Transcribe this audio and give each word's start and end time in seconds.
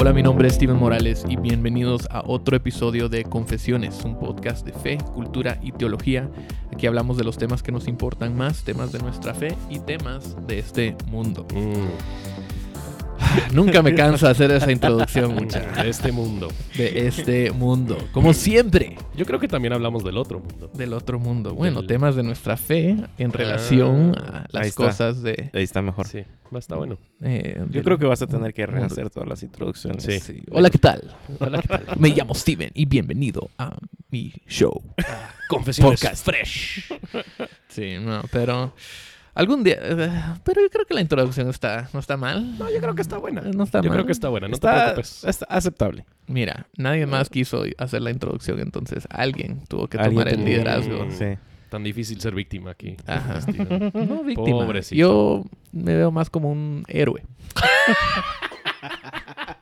Hola, 0.00 0.12
mi 0.12 0.22
nombre 0.22 0.46
es 0.46 0.54
Steven 0.54 0.76
Morales 0.76 1.24
y 1.28 1.34
bienvenidos 1.34 2.06
a 2.12 2.22
otro 2.24 2.56
episodio 2.56 3.08
de 3.08 3.24
Confesiones, 3.24 4.04
un 4.04 4.16
podcast 4.16 4.64
de 4.64 4.72
fe, 4.72 4.96
cultura 5.12 5.58
y 5.60 5.72
teología. 5.72 6.30
Aquí 6.72 6.86
hablamos 6.86 7.16
de 7.16 7.24
los 7.24 7.36
temas 7.36 7.64
que 7.64 7.72
nos 7.72 7.88
importan 7.88 8.36
más, 8.36 8.62
temas 8.62 8.92
de 8.92 9.00
nuestra 9.00 9.34
fe 9.34 9.56
y 9.68 9.80
temas 9.80 10.36
de 10.46 10.60
este 10.60 10.96
mundo. 11.08 11.48
Nunca 13.52 13.82
me 13.82 13.94
cansa 13.94 14.30
hacer 14.30 14.50
esa 14.50 14.70
introducción, 14.70 15.34
muchachos. 15.34 15.76
De 15.82 15.88
este 15.88 16.12
mundo. 16.12 16.48
De 16.76 17.06
este 17.06 17.50
mundo. 17.50 17.98
Como 18.12 18.32
siempre. 18.32 18.96
Yo 19.16 19.24
creo 19.26 19.38
que 19.40 19.48
también 19.48 19.72
hablamos 19.72 20.04
del 20.04 20.16
otro 20.16 20.40
mundo. 20.40 20.70
Del 20.74 20.92
otro 20.92 21.18
mundo. 21.18 21.54
Bueno, 21.54 21.80
Del- 21.80 21.88
temas 21.88 22.16
de 22.16 22.22
nuestra 22.22 22.56
fe 22.56 22.96
en 23.18 23.32
relación 23.32 24.14
Ah, 24.18 24.44
a 24.44 24.46
las 24.50 24.74
cosas 24.74 25.22
de... 25.22 25.50
Ahí 25.52 25.62
está 25.64 25.82
mejor. 25.82 26.06
Sí, 26.06 26.24
va, 26.54 26.58
está 26.58 26.76
bueno. 26.76 26.98
eh, 27.22 27.54
Yo 27.58 27.66
del 27.66 27.82
creo 27.84 27.98
que 27.98 28.06
vas 28.06 28.22
a 28.22 28.26
tener 28.26 28.52
que 28.54 28.66
mundo. 28.66 28.80
rehacer 28.80 29.10
todas 29.10 29.28
las 29.28 29.42
introducciones. 29.42 30.02
Sí. 30.04 30.20
Sí. 30.20 30.42
Hola, 30.50 30.70
¿qué 30.70 30.78
tal? 30.78 31.14
Hola, 31.38 31.60
¿qué 31.62 31.68
tal? 31.68 31.84
Me 31.98 32.10
llamo 32.10 32.34
Steven 32.34 32.70
y 32.74 32.84
bienvenido 32.86 33.50
a 33.58 33.76
mi 34.10 34.32
show. 34.48 34.82
Confesiones 35.48 36.00
Podcast. 36.00 36.24
fresh. 36.24 36.84
Sí, 37.68 37.96
no, 38.00 38.22
pero 38.30 38.74
algún 39.38 39.64
día. 39.64 39.76
eh, 39.80 40.10
pero 40.44 40.60
yo 40.60 40.68
creo 40.70 40.84
que 40.84 40.94
la 40.94 41.00
introducción 41.00 41.48
está, 41.48 41.88
no 41.92 42.00
está 42.00 42.16
mal. 42.16 42.58
No, 42.58 42.70
yo 42.70 42.80
creo 42.80 42.94
que 42.94 43.02
está 43.02 43.18
buena. 43.18 43.40
No 43.40 43.64
está 43.64 43.80
Yo 43.80 43.88
mal. 43.88 43.96
creo 43.96 44.06
que 44.06 44.12
está 44.12 44.28
buena, 44.28 44.48
no 44.48 44.52
te 44.52 44.56
Está, 44.56 44.84
preocupes. 44.94 45.24
está 45.24 45.46
aceptable. 45.48 46.04
Mira, 46.26 46.66
nadie 46.76 47.06
más 47.06 47.30
quiso 47.30 47.64
hacer 47.78 48.02
la 48.02 48.10
introducción, 48.10 48.60
entonces 48.60 49.06
alguien 49.10 49.64
tuvo 49.68 49.88
que 49.88 49.98
tomar 49.98 50.28
el 50.28 50.44
liderazgo. 50.44 51.06
Mm. 51.06 51.10
Sí. 51.12 51.24
Tan 51.70 51.84
difícil 51.84 52.18
ser 52.20 52.34
víctima 52.34 52.70
aquí. 52.70 52.96
Ajá. 53.06 53.40
Steven. 53.42 53.90
No 53.94 54.24
víctima. 54.24 54.64
Pobrecito. 54.64 54.98
Yo 54.98 55.44
me 55.72 55.94
veo 55.96 56.10
más 56.10 56.30
como 56.30 56.50
un 56.50 56.84
héroe. 56.88 57.22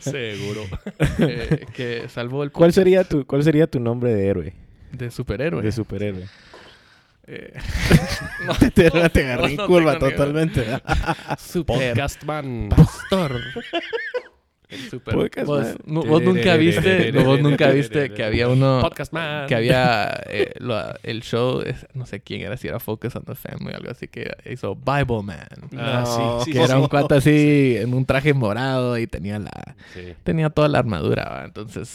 Seguro. 0.00 0.62
eh, 1.18 1.66
que 1.74 2.08
salvó 2.08 2.42
el 2.42 2.52
¿Cuál 2.52 2.72
sería 2.72 3.04
tu, 3.04 3.26
cuál 3.26 3.42
sería 3.42 3.66
tu 3.66 3.80
nombre 3.80 4.12
de 4.14 4.26
héroe? 4.26 4.54
de 4.92 5.10
superhéroe. 5.10 5.62
De 5.62 5.72
superhéroe. 5.72 6.24
Eh, 7.30 7.52
te, 8.74 8.90
te 8.90 9.20
agarré 9.24 9.50
en 9.50 9.56
no 9.56 9.66
curva 9.66 9.98
totalmente. 9.98 10.64
super 11.38 11.76
Podcast 11.94 12.22
man. 12.24 12.68
pastor. 12.74 13.40
Super- 14.90 15.14
Podcast 15.14 15.46
vos, 15.46 15.62
man. 15.64 15.76
no, 15.86 16.02
vos 16.02 16.22
nunca 16.22 16.56
viste, 16.56 17.10
no, 17.10 17.24
vos 17.24 17.40
nunca 17.40 17.68
viste 17.70 18.10
que 18.12 18.22
había 18.22 18.48
uno 18.48 18.80
Podcast 18.82 19.14
man. 19.14 19.46
que 19.46 19.54
había 19.54 20.20
eh, 20.26 20.52
lo- 20.58 20.92
el 21.04 21.22
show, 21.22 21.62
es- 21.62 21.86
no 21.94 22.04
sé 22.04 22.20
quién 22.20 22.42
era, 22.42 22.56
si 22.58 22.68
era 22.68 22.78
Focus 22.78 23.16
on 23.16 23.24
the 23.24 23.34
Family 23.34 23.72
o 23.72 23.76
algo 23.78 23.90
así, 23.90 24.08
que 24.08 24.30
hizo 24.50 24.74
Bible 24.74 25.22
Man. 25.22 25.46
Ah, 25.78 26.04
No, 26.06 26.40
sí, 26.40 26.44
sí, 26.46 26.52
que 26.52 26.58
sí, 26.58 26.64
era 26.64 26.74
sí. 26.76 26.80
un 26.82 26.88
cuate 26.88 27.14
así 27.14 27.76
en 27.78 27.94
un 27.94 28.04
traje 28.04 28.34
morado 28.34 28.98
y 28.98 29.06
tenía 29.06 29.38
la 29.38 29.74
Sí. 29.94 30.14
tenía 30.22 30.50
toda 30.50 30.68
la 30.68 30.78
armadura, 30.80 31.24
¿va? 31.30 31.44
entonces 31.46 31.88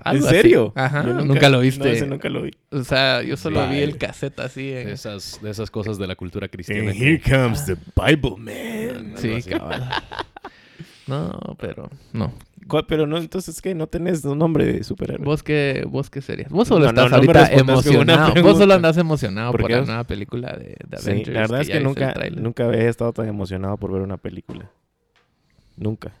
algo 0.00 0.24
¿En 0.24 0.26
así. 0.28 0.34
serio? 0.36 0.72
Ajá, 0.76 1.04
Yo 1.06 1.14
nunca, 1.14 1.48
lo 1.48 1.56
No, 1.58 1.62
viste. 1.62 1.92
ese 1.92 2.06
nunca 2.06 2.28
lo 2.28 2.42
vi. 2.42 2.50
O 2.70 2.84
sea, 2.84 3.22
yo 3.22 3.36
solo 3.36 3.60
vi 3.60 3.66
Vale. 3.66 3.82
el 3.84 3.98
cassette 3.98 4.40
así 4.40 4.72
en 4.72 4.86
De 4.86 4.92
esas, 4.92 5.40
de 5.42 5.50
esas 5.50 5.70
cosas 5.70 5.98
de 5.98 6.06
la 6.06 6.14
cultura 6.16 6.48
cristiana. 6.48 6.90
And 6.90 7.00
here 7.00 7.20
que- 7.20 7.30
comes 7.30 7.64
the 7.66 7.76
Bible 7.96 8.36
Man. 8.38 9.14
Sí, 9.16 9.42
cabal. 9.48 9.88
No, 11.06 11.56
pero 11.58 11.90
no. 12.12 12.32
¿Cuál- 12.68 12.86
Pero 12.86 13.08
no, 13.08 13.18
entonces, 13.18 13.60
¿qué? 13.60 13.74
No 13.74 13.88
tenés 13.88 14.24
un 14.24 14.38
nombre 14.38 14.64
de 14.64 14.84
superhéroe. 14.84 15.24
¿Vos 15.24 15.42
qué, 15.42 15.84
vos 15.88 16.08
qué 16.10 16.22
serías? 16.22 16.48
Vos 16.48 16.68
solo 16.68 16.86
No, 16.86 16.92
no, 16.92 17.02
estás 17.06 17.10
no 17.10 17.16
ahorita 17.16 17.40
una 17.54 17.60
emocionado. 17.72 18.42
Vos 18.42 18.56
solo 18.56 18.74
andas 18.74 18.96
emocionado 18.96 19.50
¿Por 19.50 19.62
por, 19.62 19.70
la 19.72 19.80
nueva 19.82 20.04
película 20.04 20.52
de, 20.56 20.76
de 20.88 20.98
Sí, 20.98 21.10
Avengers. 21.10 21.34
la 21.34 21.40
verdad 21.40 21.60
es 21.60 21.66
que 21.66 21.72
viste 21.72 21.78
el 21.78 21.84
nunca, 21.84 22.14
nunca 22.40 22.70
he 22.72 22.86
estado 22.88 23.12
tan 23.12 23.26
emocionado 23.28 23.76
por 23.78 23.92
ver 23.92 24.00
una 24.02 24.16
película. 24.16 24.70
Nunca. 25.76 26.12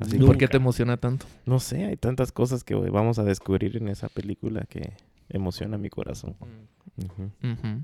Así 0.00 0.18
¿Por 0.18 0.38
qué 0.38 0.48
te 0.48 0.56
emociona 0.56 0.96
tanto? 0.96 1.26
No 1.44 1.60
sé, 1.60 1.84
hay 1.84 1.96
tantas 1.96 2.32
cosas 2.32 2.64
que 2.64 2.74
vamos 2.74 3.18
a 3.18 3.24
descubrir 3.24 3.76
en 3.76 3.88
esa 3.88 4.08
película 4.08 4.64
que 4.68 4.94
emociona 5.28 5.76
mi 5.78 5.90
corazón. 5.90 6.34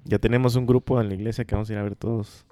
Ya 0.05 0.19
tenemos 0.19 0.57
un 0.57 0.67
grupo 0.67 1.01
en 1.01 1.09
la 1.09 1.15
iglesia 1.15 1.45
que 1.45 1.55
vamos 1.55 1.69
a 1.71 1.73
ir 1.73 1.79
a 1.79 1.83
ver 1.83 1.97
todos. 1.97 2.47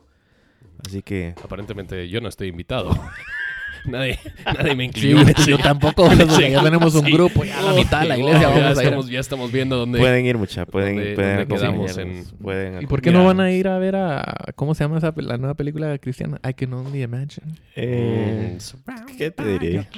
Así 0.87 1.03
que 1.03 1.34
Aparentemente 1.43 2.09
yo 2.09 2.21
no 2.21 2.28
estoy 2.28 2.49
invitado. 2.49 2.91
nadie, 3.84 4.19
nadie 4.44 4.75
me 4.75 4.84
Sí, 4.84 5.09
incluyó. 5.09 5.21
en 5.21 5.28
ese- 5.31 5.50
yo 5.50 5.59
tampoco, 5.59 6.09
porque 6.09 6.50
ya 6.50 6.62
tenemos 6.62 6.94
un 6.94 7.04
Sí. 7.06 7.12
grupo, 7.12 7.44
ya 7.44 7.59
a 7.59 7.62
la 7.62 7.72
mitad 7.75 8.00
de 8.00 8.09
la 8.09 8.15
Oh, 8.15 8.19
iglesia 8.19 8.41
ya 8.41 8.49
vamos 8.49 8.65
a 8.65 8.71
ir. 8.72 8.78
estamos, 8.88 9.09
ya 9.09 9.21
estamos 9.21 9.53
viendo 9.53 9.77
dónde. 9.77 9.99
pueden 9.99 10.27
ir 10.27 10.38
mucha, 10.38 10.66
pueden, 10.66 10.97
¿Dónde- 10.97 11.15
pueden 11.15 11.37
dónde 11.49 11.54
quedamos 11.54 11.99
en- 11.99 12.25
pueden 12.43 12.82
¿Y 12.82 12.87
por 12.87 13.00
qué 13.03 13.10
no 13.12 13.25
van 13.25 13.41
a 13.41 13.50
ir 13.53 13.69
a 13.69 13.78
ver 13.78 13.97
a... 13.97 14.53
¿Cómo 14.54 14.75
se 14.75 14.84
llama 14.84 14.99
esa, 14.99 15.12
la 15.16 15.37
nueva 15.38 15.54
película 15.54 15.97
cristiana? 15.99 16.41
I 16.49 16.54
Can 16.54 16.72
Only 16.72 17.03
Imagine. 17.03 17.54
Eh, 17.75 18.59
Mm, 18.87 19.16
¿Qué 19.16 19.31
te 19.31 19.59
diré? 19.59 19.88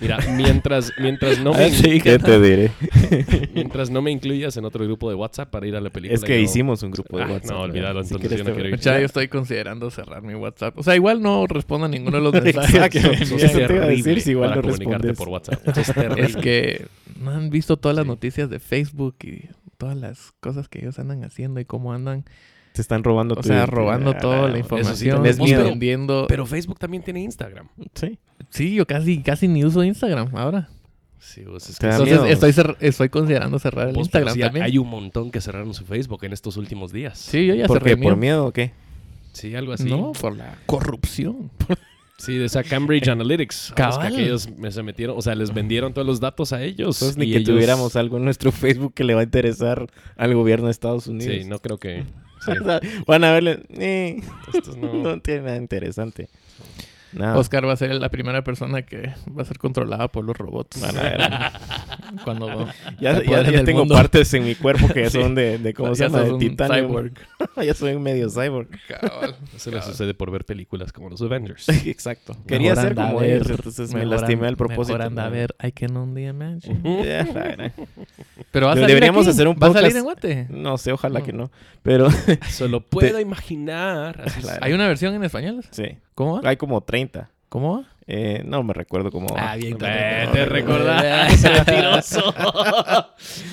Mira, 0.00 0.18
mientras, 0.36 0.92
mientras, 0.98 1.40
no 1.40 1.52
Ah, 1.52 1.58
me, 1.58 1.70
sí. 1.70 2.00
¿Qué 2.00 2.18
te 2.18 2.40
diré? 2.40 2.70
mientras 3.54 3.90
no 3.90 4.02
me 4.02 4.10
incluyas 4.10 4.56
en 4.56 4.64
otro 4.64 4.84
grupo 4.84 5.08
de 5.08 5.14
WhatsApp 5.16 5.50
para 5.50 5.66
ir 5.66 5.76
a 5.76 5.80
la 5.80 5.90
película. 5.90 6.14
Es 6.14 6.24
que 6.24 6.36
yo- 6.38 6.42
hicimos 6.44 6.82
un 6.82 6.90
grupo 6.92 7.16
de 7.18 7.24
Ah, 7.24 7.28
WhatsApp. 7.32 7.50
no, 7.50 7.60
olvídalo, 7.62 8.02
Si 8.04 8.14
entonces 8.14 8.28
quieres 8.28 8.38
yo 8.38 8.44
no 8.50 8.54
quiero 8.54 8.68
ir. 8.70 8.80
Ya 8.80 8.98
yo 9.00 9.06
estoy 9.06 9.28
considerando 9.28 9.90
cerrar 9.90 10.22
mi 10.22 10.34
WhatsApp. 10.34 10.78
O 10.78 10.82
sea, 10.82 10.94
igual 10.94 11.20
no 11.22 11.46
respondo 11.46 11.86
a 11.86 11.88
ninguno 11.88 12.16
de 12.18 12.22
los 12.22 12.32
mensajes. 12.44 12.74
Exacto. 12.74 12.98
Eso 13.22 13.36
Eso 13.36 13.46
es 13.46 13.52
te 13.66 13.74
iba 13.74 13.84
a 13.84 13.88
decir, 13.88 14.20
si 14.20 14.30
igual 14.30 14.50
para 14.50 14.62
no 14.62 14.68
comunicarte 14.68 15.08
respondes. 15.08 15.18
por 15.18 15.28
WhatsApp. 15.28 15.78
Es. 16.18 16.28
Es 16.30 16.36
que 16.36 16.86
no 17.20 17.30
han 17.30 17.50
visto 17.50 17.76
todas 17.76 17.96
las 17.96 18.04
Sí. 18.04 18.08
noticias 18.08 18.50
de 18.50 18.58
Facebook 18.60 19.16
y 19.24 19.48
todas 19.76 19.96
las 19.96 20.32
cosas 20.40 20.68
que 20.68 20.80
ellos 20.80 20.98
andan 20.98 21.24
haciendo 21.24 21.60
y 21.60 21.64
cómo 21.64 21.92
andan, 21.92 22.24
Te 22.72 22.80
están 22.82 23.02
robando 23.04 23.34
o 23.34 23.36
tu 23.38 23.48
sea, 23.48 23.66
robando 23.66 24.10
Ah, 24.12 24.18
toda 24.18 24.42
la 24.48 24.48
eso 24.48 24.54
sí 24.54 24.58
información, 24.60 25.22
tenés 25.22 25.38
miedo. 25.38 25.64
vendiendo. 25.64 26.26
Pero 26.28 26.46
Facebook 26.46 26.78
también 26.78 27.02
tiene 27.02 27.20
Instagram. 27.22 27.68
Sí. 27.94 28.18
Sí, 28.50 28.74
yo 28.74 28.86
casi 28.86 29.22
casi 29.22 29.48
ni 29.48 29.64
uso 29.64 29.82
Instagram 29.84 30.34
ahora. 30.36 30.68
Sí, 31.20 31.42
pues 31.48 31.68
es 31.68 31.78
que. 31.78 31.86
Entonces 31.88 32.20
estoy 32.28 32.52
cer- 32.52 32.76
estoy 32.80 33.08
considerando 33.08 33.58
cerrar 33.58 33.88
el 33.88 33.94
Pues, 33.94 34.08
pero 34.08 34.24
Instagram 34.26 34.34
sí, 34.34 34.40
también. 34.40 34.64
Hay 34.64 34.78
un 34.78 34.88
montón 34.88 35.30
que 35.30 35.40
cerraron 35.40 35.74
su 35.74 35.84
Facebook 35.84 36.24
en 36.24 36.32
estos 36.32 36.56
últimos 36.56 36.92
días. 36.92 37.18
Sí, 37.18 37.46
yo 37.46 37.54
ya 37.54 37.66
¿Por 37.66 37.78
cerré 37.78 37.90
qué? 37.90 37.92
el 37.94 38.02
¿Por 38.04 38.12
mío. 38.12 38.20
miedo 38.20 38.46
o 38.46 38.52
qué? 38.52 38.72
Sí, 39.32 39.54
algo 39.54 39.72
así. 39.72 39.84
No, 39.84 40.12
por 40.12 40.36
la 40.36 40.56
corrupción. 40.66 41.50
Sí, 42.20 42.34
de 42.36 42.46
esa 42.46 42.64
Cambridge 42.64 43.06
Analytics. 43.12 43.74
Cabal. 43.76 43.92
Cabal. 43.98 44.16
que 44.16 44.24
ellos 44.24 44.48
me 44.58 44.72
se 44.72 44.82
metieron, 44.82 45.16
o 45.16 45.22
sea, 45.22 45.36
les 45.36 45.54
vendieron 45.54 45.94
todos 45.94 46.04
los 46.04 46.18
datos 46.18 46.52
a 46.52 46.60
ellos. 46.64 46.96
Entonces, 47.00 47.16
ni 47.16 47.26
y 47.26 47.30
que 47.30 47.38
ellos- 47.38 47.54
tuviéramos 47.54 47.94
algo 47.94 48.16
en 48.16 48.24
nuestro 48.24 48.50
Facebook 48.52 48.92
que 48.92 49.04
le 49.04 49.14
va 49.14 49.20
a 49.20 49.22
interesar 49.22 49.86
al 50.16 50.34
gobierno 50.34 50.64
de 50.66 50.72
Estados 50.72 51.06
Unidos. 51.06 51.32
Sí, 51.32 51.44
no 51.44 51.60
creo 51.60 51.78
que. 51.78 52.02
sí. 52.44 52.50
O 52.60 52.64
sea, 52.64 52.80
van 53.06 53.22
a 53.22 53.30
verle. 53.30 53.62
eh, 53.70 54.20
Estos 54.52 54.76
no- 54.76 54.94
no. 54.94 55.20
tiene 55.20 55.42
nada 55.42 55.56
interesante. 55.58 56.28
Oscar 57.34 57.66
va 57.66 57.72
a 57.72 57.76
ser 57.76 57.94
la 57.94 58.08
primera 58.10 58.42
persona 58.42 58.82
que 58.82 59.14
va 59.36 59.42
a 59.42 59.44
ser 59.44 59.58
controlada 59.58 60.08
por 60.08 60.24
los 60.24 60.36
robots. 60.36 60.82
Cuando 62.24 62.68
Ya, 63.00 63.22
ya- 63.22 63.64
tengo 63.64 63.80
mundo. 63.80 63.94
partes 63.94 64.32
en 64.34 64.44
mi 64.44 64.54
cuerpo 64.54 64.88
que 64.88 65.10
Sí. 65.10 65.20
son 65.20 65.34
de, 65.34 65.58
de 65.58 65.74
¿cómo 65.74 65.94
se 65.94 66.00
ya 66.04 66.08
llama? 66.08 66.24
De 66.24 66.38
titanio. 66.38 67.10
ya 67.64 67.74
soy 67.74 67.94
un 67.94 68.02
medio 68.02 68.28
cyborg. 68.30 68.68
Cabal. 68.88 69.36
Eso 69.54 69.70
le 69.70 69.82
sucede 69.82 70.14
por 70.14 70.30
ver 70.30 70.44
películas 70.44 70.92
como 70.92 71.08
los 71.10 71.20
Avengers. 71.22 71.68
Exacto. 71.86 72.36
Quería 72.46 72.74
ser 72.76 72.94
como 72.94 73.20
ver, 73.20 73.30
ellos, 73.36 73.50
entonces 73.50 73.92
me 73.94 74.04
lastimé 74.06 74.46
al 74.48 74.56
propósito. 74.56 74.96
Mejor 74.98 75.02
anda 75.08 75.24
a 75.26 75.28
ver 75.28 75.54
I 75.62 75.72
Can 75.72 75.96
Only 75.96 76.26
Imagine. 76.28 76.80
Pero 78.50 78.66
va 78.66 78.72
a 78.72 78.74
Pero 78.74 78.74
salir 78.74 78.86
deberíamos 78.86 79.26
aquí. 79.26 79.30
hacer 79.34 79.48
un 79.48 79.56
¿Va 79.62 79.66
a 79.68 79.72
salir 79.72 79.92
podcast- 79.92 79.96
en 79.98 80.04
Guate? 80.04 80.46
No 80.50 80.78
sé, 80.78 80.92
ojalá 80.92 81.20
No. 81.20 81.24
que 81.26 81.32
no. 81.32 81.50
Pero 81.82 82.08
Solo 82.50 82.80
puedo 82.80 83.20
imaginar. 83.20 84.24
Claro. 84.40 84.58
¿Hay 84.62 84.72
una 84.72 84.86
versión 84.88 85.14
en 85.14 85.24
español? 85.24 85.64
sí, 85.70 85.98
¿Cómo 86.14 86.40
va? 86.40 86.48
hay 86.48 86.56
como 86.56 86.80
30. 86.82 87.30
¿Cómo 87.48 87.78
va? 87.78 87.84
Eh, 88.10 88.42
no 88.46 88.62
me 88.62 88.72
recuerdo 88.72 89.10
cómo. 89.10 89.28
Ah, 89.36 89.54
bien, 89.56 89.72
No 89.72 89.86
me 89.86 90.28
te- 90.32 90.46
recordás, 90.46 91.42
mentiroso. 91.66 92.34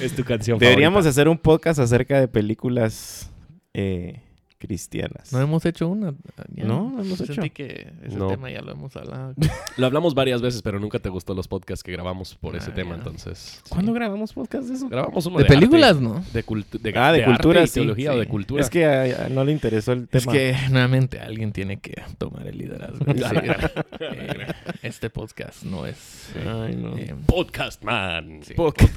es 0.02 0.16
tu 0.16 0.24
canción 0.24 0.58
Deberíamos 0.58 1.06
hacer 1.06 1.28
un 1.28 1.38
podcast 1.38 1.78
acerca 1.80 2.22
de 2.22 2.30
películas 2.30 3.30
eh, 3.74 4.22
cristianas. 4.58 5.32
No 5.34 5.40
hemos 5.42 5.66
hecho 5.66 5.88
una. 5.90 6.14
ya. 6.54 6.64
No, 6.66 6.90
no 6.92 7.02
hemos 7.02 7.18
Sentí 7.18 7.34
hecho. 7.34 7.54
que 7.54 7.92
ese 8.04 8.16
No. 8.18 8.28
tema 8.28 8.50
ya 8.50 8.62
lo 8.62 8.72
hemos 8.72 8.96
hablado. 8.96 9.34
Lo 9.78 9.86
hablamos 9.86 10.14
varias 10.16 10.42
veces, 10.42 10.62
pero 10.62 10.80
nunca 10.80 11.00
te 11.00 11.10
gustó 11.10 11.34
los 11.34 11.48
podcasts 11.50 11.84
que 11.84 11.92
grabamos 11.92 12.36
por 12.36 12.56
ese 12.56 12.72
Ah, 12.72 12.74
tema, 12.76 12.96
entonces. 12.96 13.62
¿Cuándo 13.68 13.92
grabamos 13.94 14.32
podcast 14.34 14.68
de 14.70 14.76
eso? 14.76 14.88
Grabamos 14.88 15.26
uno 15.26 15.38
De 15.38 15.44
de, 15.44 15.48
arte, 15.48 15.56
películas, 15.58 16.00
¿no? 16.00 16.24
de, 16.34 16.46
cultu- 16.46 16.80
de, 16.80 16.94
Ah, 16.98 17.12
de 17.12 17.24
arte 17.24 17.26
cultura, 17.26 17.64
y 17.64 17.68
sí, 17.68 17.74
teología 17.82 18.14
o 18.14 18.18
de 18.18 18.28
cultura. 18.28 18.62
Es 18.64 18.70
que 18.70 18.86
a- 18.86 19.26
a- 19.26 19.30
no 19.30 19.44
le 19.44 19.52
interesó 19.52 19.92
el 19.92 20.08
Es 20.12 20.22
tema. 20.24 20.32
que 20.32 20.56
nuevamente 20.72 21.20
alguien 21.20 21.52
tiene 21.52 21.80
que 21.82 22.02
tomar 22.18 22.48
el 22.48 22.58
liderazgo. 22.58 23.00
y 23.12 23.14
decir, 23.16 23.56
eh, 24.00 24.48
este 24.82 25.10
podcast 25.10 25.64
no 25.64 25.86
es 25.86 26.30
Ay, 26.38 26.76
no. 26.78 26.98
eh, 26.98 27.14
Podcast 27.26 27.84
Man. 27.84 28.40
sí, 28.44 28.54
Podcast. 28.54 28.96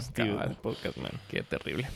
Sí, 0.00 0.12
cabal. 0.12 0.56
podcast, 0.62 0.96
man. 0.98 1.10
Qué 1.28 1.42
terrible. 1.42 1.88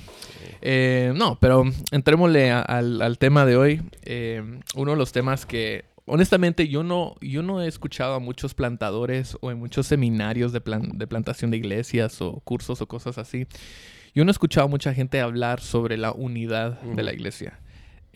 Eh, 0.60 1.12
no, 1.14 1.38
pero 1.38 1.62
entrémosle 1.92 2.50
al, 2.50 3.00
al 3.04 3.18
tema 3.18 3.44
de 3.46 3.56
hoy. 3.56 3.82
Eh, 4.02 4.42
uno 4.74 4.90
de 4.92 4.96
los 4.96 5.12
temas 5.12 5.46
que, 5.46 5.84
honestamente, 6.06 6.68
yo 6.68 6.82
no, 6.82 7.14
yo 7.20 7.42
no 7.42 7.62
he 7.62 7.68
escuchado 7.68 8.14
a 8.14 8.18
muchos 8.18 8.54
plantadores 8.54 9.36
o 9.40 9.50
en 9.50 9.58
muchos 9.58 9.86
seminarios 9.86 10.52
de, 10.52 10.60
plan- 10.60 10.92
de 10.98 11.06
plantación 11.06 11.50
de 11.50 11.56
iglesias 11.58 12.20
o 12.22 12.40
cursos 12.44 12.80
o 12.80 12.86
cosas 12.88 13.18
así. 13.18 13.46
Yo 14.14 14.24
no 14.24 14.30
he 14.30 14.32
escuchado 14.32 14.66
a 14.66 14.70
mucha 14.70 14.94
gente 14.94 15.20
hablar 15.20 15.60
sobre 15.60 15.96
la 15.96 16.12
unidad 16.12 16.80
de 16.82 17.02
la 17.02 17.12
iglesia. 17.12 17.58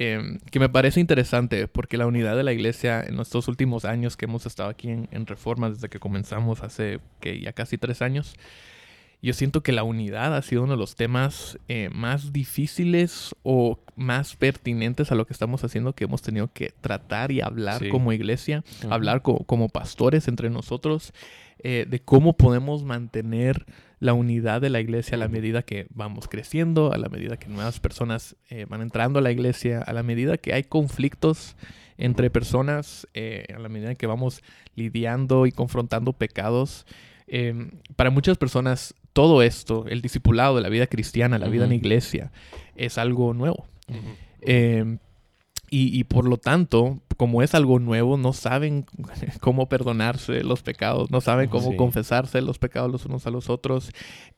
em, 0.00 0.38
que 0.52 0.60
me 0.60 0.68
parece 0.68 1.00
interesante 1.00 1.66
porque 1.66 1.96
la 1.96 2.06
unidad 2.06 2.36
de 2.36 2.44
la 2.44 2.52
iglesia 2.52 3.02
en 3.02 3.18
estos 3.18 3.48
últimos 3.48 3.84
años 3.84 4.16
que 4.16 4.26
hemos 4.26 4.46
estado 4.46 4.68
aquí 4.68 4.90
en, 4.90 5.08
en 5.10 5.26
Reforma, 5.26 5.70
desde 5.70 5.88
que 5.88 5.98
comenzamos 5.98 6.62
hace 6.62 7.00
que 7.20 7.40
ya 7.40 7.52
casi 7.52 7.78
tres 7.78 8.00
años, 8.00 8.36
yo 9.20 9.32
siento 9.32 9.62
que 9.62 9.72
la 9.72 9.82
unidad 9.82 10.36
ha 10.36 10.42
sido 10.42 10.62
uno 10.62 10.72
de 10.74 10.78
los 10.78 10.94
temas 10.94 11.58
eh, 11.68 11.88
más 11.92 12.32
difíciles 12.32 13.34
o 13.42 13.78
más 13.96 14.36
pertinentes 14.36 15.10
a 15.10 15.16
lo 15.16 15.26
que 15.26 15.32
estamos 15.32 15.64
haciendo 15.64 15.92
que 15.94 16.04
hemos 16.04 16.22
tenido 16.22 16.52
que 16.52 16.72
tratar 16.80 17.32
y 17.32 17.40
hablar 17.40 17.80
Sí. 17.80 17.88
como 17.88 18.12
iglesia, 18.12 18.62
hablar 18.90 19.22
co- 19.22 19.38
como 19.44 19.68
pastores 19.68 20.28
entre 20.28 20.50
nosotros, 20.50 21.12
eh, 21.64 21.86
de 21.88 21.98
cómo 22.00 22.34
podemos 22.36 22.84
mantener 22.84 23.66
la 23.98 24.12
unidad 24.14 24.60
de 24.60 24.70
la 24.70 24.78
iglesia 24.78 25.16
a 25.16 25.18
la 25.18 25.26
medida 25.26 25.62
que 25.62 25.88
vamos 25.90 26.28
creciendo, 26.28 26.92
a 26.92 26.98
la 26.98 27.08
medida 27.08 27.36
que 27.36 27.48
nuevas 27.48 27.80
personas 27.80 28.36
eh, 28.50 28.66
van 28.68 28.82
entrando 28.82 29.18
a 29.18 29.22
la 29.22 29.32
iglesia, 29.32 29.80
a 29.82 29.92
la 29.92 30.04
medida 30.04 30.36
que 30.38 30.54
hay 30.54 30.62
conflictos 30.62 31.56
entre 31.96 32.30
personas, 32.30 33.08
a 33.16 33.58
la 33.58 33.68
medida 33.68 33.96
que 33.96 34.06
vamos 34.06 34.44
lidiando 34.76 35.46
y 35.46 35.50
confrontando 35.50 36.12
pecados. 36.12 36.86
Eh, 37.28 37.70
para 37.96 38.10
muchas 38.10 38.38
personas 38.38 38.94
todo 39.12 39.42
esto, 39.42 39.86
el 39.88 40.00
discipulado 40.00 40.56
de 40.56 40.62
la 40.62 40.68
vida 40.68 40.86
cristiana, 40.86 41.38
la 41.38 41.48
vida 41.48 41.64
en 41.64 41.72
iglesia, 41.72 42.30
es 42.76 42.98
algo 42.98 43.34
nuevo. 43.34 43.66
Eh, 44.40 44.98
y, 45.70 45.98
y 45.98 46.04
por 46.04 46.26
lo 46.26 46.36
tanto, 46.36 47.00
como 47.18 47.42
es 47.42 47.54
algo 47.54 47.78
nuevo, 47.80 48.16
no 48.16 48.32
saben 48.32 48.86
cómo 49.40 49.68
perdonarse 49.68 50.42
los 50.42 50.62
pecados, 50.62 51.10
no 51.10 51.20
saben 51.20 51.50
cómo 51.50 51.72
Sí. 51.72 51.76
confesarse 51.76 52.40
los 52.40 52.58
pecados 52.58 52.90
los 52.90 53.04
unos 53.04 53.26
a 53.26 53.30
los 53.30 53.50
otros. 53.50 53.90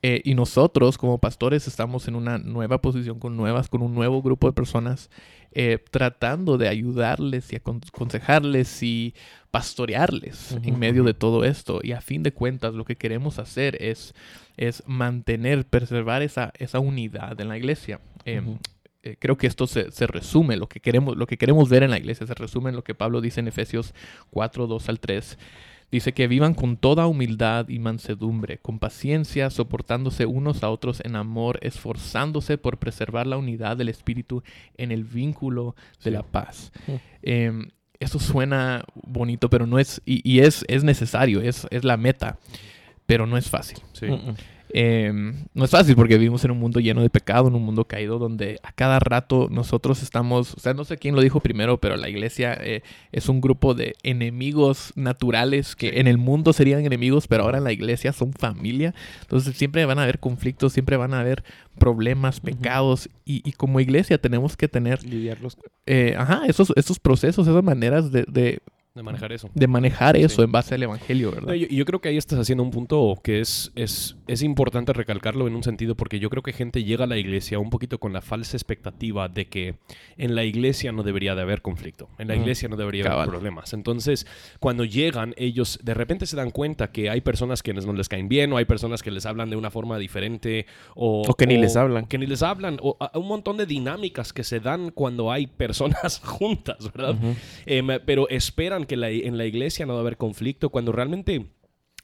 Eh, 0.02 0.20
y 0.24 0.34
nosotros, 0.34 0.98
como 0.98 1.18
pastores, 1.18 1.68
estamos 1.68 2.08
en 2.08 2.16
una 2.16 2.38
nueva 2.38 2.80
posición 2.80 3.20
con 3.20 3.36
nuevas, 3.36 3.68
con 3.68 3.82
un 3.82 3.94
nuevo 3.94 4.20
grupo 4.22 4.48
de 4.48 4.54
personas, 4.54 5.10
eh, 5.52 5.78
tratando 5.90 6.58
de 6.58 6.68
ayudarles 6.68 7.52
y 7.52 7.56
acon- 7.56 7.86
aconsejarles 7.86 8.82
y 8.82 9.14
pastorearles 9.50 10.52
Ujú. 10.52 10.68
en 10.68 10.78
medio 10.78 11.04
de 11.04 11.12
todo 11.14 11.44
esto. 11.44 11.80
Y 11.82 11.92
a 11.92 12.00
fin 12.00 12.22
de 12.22 12.32
cuentas, 12.32 12.74
lo 12.74 12.84
que 12.84 12.96
queremos 12.96 13.38
hacer 13.38 13.76
es, 13.82 14.14
es 14.56 14.82
mantener, 14.86 15.66
preservar 15.66 16.22
esa, 16.22 16.52
esa 16.58 16.80
unidad 16.80 17.40
en 17.40 17.48
la 17.48 17.58
iglesia. 17.58 18.00
Eh, 18.24 18.40
Ujú. 18.40 18.58
Eh, 19.02 19.16
creo 19.18 19.36
que 19.38 19.46
esto 19.46 19.66
se, 19.66 19.90
se 19.90 20.06
resume, 20.06 20.56
lo 20.56 20.68
que, 20.68 20.80
queremos, 20.80 21.16
lo 21.16 21.26
que 21.26 21.38
queremos 21.38 21.68
ver 21.68 21.82
en 21.82 21.90
la 21.90 21.98
iglesia 21.98 22.26
se 22.26 22.34
resume 22.34 22.70
en 22.70 22.76
lo 22.76 22.84
que 22.84 22.94
Pablo 22.94 23.20
dice 23.20 23.40
en 23.40 23.48
Efesios 23.48 23.94
4, 24.30 24.66
2 24.66 24.88
al 24.88 25.00
3. 25.00 25.38
Dice 25.90 26.12
que 26.12 26.28
vivan 26.28 26.54
con 26.54 26.76
toda 26.76 27.08
humildad 27.08 27.68
y 27.68 27.80
mansedumbre, 27.80 28.58
con 28.58 28.78
paciencia, 28.78 29.50
soportándose 29.50 30.24
unos 30.24 30.62
a 30.62 30.70
otros 30.70 31.00
en 31.04 31.16
amor, 31.16 31.58
esforzándose 31.62 32.58
por 32.58 32.78
preservar 32.78 33.26
la 33.26 33.36
unidad 33.36 33.76
del 33.76 33.88
Espíritu 33.88 34.44
en 34.76 34.92
el 34.92 35.02
vínculo 35.02 35.74
de 35.98 36.04
Sí. 36.04 36.10
la 36.10 36.22
paz. 36.22 36.70
Mm. 36.86 36.92
Eh, 37.22 37.68
eso 37.98 38.18
suena 38.20 38.84
bonito, 38.94 39.50
pero 39.50 39.66
no 39.66 39.78
es, 39.80 40.00
y, 40.06 40.20
y 40.30 40.40
es, 40.40 40.64
es 40.68 40.84
necesario, 40.84 41.40
es, 41.42 41.66
es 41.70 41.84
la 41.84 41.96
meta, 41.96 42.38
pero 43.06 43.26
no 43.26 43.36
es 43.36 43.50
fácil. 43.50 43.78
Sí. 43.92 44.06
Mm, 44.06 44.30
mm. 44.30 44.34
Eh, 44.72 45.12
no 45.54 45.64
es 45.64 45.70
fácil 45.70 45.96
porque 45.96 46.16
vivimos 46.18 46.44
en 46.44 46.52
un 46.52 46.58
mundo 46.58 46.80
lleno 46.80 47.02
de 47.02 47.10
pecado, 47.10 47.48
en 47.48 47.54
un 47.54 47.62
mundo 47.62 47.84
caído 47.86 48.18
donde 48.18 48.58
a 48.62 48.72
cada 48.72 48.98
rato 48.98 49.48
nosotros 49.50 50.02
estamos, 50.02 50.54
o 50.54 50.60
sea, 50.60 50.74
no 50.74 50.84
sé 50.84 50.96
quién 50.96 51.14
lo 51.14 51.20
dijo 51.20 51.40
primero, 51.40 51.78
pero 51.80 51.96
la 51.96 52.08
iglesia 52.08 52.56
eh, 52.60 52.82
es 53.12 53.28
un 53.28 53.40
grupo 53.40 53.74
de 53.74 53.94
enemigos 54.02 54.92
naturales 54.96 55.76
que 55.76 56.00
en 56.00 56.06
el 56.06 56.18
mundo 56.18 56.52
serían 56.52 56.84
enemigos, 56.84 57.26
pero 57.26 57.44
ahora 57.44 57.58
en 57.58 57.64
la 57.64 57.72
iglesia 57.72 58.12
son 58.12 58.32
familia. 58.32 58.94
Entonces 59.22 59.56
siempre 59.56 59.84
van 59.86 59.98
a 59.98 60.02
haber 60.04 60.18
conflictos, 60.20 60.72
siempre 60.72 60.96
van 60.96 61.14
a 61.14 61.20
haber 61.20 61.44
problemas, 61.78 62.40
pecados 62.40 63.08
y, 63.24 63.48
y 63.48 63.52
como 63.52 63.80
iglesia 63.80 64.18
tenemos 64.18 64.56
que 64.56 64.68
tener, 64.68 65.02
Lidiarlos. 65.04 65.56
eh, 65.86 66.14
ajá, 66.18 66.42
esos, 66.46 66.72
esos 66.76 66.98
procesos, 66.98 67.48
esas 67.48 67.64
maneras 67.64 68.12
de, 68.12 68.24
de, 68.28 68.60
De 68.92 69.04
manejar 69.04 69.30
eso. 69.32 69.48
de 69.54 69.66
manejar 69.68 70.16
eso 70.16 70.36
Sí. 70.36 70.42
en 70.42 70.50
base 70.50 70.74
al 70.74 70.82
evangelio, 70.82 71.30
¿verdad? 71.30 71.46
No, 71.48 71.54
yo, 71.54 71.68
yo 71.68 71.84
creo 71.84 72.00
que 72.00 72.08
ahí 72.08 72.16
estás 72.16 72.40
haciendo 72.40 72.64
un 72.64 72.72
punto 72.72 73.20
que 73.22 73.38
es, 73.40 73.70
es, 73.76 74.16
es 74.26 74.42
importante 74.42 74.92
recalcarlo 74.92 75.46
en 75.46 75.54
un 75.54 75.62
sentido 75.62 75.94
porque 75.94 76.18
yo 76.18 76.28
creo 76.28 76.42
que 76.42 76.52
gente 76.52 76.82
llega 76.82 77.04
a 77.04 77.06
la 77.06 77.16
iglesia 77.16 77.60
un 77.60 77.70
poquito 77.70 77.98
con 78.00 78.12
la 78.12 78.20
falsa 78.20 78.56
expectativa 78.56 79.28
de 79.28 79.46
que 79.46 79.76
en 80.16 80.34
la 80.34 80.42
iglesia 80.42 80.90
no 80.90 81.04
debería 81.04 81.36
de 81.36 81.42
haber 81.42 81.62
conflicto, 81.62 82.08
en 82.18 82.26
la 82.26 82.34
iglesia 82.34 82.68
no 82.68 82.76
debería 82.76 83.04
Cabal. 83.04 83.18
haber 83.20 83.30
problemas. 83.30 83.72
Entonces, 83.74 84.26
cuando 84.58 84.84
llegan, 84.84 85.34
ellos 85.36 85.78
de 85.84 85.94
repente 85.94 86.26
se 86.26 86.34
dan 86.34 86.50
cuenta 86.50 86.90
que 86.90 87.10
hay 87.10 87.20
personas 87.20 87.62
que 87.62 87.72
no 87.72 87.92
les 87.92 88.08
caen 88.08 88.28
bien 88.28 88.52
o 88.52 88.56
hay 88.56 88.64
personas 88.64 89.04
que 89.04 89.12
les 89.12 89.24
hablan 89.24 89.50
de 89.50 89.56
una 89.56 89.70
forma 89.70 89.98
diferente 89.98 90.66
o, 90.96 91.22
O 91.28 91.34
que 91.34 91.46
ni 91.46 91.58
les 91.58 91.76
hablan. 91.76 92.06
Que 92.06 92.18
ni 92.18 92.26
les 92.26 92.42
hablan 92.42 92.78
o 92.82 92.96
a- 92.98 93.16
un 93.16 93.28
montón 93.28 93.56
de 93.56 93.66
dinámicas 93.66 94.32
que 94.32 94.42
se 94.42 94.58
dan 94.58 94.90
cuando 94.90 95.30
hay 95.30 95.46
personas 95.46 96.18
juntas, 96.24 96.90
¿verdad? 96.92 97.14
Em, 97.66 97.86
pero 98.04 98.28
esperan 98.28 98.79
que 98.86 98.96
la- 98.96 99.10
en 99.10 99.36
la 99.38 99.46
iglesia 99.46 99.86
no 99.86 99.94
va 99.94 100.00
a 100.00 100.02
haber 100.02 100.16
conflicto 100.16 100.70
cuando 100.70 100.92
realmente 100.92 101.46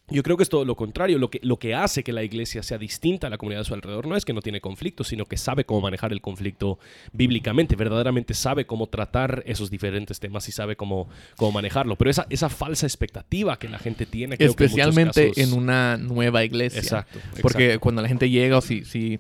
yo 0.09 0.23
creo 0.23 0.37
que 0.37 0.45
es 0.45 0.49
todo 0.49 0.65
lo 0.65 0.77
contrario. 0.77 1.19
Lo 1.19 1.31
que, 1.31 1.41
lo 1.43 1.59
que 1.59 1.75
hace 1.75 2.05
que 2.05 2.13
la 2.13 2.23
iglesia 2.23 2.63
sea 2.63 2.79
distinta 2.79 3.27
a 3.27 3.31
la 3.31 3.39
comunidad 3.39 3.63
de 3.63 3.65
su 3.65 3.75
alrededor 3.75 4.07
no 4.07 4.15
es 4.17 4.25
que 4.25 4.33
no 4.33 4.41
tiene 4.41 4.61
conflicto, 4.61 5.03
sino 5.03 5.25
que 5.25 5.37
sabe 5.37 5.65
cómo 5.65 5.81
manejar 5.81 6.13
el 6.13 6.21
conflicto 6.21 6.79
bíblicamente, 7.13 7.75
verdaderamente 7.75 8.33
sabe 8.33 8.67
cómo 8.67 8.87
tratar 8.87 9.43
esos 9.47 9.69
diferentes 9.69 10.21
temas 10.21 10.49
y 10.49 10.53
sabe 10.53 10.77
cómo, 10.77 11.09
cómo 11.37 11.51
manejarlo. 11.51 11.97
Pero 11.97 12.09
esa, 12.13 12.25
esa 12.31 12.49
falsa 12.49 12.87
expectativa 12.87 13.59
que 13.59 13.69
la 13.69 13.81
gente 13.81 14.07
tiene, 14.07 14.37
creo 14.37 14.55
que 14.55 14.63
en 14.65 14.67
Especialmente 14.71 15.31
casos- 15.31 15.39
en 15.53 15.59
una 15.59 15.97
nueva 15.97 16.45
iglesia. 16.45 16.79
Exacto. 16.79 17.19
Porque 17.43 17.65
exacto. 17.65 17.81
cuando 17.81 18.03
la 18.03 18.07
gente 18.09 18.31
llega 18.31 18.59
o 18.59 18.61
si, 18.61 18.85
si 18.85 19.19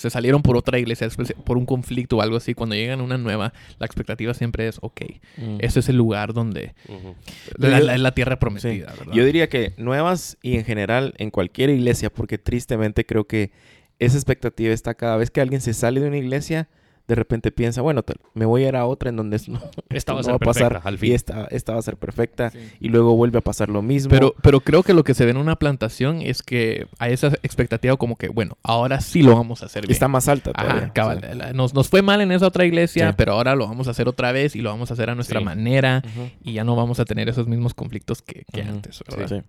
se 0.00 0.10
salieron 0.10 0.42
por 0.42 0.56
otra 0.56 0.78
iglesia, 0.78 1.06
después 1.06 1.32
por 1.44 1.56
un 1.58 1.66
conflicto 1.66 2.16
o 2.16 2.22
algo 2.22 2.36
así, 2.36 2.54
cuando 2.54 2.74
llegan 2.74 3.00
a 3.00 3.02
una 3.02 3.18
nueva, 3.18 3.52
la 3.78 3.86
expectativa 3.86 4.34
siempre 4.34 4.66
es, 4.68 4.78
ok, 4.80 5.00
Mm. 5.36 5.56
ese 5.60 5.80
es 5.80 5.88
el 5.88 5.96
lugar 5.96 6.32
donde... 6.32 6.74
Ujú. 6.88 7.14
La, 7.58 7.78
Yo- 7.78 7.84
la- 7.86 7.98
la 7.98 8.14
tierra 8.14 8.34
Sí. 8.34 8.40
prometida, 8.40 8.92
¿verdad? 8.98 9.12
Yo 9.12 9.24
diría 9.24 9.48
que 9.48 9.74
nuevas 9.76 10.38
y 10.42 10.56
en 10.56 10.64
general 10.64 11.14
en 11.18 11.30
cualquier 11.30 11.70
iglesia, 11.70 12.10
porque 12.10 12.38
tristemente 12.38 13.04
creo 13.06 13.26
que 13.26 13.52
esa 13.98 14.16
expectativa 14.16 14.72
está 14.72 14.94
cada 14.94 15.16
vez 15.16 15.30
que 15.30 15.40
alguien 15.40 15.60
se 15.60 15.74
sale 15.74 16.00
de 16.00 16.08
una 16.08 16.16
iglesia, 16.16 16.68
de 17.08 17.14
repente 17.14 17.50
piensa, 17.50 17.82
bueno, 17.82 18.04
me 18.34 18.44
voy 18.46 18.64
a 18.64 18.68
ir 18.68 18.76
a 18.76 18.86
otra 18.86 19.10
en 19.10 19.16
donde 19.16 19.36
esto 19.36 19.50
no, 19.52 19.60
Esta 19.90 20.12
va 20.12 20.20
a 20.20 20.22
no 20.22 20.28
ser 20.28 20.38
perfecta, 20.38 20.80
al 20.84 20.98
fin. 20.98 21.10
y 21.10 21.14
esta, 21.14 21.44
esta 21.50 21.72
va 21.72 21.78
a 21.80 21.82
ser 21.82 21.96
perfecta 21.96 22.50
Sí. 22.50 22.58
y 22.80 22.88
luego 22.88 23.16
vuelve 23.16 23.38
a 23.38 23.40
pasar 23.40 23.68
lo 23.68 23.82
mismo. 23.82 24.10
Pero, 24.10 24.34
pero 24.42 24.60
creo 24.60 24.82
que 24.82 24.94
lo 24.94 25.02
que 25.04 25.14
se 25.14 25.24
ve 25.24 25.32
en 25.32 25.36
una 25.36 25.56
plantación 25.56 26.22
es 26.22 26.42
que 26.42 26.86
hay 26.98 27.12
esa 27.12 27.28
expectativa 27.42 27.96
como 27.96 28.16
que, 28.16 28.28
bueno, 28.28 28.58
ahora 28.62 29.00
sí 29.00 29.22
lo 29.22 29.34
vamos 29.34 29.62
a 29.62 29.66
hacer 29.66 29.82
bien. 29.82 29.92
está 29.92 30.06
más 30.08 30.28
alta 30.28 30.52
todavía. 30.52 30.84
Ajá, 30.84 30.92
cabal. 30.92 31.20
Sí. 31.32 31.36
La- 31.38 31.52
Nos, 31.52 31.74
nos 31.74 31.88
fue 31.88 32.02
mal 32.02 32.20
en 32.20 32.30
esa 32.32 32.46
otra 32.46 32.64
iglesia, 32.64 33.08
Sí. 33.10 33.14
pero 33.18 33.32
ahora 33.32 33.54
lo 33.56 33.66
vamos 33.66 33.88
a 33.88 33.90
hacer 33.90 34.08
otra 34.08 34.30
vez 34.32 34.54
y 34.54 34.60
lo 34.62 34.70
vamos 34.70 34.90
a 34.90 34.94
hacer 34.94 35.10
a 35.10 35.14
nuestra 35.14 35.40
Sí. 35.40 35.44
manera 35.44 36.02
y 36.44 36.52
ya 36.54 36.64
no 36.64 36.76
vamos 36.76 37.00
a 37.00 37.04
tener 37.04 37.28
esos 37.28 37.48
mismos 37.48 37.74
conflictos 37.74 38.22
que, 38.22 38.44
antes, 38.62 39.02
¿verdad? 39.08 39.28
Sí. 39.28 39.42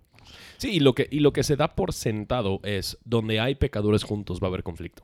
Sí, 0.58 0.70
y 0.76 0.80
lo, 0.80 0.94
que, 0.94 1.08
y 1.10 1.18
lo 1.20 1.32
que 1.32 1.42
se 1.42 1.56
da 1.56 1.74
por 1.74 1.92
sentado 1.92 2.60
es 2.62 2.96
donde 3.04 3.40
hay 3.40 3.56
pecadores 3.56 4.04
juntos 4.04 4.38
va 4.40 4.46
a 4.46 4.48
haber 4.48 4.62
conflicto. 4.62 5.02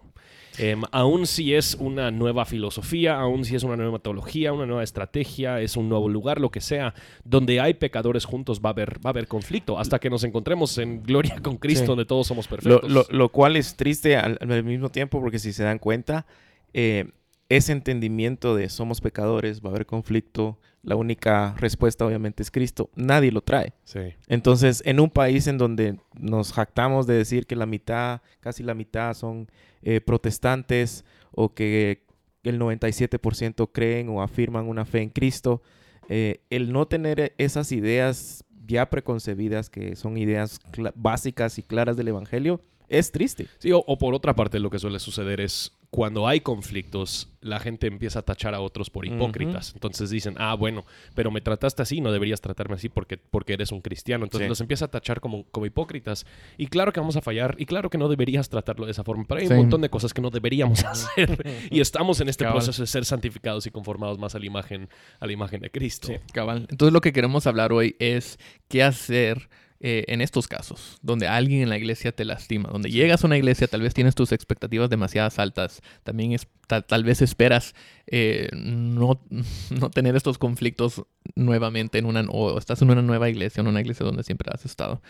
Em, 0.58 0.82
aún 0.92 1.26
si 1.26 1.54
es 1.54 1.74
una 1.76 2.10
nueva 2.10 2.44
filosofía, 2.44 3.18
aún 3.20 3.44
si 3.44 3.54
es 3.54 3.62
una 3.62 3.76
nueva 3.76 3.92
metodología, 3.92 4.52
una 4.52 4.66
nueva 4.66 4.82
estrategia, 4.82 5.60
es 5.60 5.76
un 5.76 5.88
nuevo 5.88 6.08
lugar, 6.08 6.40
lo 6.40 6.50
que 6.50 6.60
sea, 6.60 6.94
donde 7.24 7.60
hay 7.60 7.74
pecadores 7.74 8.24
juntos 8.24 8.60
va 8.64 8.70
a 8.70 8.72
haber, 8.72 8.96
va 8.98 9.08
a 9.08 9.10
haber 9.10 9.28
conflicto 9.28 9.78
hasta 9.78 9.98
que 9.98 10.10
nos 10.10 10.24
encontremos 10.24 10.76
en 10.78 11.02
gloria 11.02 11.40
con 11.42 11.56
Cristo, 11.58 11.84
Sí. 11.84 11.86
donde 11.88 12.04
todos 12.04 12.26
somos 12.26 12.46
Lo, 12.46 12.56
perfectos. 12.56 12.90
lo- 12.90 13.06
lo 13.10 13.28
cual 13.30 13.56
es 13.56 13.76
triste 13.76 14.16
al, 14.16 14.38
al 14.40 14.64
mismo 14.64 14.88
tiempo 14.90 15.20
porque 15.20 15.38
si 15.38 15.52
se 15.52 15.62
dan 15.64 15.78
cuenta, 15.78 16.26
eh, 16.74 17.10
ese 17.48 17.72
entendimiento 17.72 18.54
de 18.54 18.68
somos 18.68 19.00
pecadores, 19.00 19.62
va 19.62 19.68
a 19.68 19.70
haber 19.70 19.86
conflicto, 19.86 20.58
la 20.82 20.96
única 20.96 21.54
respuesta 21.58 22.06
obviamente 22.06 22.42
es 22.42 22.50
Cristo, 22.50 22.90
nadie 22.94 23.32
lo 23.32 23.42
trae. 23.42 23.72
Sí. 23.84 24.14
Entonces, 24.28 24.82
en 24.86 25.00
un 25.00 25.10
país 25.10 25.46
en 25.46 25.58
donde 25.58 25.98
nos 26.18 26.52
jactamos 26.52 27.06
de 27.06 27.14
decir 27.14 27.46
que 27.46 27.56
la 27.56 27.66
mitad, 27.66 28.20
casi 28.40 28.62
la 28.62 28.74
mitad 28.74 29.14
son 29.14 29.50
eh, 29.82 30.00
protestantes 30.00 31.04
o 31.32 31.54
que 31.54 32.04
el 32.42 32.58
97% 32.58 33.70
creen 33.72 34.08
o 34.08 34.22
afirman 34.22 34.68
una 34.68 34.84
fe 34.84 35.02
en 35.02 35.10
Cristo, 35.10 35.62
eh, 36.08 36.40
el 36.50 36.72
no 36.72 36.86
tener 36.86 37.34
esas 37.38 37.72
ideas 37.72 38.44
ya 38.66 38.88
preconcebidas, 38.88 39.70
que 39.70 39.96
son 39.96 40.16
ideas 40.16 40.60
básicas 40.94 41.58
y 41.58 41.62
claras 41.62 41.96
del 41.96 42.08
Evangelio, 42.08 42.62
es 42.88 43.12
triste. 43.12 43.46
Sí, 43.58 43.72
o, 43.72 43.78
o 43.78 43.98
por 43.98 44.14
otra 44.14 44.34
parte, 44.34 44.58
lo 44.58 44.70
que 44.70 44.78
suele 44.78 44.98
suceder 44.98 45.40
es 45.40 45.72
cuando 45.90 46.28
hay 46.28 46.40
conflictos, 46.40 47.30
la 47.40 47.60
gente 47.60 47.86
empieza 47.86 48.18
a 48.18 48.22
tachar 48.22 48.54
a 48.54 48.60
otros 48.60 48.90
por 48.90 49.06
hipócritas. 49.06 49.72
Entonces 49.72 50.10
dicen, 50.10 50.34
ah, 50.36 50.54
bueno, 50.54 50.84
pero 51.14 51.30
me 51.30 51.40
trataste 51.40 51.80
así, 51.80 52.02
no 52.02 52.12
deberías 52.12 52.42
tratarme 52.42 52.74
así 52.74 52.90
porque, 52.90 53.16
porque 53.16 53.54
eres 53.54 53.72
un 53.72 53.80
cristiano. 53.80 54.24
Entonces 54.26 54.44
Sí. 54.44 54.48
los 54.50 54.60
empieza 54.60 54.84
a 54.84 54.88
tachar 54.88 55.20
como, 55.20 55.44
como 55.44 55.64
hipócritas. 55.64 56.26
Y 56.58 56.66
claro 56.66 56.92
que 56.92 57.00
vamos 57.00 57.16
a 57.16 57.22
fallar, 57.22 57.54
y 57.58 57.64
claro 57.64 57.88
que 57.88 57.96
no 57.96 58.08
deberías 58.08 58.50
tratarlo 58.50 58.84
de 58.84 58.92
esa 58.92 59.02
forma, 59.02 59.24
pero 59.26 59.40
hay 59.40 59.46
Sí. 59.46 59.52
un 59.54 59.60
montón 59.60 59.80
de 59.80 59.88
cosas 59.88 60.12
que 60.12 60.20
no 60.20 60.28
deberíamos 60.28 60.84
hacer. 60.84 61.42
y 61.70 61.80
estamos 61.80 62.20
en 62.20 62.28
este 62.28 62.44
Cabal. 62.44 62.58
proceso 62.58 62.82
de 62.82 62.86
ser 62.86 63.06
santificados 63.06 63.66
y 63.66 63.70
conformados 63.70 64.18
más 64.18 64.34
a 64.34 64.38
la 64.38 64.44
imagen, 64.46 64.90
a 65.20 65.26
la 65.26 65.32
imagen 65.32 65.60
de 65.62 65.70
Cristo. 65.70 66.12
Cabal. 66.34 66.66
Entonces 66.68 66.92
lo 66.92 67.00
que 67.00 67.14
queremos 67.14 67.46
hablar 67.46 67.72
hoy 67.72 67.96
es 67.98 68.38
qué 68.68 68.82
hacer 68.82 69.48
eh, 69.80 70.06
en 70.08 70.20
estos 70.20 70.48
casos, 70.48 70.98
donde 71.02 71.28
alguien 71.28 71.62
en 71.62 71.68
la 71.68 71.76
iglesia 71.76 72.10
te 72.10 72.24
lastima, 72.24 72.68
donde 72.68 72.90
llegas 72.90 73.22
a 73.22 73.28
una 73.28 73.36
iglesia, 73.36 73.68
tal 73.68 73.80
vez 73.80 73.94
tienes 73.94 74.16
tus 74.16 74.32
expectativas 74.32 74.90
demasiadas 74.90 75.38
altas, 75.38 75.82
también 76.02 76.32
es, 76.32 76.48
tal, 76.66 77.04
vez 77.04 77.22
esperas 77.22 77.76
eh, 78.08 78.48
no, 78.54 79.20
no, 79.70 79.90
tener 79.90 80.16
estos 80.16 80.36
conflictos 80.36 81.04
nuevamente 81.36 81.98
en 81.98 82.06
una, 82.06 82.22
o 82.22 82.58
estás 82.58 82.82
en 82.82 82.90
una 82.90 83.02
nueva 83.02 83.30
iglesia, 83.30 83.60
en 83.60 83.68
una 83.68 83.80
iglesia 83.80 84.04
donde 84.04 84.24
siempre 84.24 84.50
has 84.52 84.64
estado. 84.64 85.00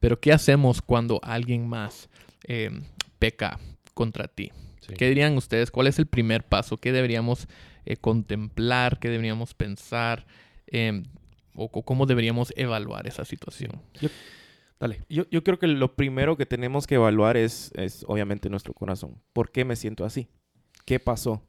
Pero 0.00 0.20
¿qué 0.20 0.34
hacemos 0.34 0.82
cuando 0.82 1.18
alguien 1.22 1.66
más 1.66 2.10
eh, 2.46 2.78
peca 3.18 3.58
contra 3.94 4.28
ti? 4.28 4.52
¿Qué 4.98 5.08
dirían 5.08 5.34
ustedes? 5.38 5.70
¿Cuál 5.70 5.86
es 5.86 5.98
el 5.98 6.06
primer 6.06 6.44
paso? 6.44 6.76
¿Qué 6.76 6.92
deberíamos 6.92 7.48
contemplar? 8.02 8.98
¿Qué 8.98 9.08
deberíamos 9.08 9.54
pensar? 9.54 10.26
O 11.60 11.82
cómo 11.82 12.06
deberíamos 12.06 12.52
evaluar 12.56 13.06
esa 13.06 13.24
situación. 13.24 13.72
Yo, 14.00 14.08
dale. 14.78 15.02
Yo, 15.08 15.44
creo 15.44 15.58
que 15.58 15.66
lo 15.66 15.94
primero 15.94 16.36
que 16.36 16.46
tenemos 16.46 16.86
que 16.86 16.94
evaluar 16.94 17.36
es, 17.36 17.70
es, 17.74 18.04
obviamente 18.08 18.48
nuestro 18.48 18.72
corazón. 18.72 19.16
¿Por 19.32 19.50
qué 19.50 19.64
me 19.64 19.76
siento 19.76 20.04
así? 20.04 20.28
¿Qué 20.86 20.98
pasó? 20.98 21.42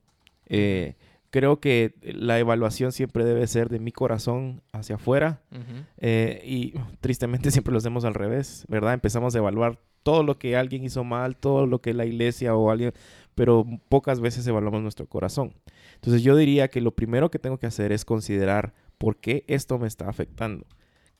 Eh, 0.47 0.95
creo 1.31 1.59
que 1.59 1.95
la 2.01 2.37
evaluación 2.37 2.91
siempre 2.91 3.23
debe 3.23 3.47
ser 3.47 3.69
de 3.69 3.79
mi 3.79 3.91
corazón 3.91 4.61
hacia 4.73 4.95
afuera. 4.95 5.41
Eh, 5.97 6.41
y 6.45 6.73
tristemente 6.99 7.49
siempre 7.51 7.71
lo 7.71 7.77
hacemos 7.79 8.05
al 8.05 8.13
revés, 8.13 8.65
¿verdad? 8.67 8.93
Empezamos 8.93 9.33
a 9.33 9.39
evaluar 9.39 9.79
todo 10.03 10.23
lo 10.23 10.37
que 10.37 10.57
alguien 10.57 10.83
hizo 10.83 11.03
mal, 11.03 11.37
todo 11.37 11.65
lo 11.65 11.79
que 11.79 11.93
la 11.93 12.05
iglesia 12.05 12.55
o 12.55 12.69
alguien, 12.69 12.91
pero 13.35 13.65
pocas 13.87 14.19
veces 14.19 14.45
evaluamos 14.45 14.81
nuestro 14.81 15.07
corazón. 15.07 15.53
Entonces 15.95 16.21
yo 16.21 16.35
diría 16.35 16.67
que 16.67 16.81
lo 16.81 16.91
primero 16.91 17.31
que 17.31 17.39
tengo 17.39 17.57
que 17.57 17.67
hacer 17.67 17.91
es 17.91 18.03
considerar 18.03 18.73
¿por 19.01 19.17
qué 19.17 19.43
esto 19.47 19.79
me 19.79 19.87
está 19.87 20.07
afectando? 20.07 20.67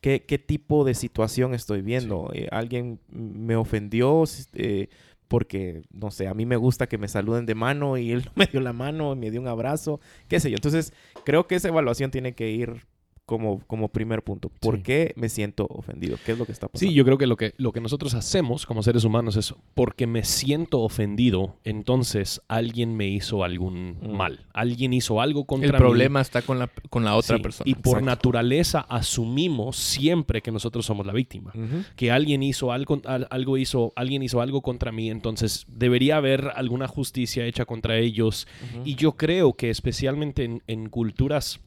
¿Qué, 0.01 0.19
tipo 0.19 0.85
de 0.85 0.93
situación 0.93 1.55
estoy 1.55 1.81
viendo? 1.81 2.29
Eh, 2.31 2.47
¿Alguien 2.51 2.99
me 3.09 3.55
ofendió? 3.55 4.23
Eh, 4.53 4.87
porque, 5.27 5.81
no 5.91 6.11
sé, 6.11 6.27
a 6.27 6.35
mí 6.35 6.45
me 6.45 6.57
gusta 6.57 6.85
que 6.85 6.99
me 6.99 7.07
saluden 7.07 7.47
de 7.47 7.55
mano 7.55 7.97
y 7.97 8.11
él 8.11 8.29
me 8.35 8.45
dio 8.45 8.61
la 8.61 8.71
mano, 8.71 9.15
me 9.15 9.31
dio 9.31 9.41
un 9.41 9.47
abrazo, 9.47 9.99
qué 10.27 10.39
sé 10.39 10.51
yo. 10.51 10.57
Entonces, 10.57 10.93
creo 11.25 11.47
que 11.47 11.55
esa 11.55 11.69
evaluación 11.69 12.11
tiene 12.11 12.33
que 12.33 12.51
ir 12.51 12.85
como, 13.31 13.61
como 13.65 13.87
primer 13.87 14.23
punto. 14.23 14.51
¿Por 14.59 14.83
qué 14.83 15.13
me 15.15 15.29
siento 15.29 15.65
ofendido? 15.69 16.17
¿Qué 16.25 16.33
es 16.33 16.37
lo 16.37 16.45
que 16.45 16.51
está 16.51 16.67
pasando? 16.67 16.85
Sí, 16.85 16.93
yo 16.93 17.05
creo 17.05 17.17
que 17.17 17.27
lo, 17.27 17.37
que 17.37 17.53
lo 17.55 17.71
que 17.71 17.79
nosotros 17.79 18.13
hacemos 18.13 18.65
como 18.65 18.83
seres 18.83 19.05
humanos 19.05 19.37
es 19.37 19.55
porque 19.73 20.05
me 20.05 20.25
siento 20.25 20.81
ofendido, 20.81 21.55
entonces 21.63 22.41
alguien 22.49 22.97
me 22.97 23.07
hizo 23.07 23.45
algún 23.45 23.99
mm. 24.01 24.11
mal. 24.11 24.45
Alguien 24.51 24.91
hizo 24.91 25.21
algo 25.21 25.45
contra 25.45 25.69
mí. 25.69 25.75
El 25.75 25.79
problema 25.79 26.19
está 26.19 26.41
con 26.41 26.59
la, 26.59 26.69
con 26.89 27.05
la 27.05 27.15
otra 27.15 27.39
persona. 27.39 27.69
Y 27.69 27.75
por 27.75 28.03
naturaleza 28.03 28.81
asumimos 28.81 29.77
siempre 29.77 30.41
que 30.41 30.51
nosotros 30.51 30.85
somos 30.85 31.05
la 31.05 31.13
víctima. 31.13 31.53
Que 31.95 32.11
alguien 32.11 32.43
hizo 32.43 32.73
algo, 32.73 33.01
algo 33.05 33.57
hizo, 33.57 33.93
alguien 33.95 34.23
hizo 34.23 34.41
algo 34.41 34.61
contra 34.61 34.91
mí, 34.91 35.09
entonces 35.09 35.65
debería 35.69 36.17
haber 36.17 36.51
alguna 36.53 36.89
justicia 36.89 37.45
hecha 37.45 37.63
contra 37.63 37.97
ellos. 37.97 38.45
Y 38.83 38.95
yo 38.95 39.13
creo 39.13 39.53
que 39.53 39.69
especialmente 39.69 40.43
en, 40.43 40.63
en 40.67 40.89
culturas 40.89 41.61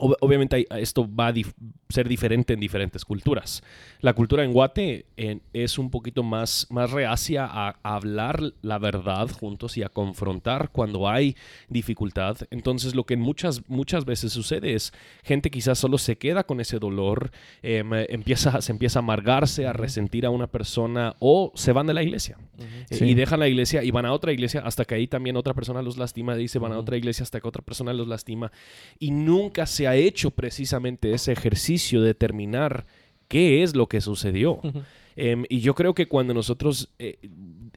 obviamente 0.00 0.66
esto 0.70 1.08
va 1.08 1.28
a 1.28 1.34
ser 1.88 2.08
diferente 2.08 2.54
en 2.54 2.60
diferentes 2.60 3.04
culturas. 3.04 3.62
La 4.00 4.14
cultura 4.14 4.44
en 4.44 4.52
Guate 4.52 5.06
es 5.52 5.78
un 5.78 5.90
poquito 5.90 6.22
más, 6.22 6.66
más 6.70 6.90
reacia 6.90 7.46
a, 7.46 7.76
hablar 7.82 8.40
la 8.62 8.78
verdad 8.78 9.28
juntos 9.30 9.76
y 9.76 9.82
a 9.82 9.88
confrontar 9.88 10.70
cuando 10.70 11.08
hay 11.08 11.36
dificultad. 11.68 12.36
Entonces 12.50 12.94
lo 12.94 13.04
que 13.04 13.16
muchas, 13.16 13.68
muchas 13.68 14.04
veces 14.04 14.32
sucede 14.32 14.74
es 14.74 14.92
gente 15.22 15.50
quizás 15.50 15.78
solo 15.78 15.98
se 15.98 16.16
queda 16.16 16.44
con 16.44 16.60
ese 16.60 16.78
dolor, 16.78 17.30
em, 17.62 17.92
empieza, 18.08 18.60
se 18.62 18.72
empieza 18.72 19.00
a 19.00 19.02
amargarse, 19.02 19.66
a 19.66 19.72
resentir 19.72 20.24
a 20.24 20.30
una 20.30 20.46
persona 20.46 21.16
o 21.18 21.52
se 21.54 21.72
van 21.72 21.86
de 21.86 21.94
la 21.94 22.02
iglesia. 22.02 22.38
Eh, 22.90 23.06
y 23.06 23.14
dejan 23.14 23.40
la 23.40 23.48
iglesia 23.48 23.82
y 23.82 23.90
van 23.90 24.06
a 24.06 24.12
otra 24.12 24.32
iglesia 24.32 24.62
hasta 24.64 24.84
que 24.84 24.94
ahí 24.94 25.06
también 25.06 25.36
otra 25.36 25.54
persona 25.54 25.82
los 25.82 25.96
lastima, 25.96 26.34
dice 26.36 26.58
van 26.58 26.72
a 26.72 26.78
otra 26.78 26.96
iglesia 26.96 27.22
hasta 27.22 27.40
que 27.40 27.48
otra 27.48 27.62
persona 27.62 27.92
los 27.92 28.08
lastima. 28.08 28.52
Y 28.98 29.10
nunca 29.10 29.66
se 29.66 29.89
ha 29.90 29.96
hecho 29.96 30.30
precisamente 30.30 31.12
ese 31.12 31.32
ejercicio 31.32 32.00
de 32.00 32.08
determinar 32.08 32.86
qué 33.28 33.62
es 33.62 33.76
lo 33.76 33.88
que 33.88 34.00
sucedió. 34.00 34.60
Em, 35.22 35.44
y 35.50 35.60
yo 35.60 35.74
creo 35.74 35.92
que 35.92 36.08
cuando 36.08 36.32
nosotros 36.32 36.94
eh, 36.98 37.18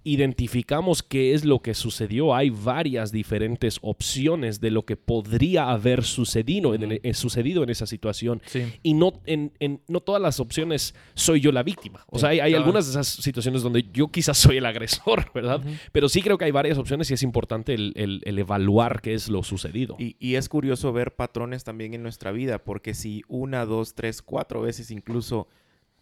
identificamos 0.06 1.04
qué 1.04 1.34
es 1.34 1.44
lo 1.44 1.62
que 1.62 1.74
sucedió, 1.74 2.34
hay 2.34 2.50
varias 2.50 3.12
diferentes 3.12 3.80
opciones 3.82 4.62
de 4.62 4.72
lo 4.72 4.86
que 4.86 4.96
podría 4.96 5.70
haber 5.70 6.06
sucedido, 6.06 6.74
en, 6.74 7.02
eh, 7.04 7.14
sucedido 7.14 7.62
en 7.64 7.70
esa 7.70 7.86
situación. 7.86 8.42
Y 8.82 8.94
no, 8.94 9.22
en, 9.26 9.52
no 9.90 10.00
todas 10.00 10.22
las 10.22 10.40
opciones 10.40 10.96
soy 11.16 11.42
yo 11.42 11.52
la 11.52 11.64
víctima. 11.64 12.06
O 12.08 12.18
sea, 12.18 12.30
hay, 12.30 12.54
algunas 12.54 12.86
de 12.86 12.92
esas 12.92 13.08
situaciones 13.10 13.62
donde 13.62 13.90
yo 13.92 14.08
quizás 14.08 14.38
soy 14.38 14.56
el 14.56 14.66
agresor, 14.66 15.30
¿verdad? 15.36 15.62
Pero 15.92 16.08
sí 16.08 16.22
creo 16.22 16.38
que 16.38 16.46
hay 16.46 16.52
varias 16.52 16.78
opciones 16.78 17.12
y 17.12 17.16
es 17.16 17.24
importante 17.24 17.74
el, 17.74 18.22
evaluar 18.24 19.02
qué 19.02 19.16
es 19.16 19.28
lo 19.28 19.44
sucedido. 19.44 19.98
Y, 20.00 20.16
y 20.18 20.36
es 20.36 20.48
curioso 20.48 20.94
ver 20.94 21.14
patrones 21.14 21.66
también 21.66 21.94
en 21.94 22.04
nuestra 22.04 22.32
vida, 22.32 22.64
porque 22.64 22.94
si 22.94 23.22
una, 23.28 23.66
dos, 23.66 23.96
tres, 23.96 24.22
cuatro 24.22 24.62
veces 24.62 24.92
incluso 24.92 25.50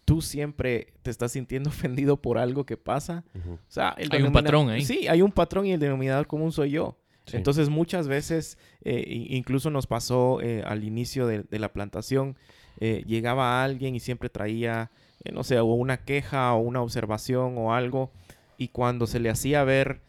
tú 0.04 0.22
siempre 0.22 0.94
te 1.02 1.10
estás 1.10 1.32
sintiendo 1.32 1.70
ofendido 1.70 2.16
por 2.16 2.38
algo 2.38 2.66
que 2.66 2.76
pasa. 2.76 3.24
O 3.34 3.58
sea, 3.68 3.94
hay 3.96 4.22
un 4.22 4.32
patrón 4.32 4.70
ahí. 4.70 4.84
Sí, 4.84 5.06
hay 5.08 5.22
un 5.22 5.32
patrón 5.32 5.66
y 5.66 5.72
el 5.72 5.80
denominador 5.80 6.26
común 6.26 6.52
soy 6.52 6.70
yo. 6.70 6.98
Entonces 7.32 7.68
muchas 7.68 8.08
veces, 8.08 8.58
eh, 8.82 9.04
incluso 9.06 9.70
nos 9.70 9.86
pasó 9.86 10.40
eh, 10.42 10.62
al 10.66 10.84
inicio 10.84 11.26
de, 11.26 11.58
la 11.58 11.72
plantación, 11.72 12.36
eh, 12.80 13.04
llegaba 13.06 13.62
alguien 13.62 13.94
y 13.94 14.00
siempre 14.00 14.28
traía, 14.28 14.90
no 15.32 15.44
sé, 15.44 15.58
o 15.60 15.66
una 15.66 15.98
queja 15.98 16.52
o 16.54 16.58
una 16.58 16.82
observación 16.82 17.56
o 17.58 17.74
algo, 17.74 18.10
y 18.58 18.68
cuando 18.68 19.06
se 19.06 19.20
le 19.20 19.30
hacía 19.30 19.62
ver, 19.64 20.02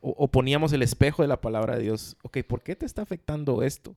o, 0.00 0.28
poníamos 0.28 0.72
el 0.72 0.82
espejo 0.82 1.22
de 1.22 1.28
la 1.28 1.40
palabra 1.40 1.76
de 1.76 1.84
Dios, 1.84 2.16
ok, 2.22 2.38
¿por 2.46 2.62
qué 2.62 2.74
te 2.74 2.86
está 2.86 3.02
afectando 3.02 3.62
esto? 3.62 3.96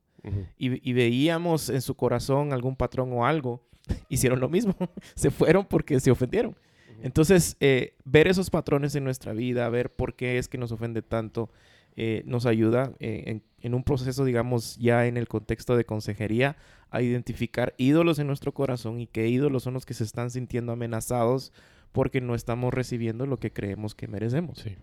Y, 0.57 0.89
y 0.89 0.93
veíamos 0.93 1.69
en 1.69 1.81
su 1.81 1.95
corazón 1.95 2.53
algún 2.53 2.75
patrón 2.75 3.11
o 3.13 3.25
algo, 3.25 3.61
hicieron 4.09 4.39
lo 4.39 4.49
mismo. 4.49 4.75
se 5.15 5.31
fueron 5.31 5.65
porque 5.65 5.99
se 5.99 6.11
ofendieron. 6.11 6.55
Entonces, 7.01 7.57
eh, 7.59 7.93
ver 8.05 8.27
esos 8.27 8.49
patrones 8.49 8.95
en 8.95 9.03
nuestra 9.03 9.33
vida, 9.33 9.69
ver 9.69 9.91
por 9.91 10.15
qué 10.15 10.37
es 10.37 10.47
que 10.47 10.57
nos 10.57 10.71
ofende 10.71 11.01
tanto, 11.01 11.49
eh, 11.95 12.23
nos 12.25 12.45
ayuda 12.45 12.91
eh, 12.99 13.41
en, 13.61 13.73
un 13.73 13.83
proceso, 13.83 14.25
digamos, 14.25 14.77
ya 14.77 15.05
en 15.05 15.17
el 15.17 15.27
contexto 15.27 15.75
de 15.75 15.85
consejería, 15.85 16.57
a 16.89 17.01
identificar 17.01 17.73
ídolos 17.77 18.17
en 18.19 18.27
nuestro 18.27 18.53
corazón 18.53 18.99
y 18.99 19.07
qué 19.07 19.27
ídolos 19.27 19.63
son 19.63 19.73
los 19.73 19.85
que 19.85 19.93
se 19.93 20.03
están 20.03 20.31
sintiendo 20.31 20.71
amenazados 20.71 21.51
porque 21.97 22.21
no 22.21 22.35
estamos 22.35 22.71
recibiendo 22.71 23.25
lo 23.25 23.37
que 23.37 23.51
creemos 23.51 23.95
que 23.95 24.07
merecemos. 24.07 24.59
Sí, 24.59 24.75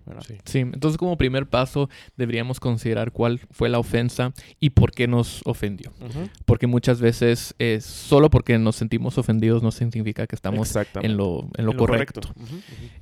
sí. 0.45 0.59
entonces 0.59 0.99
como 0.99 1.17
primer 1.17 1.47
paso 1.47 1.89
deberíamos 2.17 2.59
considerar 2.59 3.13
cuál 3.13 3.39
fue 3.53 3.69
la 3.69 3.79
ofensa 3.79 4.33
y 4.59 4.71
por 4.71 4.91
qué 4.91 5.07
nos 5.07 5.41
ofendió. 5.45 5.93
Porque 6.45 6.67
muchas 6.67 7.01
veces 7.01 7.55
solo 7.83 8.31
porque 8.31 8.59
nos 8.59 8.75
sentimos 8.75 9.17
ofendidos 9.17 9.63
no 9.63 9.71
significa 9.71 10.27
que 10.27 10.35
estamos 10.35 10.75
en 11.03 11.17
lo, 11.17 11.49
en 11.57 11.67
lo 11.67 11.77
correcto. 11.77 12.21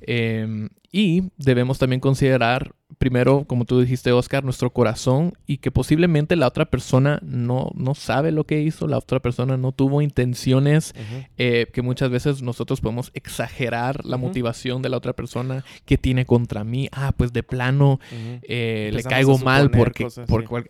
Em, 0.01 0.69
y 0.91 1.23
debemos 1.37 1.79
también 1.79 1.99
considerar 1.99 2.75
primero, 3.03 3.43
como 3.43 3.65
tú 3.65 3.81
dijiste, 3.81 4.13
Oscar, 4.13 4.45
nuestro 4.45 4.69
corazón 4.69 5.33
y 5.45 5.57
que 5.57 5.71
posiblemente 5.71 6.37
la 6.37 6.47
otra 6.47 6.63
persona 6.63 7.19
no, 7.21 7.69
no 7.75 7.95
sabe 7.95 8.31
lo 8.31 8.45
que 8.45 8.61
hizo, 8.61 8.87
la 8.87 8.97
otra 8.97 9.19
persona 9.19 9.57
no 9.57 9.73
tuvo 9.73 10.01
intenciones, 10.01 10.95
eh, 11.37 11.67
que 11.73 11.81
muchas 11.81 12.09
veces 12.09 12.41
nosotros 12.41 12.79
podemos 12.79 13.11
exagerar 13.13 14.05
la 14.05 14.15
motivación 14.15 14.81
de 14.81 14.87
la 14.87 14.95
otra 14.95 15.11
persona 15.11 15.65
que 15.83 15.97
tiene 15.97 16.25
contra 16.25 16.63
mí. 16.63 16.87
Ah, 16.93 17.11
pues 17.11 17.33
de 17.33 17.43
plano 17.43 17.99
eh, 18.43 18.89
le 18.93 19.03
caigo 19.03 19.37
mal 19.37 19.69
porque, 19.69 20.07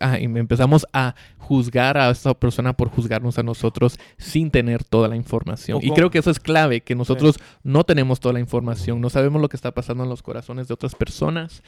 ah, 0.00 0.18
y 0.18 0.24
empezamos 0.24 0.88
a 0.92 1.14
juzgar 1.38 1.96
a 1.98 2.10
esa 2.10 2.34
persona 2.34 2.72
por 2.72 2.88
juzgarnos 2.88 3.38
a 3.38 3.44
nosotros 3.44 3.96
sin 4.18 4.50
tener 4.50 4.82
toda 4.82 5.06
la 5.06 5.14
información. 5.14 5.78
y 5.80 5.92
creo 5.92 6.10
que 6.10 6.18
eso 6.18 6.32
es 6.32 6.40
clave, 6.40 6.80
que 6.80 6.96
nosotros 6.96 7.38
no 7.62 7.84
tenemos 7.84 8.18
toda 8.18 8.32
la 8.32 8.40
información, 8.40 9.00
no 9.00 9.08
sabemos 9.08 9.40
lo 9.40 9.48
que 9.48 9.56
está 9.56 9.70
pasando 9.70 10.02
en 10.02 10.10
los 10.10 10.20
corazones 10.20 10.66
de 10.66 10.74
otras 10.74 10.96
personas 10.96 11.62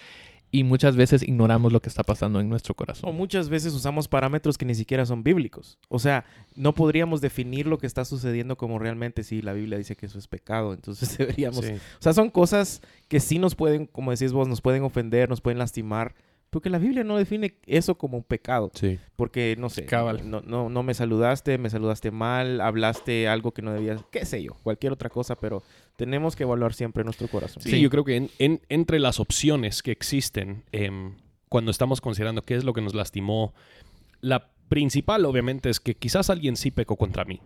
y 0.56 0.64
muchas 0.64 0.96
veces 0.96 1.22
ignoramos 1.22 1.70
lo 1.70 1.82
que 1.82 1.90
está 1.90 2.02
pasando 2.02 2.40
en 2.40 2.48
nuestro 2.48 2.74
corazón. 2.74 3.10
O 3.10 3.12
muchas 3.12 3.50
veces 3.50 3.74
usamos 3.74 4.08
parámetros 4.08 4.56
que 4.56 4.64
ni 4.64 4.74
siquiera 4.74 5.04
son 5.04 5.22
bíblicos. 5.22 5.78
O 5.90 5.98
sea, 5.98 6.24
no 6.54 6.74
podríamos 6.74 7.20
definir 7.20 7.66
lo 7.66 7.76
que 7.76 7.86
está 7.86 8.06
sucediendo 8.06 8.56
como 8.56 8.78
realmente 8.78 9.22
si 9.22 9.42
la 9.42 9.52
Biblia 9.52 9.76
dice 9.76 9.96
que 9.96 10.06
eso 10.06 10.18
es 10.18 10.28
pecado. 10.28 10.72
Entonces 10.72 11.18
deberíamos... 11.18 11.58
O 11.58 12.00
sea, 12.02 12.14
son 12.14 12.30
cosas 12.30 12.80
que 13.06 13.20
sí 13.20 13.38
nos 13.38 13.54
pueden, 13.54 13.84
como 13.84 14.12
decís 14.12 14.32
vos, 14.32 14.48
nos 14.48 14.62
pueden 14.62 14.82
ofender, 14.82 15.28
nos 15.28 15.42
pueden 15.42 15.58
lastimar, 15.58 16.14
porque 16.48 16.70
la 16.70 16.78
Biblia 16.78 17.04
no 17.04 17.18
define 17.18 17.58
eso 17.66 17.98
como 17.98 18.16
un 18.16 18.24
pecado. 18.24 18.70
Sí. 18.72 18.98
Porque, 19.16 19.56
no 19.58 19.68
sé, 19.68 19.86
no, 20.24 20.40
no, 20.40 20.70
no, 20.70 20.82
me 20.82 20.94
saludaste, 20.94 21.58
me 21.58 21.68
saludaste 21.68 22.10
mal, 22.10 22.62
hablaste 22.62 23.28
algo 23.28 23.52
que 23.52 23.60
no 23.60 23.74
debías, 23.74 24.02
qué 24.10 24.24
sé 24.24 24.42
yo, 24.42 24.54
cualquier 24.62 24.94
otra 24.94 25.10
cosa, 25.10 25.36
pero 25.36 25.62
tenemos 25.96 26.36
que 26.36 26.44
evaluar 26.44 26.74
siempre 26.74 27.04
nuestro 27.04 27.28
corazón. 27.28 27.62
Sí, 27.62 27.80
yo 27.80 27.90
creo 27.90 28.04
que 28.04 28.30
en, 28.38 28.60
entre 28.68 29.00
las 29.00 29.18
opciones 29.18 29.82
que 29.82 29.90
existen, 29.90 30.64
em, 30.72 31.16
cuando 31.48 31.70
estamos 31.70 32.00
considerando 32.00 32.42
qué 32.42 32.54
es 32.54 32.64
lo 32.64 32.72
que 32.72 32.82
nos 32.82 32.94
lastimó, 32.94 33.54
la 34.20 34.50
principal, 34.68 35.24
obviamente, 35.24 35.70
es 35.70 35.80
que 35.80 35.94
quizás 35.94 36.30
alguien 36.30 36.56
sí 36.56 36.70
pecó 36.70 36.96
contra 36.96 37.24
mí. 37.24 37.40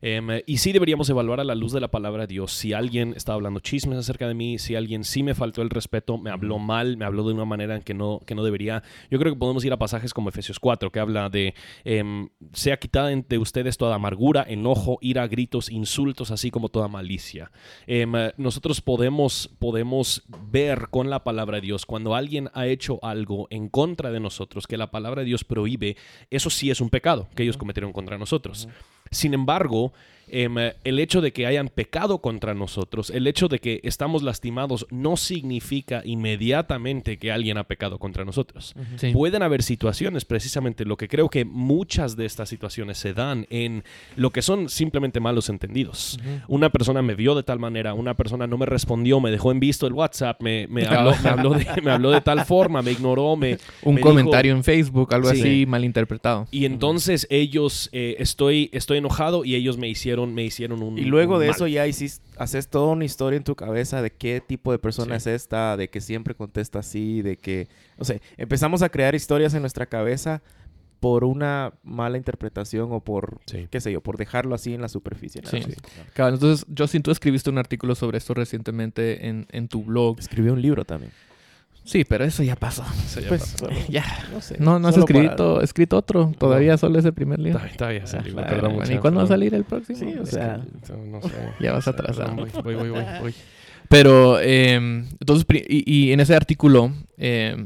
Em, 0.00 0.28
y 0.46 0.58
sí 0.58 0.72
deberíamos 0.72 1.08
evaluar 1.10 1.40
a 1.40 1.44
la 1.44 1.54
luz 1.54 1.72
de 1.72 1.80
la 1.80 1.88
palabra 1.88 2.26
de 2.26 2.34
Dios 2.34 2.52
si 2.52 2.72
alguien 2.72 3.14
estaba 3.16 3.36
hablando 3.36 3.60
chismes 3.60 3.98
acerca 3.98 4.26
de 4.28 4.34
mí, 4.34 4.58
si 4.58 4.74
alguien 4.74 5.04
sí 5.04 5.22
me 5.22 5.34
faltó 5.34 5.62
el 5.62 5.70
respeto, 5.70 6.18
me 6.18 6.30
habló 6.30 6.58
mal, 6.58 6.96
me 6.96 7.04
habló 7.04 7.26
de 7.26 7.34
una 7.34 7.44
manera 7.44 7.76
en 7.76 7.82
que 7.82 7.94
no, 7.94 8.20
que 8.26 8.34
no 8.34 8.42
debería. 8.42 8.82
Yo 9.10 9.18
creo 9.18 9.32
que 9.32 9.38
podemos 9.38 9.64
ir 9.64 9.72
a 9.72 9.78
pasajes 9.78 10.12
como 10.12 10.28
Efesios 10.28 10.58
4, 10.58 10.90
que 10.90 11.00
habla 11.00 11.28
de 11.30 11.54
em, 11.84 12.28
sea 12.52 12.76
quitada 12.78 13.08
de 13.08 13.38
ustedes 13.38 13.76
toda 13.76 13.94
amargura, 13.94 14.44
enojo, 14.48 14.98
ira, 15.00 15.26
gritos, 15.26 15.70
insultos, 15.70 16.30
así 16.30 16.50
como 16.50 16.68
toda 16.68 16.88
malicia. 16.88 17.50
Em, 17.86 18.12
nosotros 18.36 18.80
podemos, 18.80 19.50
podemos 19.58 20.24
ver 20.50 20.88
con 20.90 21.10
la 21.10 21.24
palabra 21.24 21.56
de 21.56 21.62
Dios 21.62 21.86
cuando 21.86 22.14
alguien 22.14 22.50
ha 22.54 22.66
hecho 22.66 22.98
algo 23.02 23.46
en 23.50 23.68
contra 23.68 24.10
de 24.10 24.20
nosotros, 24.20 24.66
que 24.66 24.76
la 24.76 24.90
palabra 24.90 25.22
de 25.22 25.26
Dios 25.26 25.44
prohíbe, 25.44 25.96
eso 26.30 26.47
sí 26.50 26.70
es 26.70 26.80
un 26.80 26.90
pecado 26.90 27.28
que 27.34 27.42
ellos 27.42 27.56
cometieron 27.56 27.92
contra 27.92 28.18
nosotros. 28.18 28.68
Sin 29.10 29.34
embargo, 29.34 29.92
Em, 30.30 30.56
el 30.84 30.98
hecho 30.98 31.20
de 31.20 31.32
que 31.32 31.46
hayan 31.46 31.68
pecado 31.68 32.18
contra 32.18 32.54
nosotros, 32.54 33.10
el 33.10 33.26
hecho 33.26 33.48
de 33.48 33.58
que 33.58 33.80
estamos 33.82 34.22
lastimados, 34.22 34.86
no 34.90 35.16
significa 35.16 36.02
inmediatamente 36.04 37.18
que 37.18 37.32
alguien 37.32 37.58
ha 37.58 37.64
pecado 37.64 37.98
contra 37.98 38.24
nosotros. 38.24 38.74
Pueden 39.12 39.42
haber 39.42 39.62
situaciones, 39.62 40.24
precisamente 40.24 40.84
lo 40.84 40.96
que 40.96 41.08
creo 41.08 41.28
que 41.28 41.44
muchas 41.44 42.16
de 42.16 42.26
estas 42.26 42.48
situaciones 42.48 42.98
se 42.98 43.14
dan 43.14 43.46
en 43.50 43.84
lo 44.16 44.30
que 44.30 44.42
son 44.42 44.68
simplemente 44.68 45.20
malos 45.20 45.48
entendidos. 45.48 46.18
Una 46.48 46.70
persona 46.70 47.02
me 47.02 47.14
vio 47.14 47.34
de 47.34 47.42
tal 47.42 47.58
manera, 47.58 47.94
una 47.94 48.14
persona 48.14 48.46
no 48.46 48.58
me 48.58 48.66
respondió, 48.66 49.20
me 49.20 49.30
dejó 49.30 49.52
en 49.52 49.60
visto 49.60 49.86
el 49.86 49.92
WhatsApp, 49.92 50.40
me, 50.42 50.68
habló, 50.86 52.10
de, 52.10 52.20
tal 52.20 52.44
forma, 52.44 52.82
me 52.82 52.92
ignoró, 52.92 53.36
me... 53.36 53.58
Un 53.82 53.98
comentario 53.98 54.52
en 54.52 54.64
Facebook, 54.64 55.14
algo 55.14 55.28
así 55.28 55.66
malinterpretado. 55.66 56.46
Y 56.50 56.64
entonces 56.64 57.26
ellos, 57.30 57.88
eh, 57.92 58.16
estoy, 58.18 58.70
estoy 58.72 58.98
enojado 58.98 59.44
y 59.44 59.54
ellos 59.54 59.78
me 59.78 59.88
hicieron 59.88 60.17
me 60.26 60.44
hicieron 60.44 60.82
un. 60.82 60.98
Y 60.98 61.02
luego 61.02 61.38
de 61.38 61.48
eso 61.48 61.66
ya 61.66 61.86
hiciste, 61.86 62.26
haces 62.36 62.68
toda 62.68 62.92
una 62.92 63.04
historia 63.04 63.36
en 63.36 63.44
tu 63.44 63.54
cabeza 63.54 64.02
de 64.02 64.10
qué 64.10 64.40
tipo 64.40 64.72
de 64.72 64.78
persona 64.78 65.16
es 65.16 65.26
esta, 65.26 65.76
de 65.76 65.88
que 65.88 66.00
siempre 66.00 66.34
contesta 66.34 66.80
así, 66.80 67.22
de 67.22 67.36
que. 67.36 67.68
O 67.98 68.04
sea, 68.04 68.18
empezamos 68.36 68.82
a 68.82 68.88
crear 68.88 69.14
historias 69.14 69.54
en 69.54 69.60
nuestra 69.60 69.86
cabeza 69.86 70.42
por 71.00 71.24
una 71.24 71.72
mala 71.84 72.16
interpretación 72.16 72.88
o 72.92 73.00
por, 73.00 73.40
qué 73.70 73.80
sé 73.80 73.92
yo, 73.92 74.00
por 74.00 74.16
dejarlo 74.16 74.54
así 74.54 74.74
en 74.74 74.80
la 74.80 74.88
superficie. 74.88 75.42
Sí. 75.44 75.60
Claro, 76.12 76.34
entonces, 76.34 76.66
Justin, 76.76 77.02
tú 77.02 77.10
escribiste 77.10 77.50
un 77.50 77.58
artículo 77.58 77.94
sobre 77.94 78.18
esto 78.18 78.34
recientemente 78.34 79.28
en, 79.28 79.46
en 79.50 79.68
tu 79.68 79.84
blog. 79.84 80.18
Escribí 80.18 80.48
un 80.50 80.60
libro 80.60 80.84
también. 80.84 81.12
Sí, 81.88 82.04
pero 82.04 82.24
eso 82.26 82.42
ya 82.42 82.54
pasó. 82.54 82.84
ya 83.18 83.28
pues, 83.28 83.56
ya. 83.88 84.04
No 84.30 84.42
sé. 84.42 84.56
No, 84.58 84.78
no 84.78 84.88
has 84.88 84.96
escrito, 84.98 85.62
escrito 85.62 85.96
otro. 85.96 86.32
Todavía 86.38 86.76
solo 86.76 86.98
es 86.98 87.04
el 87.06 87.14
primer 87.14 87.38
libro. 87.38 87.60
Todavía 87.78 88.04
es 88.04 88.12
el 88.12 88.24
libro. 88.24 88.44
¿Y 88.90 88.98
cuándo 88.98 89.20
va 89.20 89.24
a 89.24 89.28
salir 89.28 89.54
el 89.54 89.64
próximo? 89.64 89.98
Sí, 89.98 90.18
o 90.18 90.26
sea. 90.26 90.60
no 91.10 91.22
sé. 91.22 91.30
Ya 91.60 91.72
vas 91.72 91.88
atrasado. 91.88 92.36
Voy, 92.36 92.50
voy, 92.62 92.74
voy, 92.74 93.02
voy. 93.20 93.34
Pero, 93.88 94.38
eh, 94.38 94.74
entonces, 94.74 95.46
y, 95.66 95.82
y, 95.90 96.12
en 96.12 96.20
ese 96.20 96.36
artículo, 96.36 96.92
eh, 97.16 97.56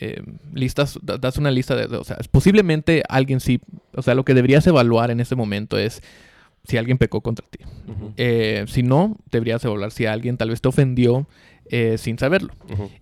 eh, 0.00 0.22
listas, 0.54 0.98
das 1.02 1.36
una 1.36 1.50
lista 1.50 1.76
de, 1.76 1.94
o 1.94 2.04
sea, 2.04 2.16
posiblemente 2.30 3.02
alguien 3.10 3.40
sí, 3.40 3.60
o 3.94 4.00
sea, 4.00 4.14
lo 4.14 4.24
que 4.24 4.32
deberías 4.32 4.66
evaluar 4.66 5.10
en 5.10 5.20
ese 5.20 5.36
momento 5.36 5.76
es 5.76 6.02
si 6.64 6.78
alguien 6.78 6.96
pecó 6.96 7.20
contra 7.20 7.46
ti. 7.50 7.58
eh, 8.16 8.64
si 8.68 8.82
no, 8.82 9.18
deberías 9.30 9.62
evaluar 9.66 9.90
si 9.92 10.06
alguien 10.06 10.38
tal 10.38 10.48
vez 10.48 10.62
te 10.62 10.68
ofendió 10.68 11.28
eh, 11.70 11.98
sin 11.98 12.18
saberlo. 12.18 12.52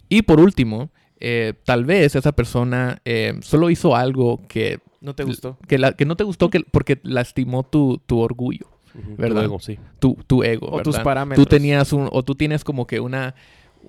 Y 0.09 0.23
por 0.23 0.40
último, 0.40 0.90
eh, 1.21 1.54
tal 1.64 1.85
vez 1.85 2.16
esa 2.16 2.33
persona 2.33 3.00
eh, 3.04 3.35
solo 3.42 3.71
hizo 3.71 3.97
algo 3.97 4.42
que... 4.49 4.80
No 5.00 5.14
te 5.14 5.25
gustó. 5.25 5.59
Que, 5.68 5.78
la, 5.78 5.92
que 5.92 6.06
no 6.06 6.16
te 6.16 6.25
gustó 6.25 6.49
que, 6.49 6.61
porque 6.61 6.99
lastimó 7.02 7.62
tu, 7.62 8.00
tu 8.06 8.21
orgullo. 8.21 8.68
¿Verdad? 9.18 9.42
Tu 9.42 9.47
ego, 9.47 9.61
sí. 9.61 9.78
Tu, 9.99 10.16
tu 10.26 10.42
ego. 10.44 10.68
O 10.71 10.83
tus 10.83 10.99
parámetros. 10.99 11.44
Tú 11.44 11.49
tenías 11.49 11.92
un, 11.92 12.09
o 12.11 12.23
tú 12.23 12.35
tienes 12.35 12.64
como 12.64 12.87
que 12.87 13.00
una 13.00 13.35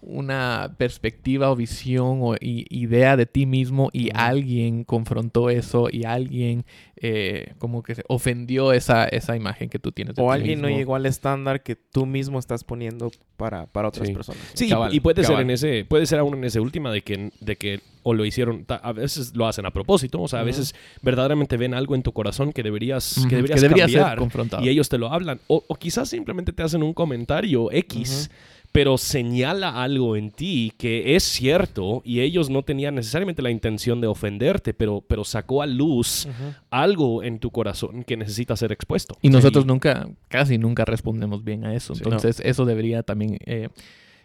una 0.02 0.76
perspectiva 0.78 1.52
o 1.52 1.56
visión 1.56 2.20
o 2.22 2.36
idea 2.40 3.18
de 3.18 3.26
ti 3.26 3.46
mismo 3.46 3.90
y 3.94 4.10
alguien 4.14 4.84
confrontó 4.84 5.50
eso 5.50 5.88
y 5.92 6.04
alguien 6.06 6.66
eh, 6.98 7.54
como 7.58 7.84
que 7.84 7.96
ofendió 8.08 8.72
esa, 8.72 9.06
esa 9.06 9.36
imagen 9.36 9.70
que 9.70 9.80
tú 9.80 9.92
tienes. 9.92 10.16
De 10.16 10.22
o 10.22 10.32
alguien 10.32 10.62
no 10.62 10.70
llegó 10.70 10.96
al 10.96 11.06
estándar 11.06 11.62
que 11.62 11.76
tú 11.76 12.06
mismo 12.06 12.40
estás 12.40 12.64
poniendo 12.64 13.12
para, 13.38 13.66
para 13.66 13.90
otras 13.90 14.10
personas. 14.10 14.42
Sí, 14.54 14.70
y 14.92 15.00
puede 15.00 15.24
ser 15.24 15.40
en 15.40 15.50
ese, 15.50 15.86
puede 15.86 16.06
ser 16.06 16.20
aún 16.20 16.36
en 16.36 16.44
ese 16.46 16.60
última 16.60 16.92
de 16.92 17.02
que, 17.02 17.32
de 17.42 17.56
que 17.56 17.82
o 18.08 18.14
lo 18.14 18.24
hicieron, 18.24 18.66
a 18.70 18.94
veces 18.94 19.36
lo 19.36 19.48
hacen 19.48 19.66
a 19.66 19.72
propósito, 19.72 20.22
o 20.22 20.28
sea, 20.28 20.42
a 20.42 20.44
veces 20.44 20.76
verdaderamente 21.02 21.58
ven 21.58 21.74
algo 21.74 21.96
en 21.96 22.04
tu 22.04 22.14
corazón 22.14 22.54
que 22.54 22.62
deberías, 22.62 23.26
que 23.28 23.38
deberías 23.38 23.62
cambiar 23.64 24.20
y 24.62 24.70
ellos 24.70 24.90
te 24.90 25.00
lo 25.00 25.12
hablan. 25.12 25.40
O, 25.48 25.64
quizás 25.76 26.08
simplemente 26.08 26.54
te 26.54 26.62
hacen 26.62 26.84
un 26.84 26.94
comentario 26.94 27.72
X 27.72 28.30
pero 28.76 28.98
señala 28.98 29.82
algo 29.82 30.18
en 30.18 30.32
ti 30.32 30.74
que 30.78 31.16
es 31.16 31.24
cierto 31.24 32.02
y 32.04 32.20
ellos 32.20 32.50
no 32.50 32.64
tenían 32.64 32.96
necesariamente 32.96 33.42
la 33.42 33.50
intención 33.50 34.02
de 34.02 34.08
ofenderte, 34.08 34.74
pero, 34.74 35.02
pero 35.08 35.24
sacó 35.24 35.62
a 35.62 35.66
luz 35.66 36.28
algo 36.70 37.24
en 37.24 37.40
tu 37.40 37.52
corazón 37.52 38.04
que 38.04 38.18
necesita 38.18 38.58
ser 38.58 38.74
expuesto. 38.74 39.16
Y 39.22 39.30
nosotros 39.30 39.66
nunca, 39.66 40.10
casi 40.28 40.58
nunca 40.58 40.84
respondemos 40.84 41.46
bien 41.46 41.64
a 41.64 41.74
eso. 41.74 41.94
Entonces, 41.94 42.42
eso 42.44 42.66
debería 42.66 43.02
también 43.02 43.38
eh, 43.46 43.70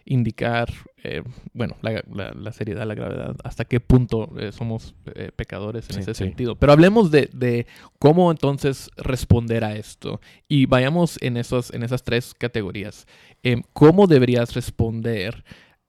indicar, 0.05 0.71
eh, 1.03 1.23
bueno, 1.53 1.75
la, 1.81 2.51
seriedad, 2.51 2.85
la 2.85 2.95
gravedad, 2.95 3.35
hasta 3.43 3.65
qué 3.65 3.79
punto 3.79 4.29
eh, 4.39 4.51
somos 4.51 4.95
eh, 5.15 5.31
pecadores 5.35 5.89
en 5.89 5.99
ese 5.99 6.13
sentido. 6.13 6.55
Pero 6.55 6.71
hablemos 6.71 7.11
de, 7.11 7.67
cómo 7.99 8.31
entonces 8.31 8.89
responder 8.97 9.63
a 9.63 9.75
esto 9.75 10.21
y 10.47 10.65
vayamos 10.65 11.21
en, 11.21 11.37
esos, 11.37 11.73
en 11.73 11.83
esas 11.83 12.03
tres 12.03 12.33
categorías. 12.33 13.07
Em, 13.43 13.63
¿Cómo 13.73 14.07
deberías 14.07 14.53
responder 14.53 15.43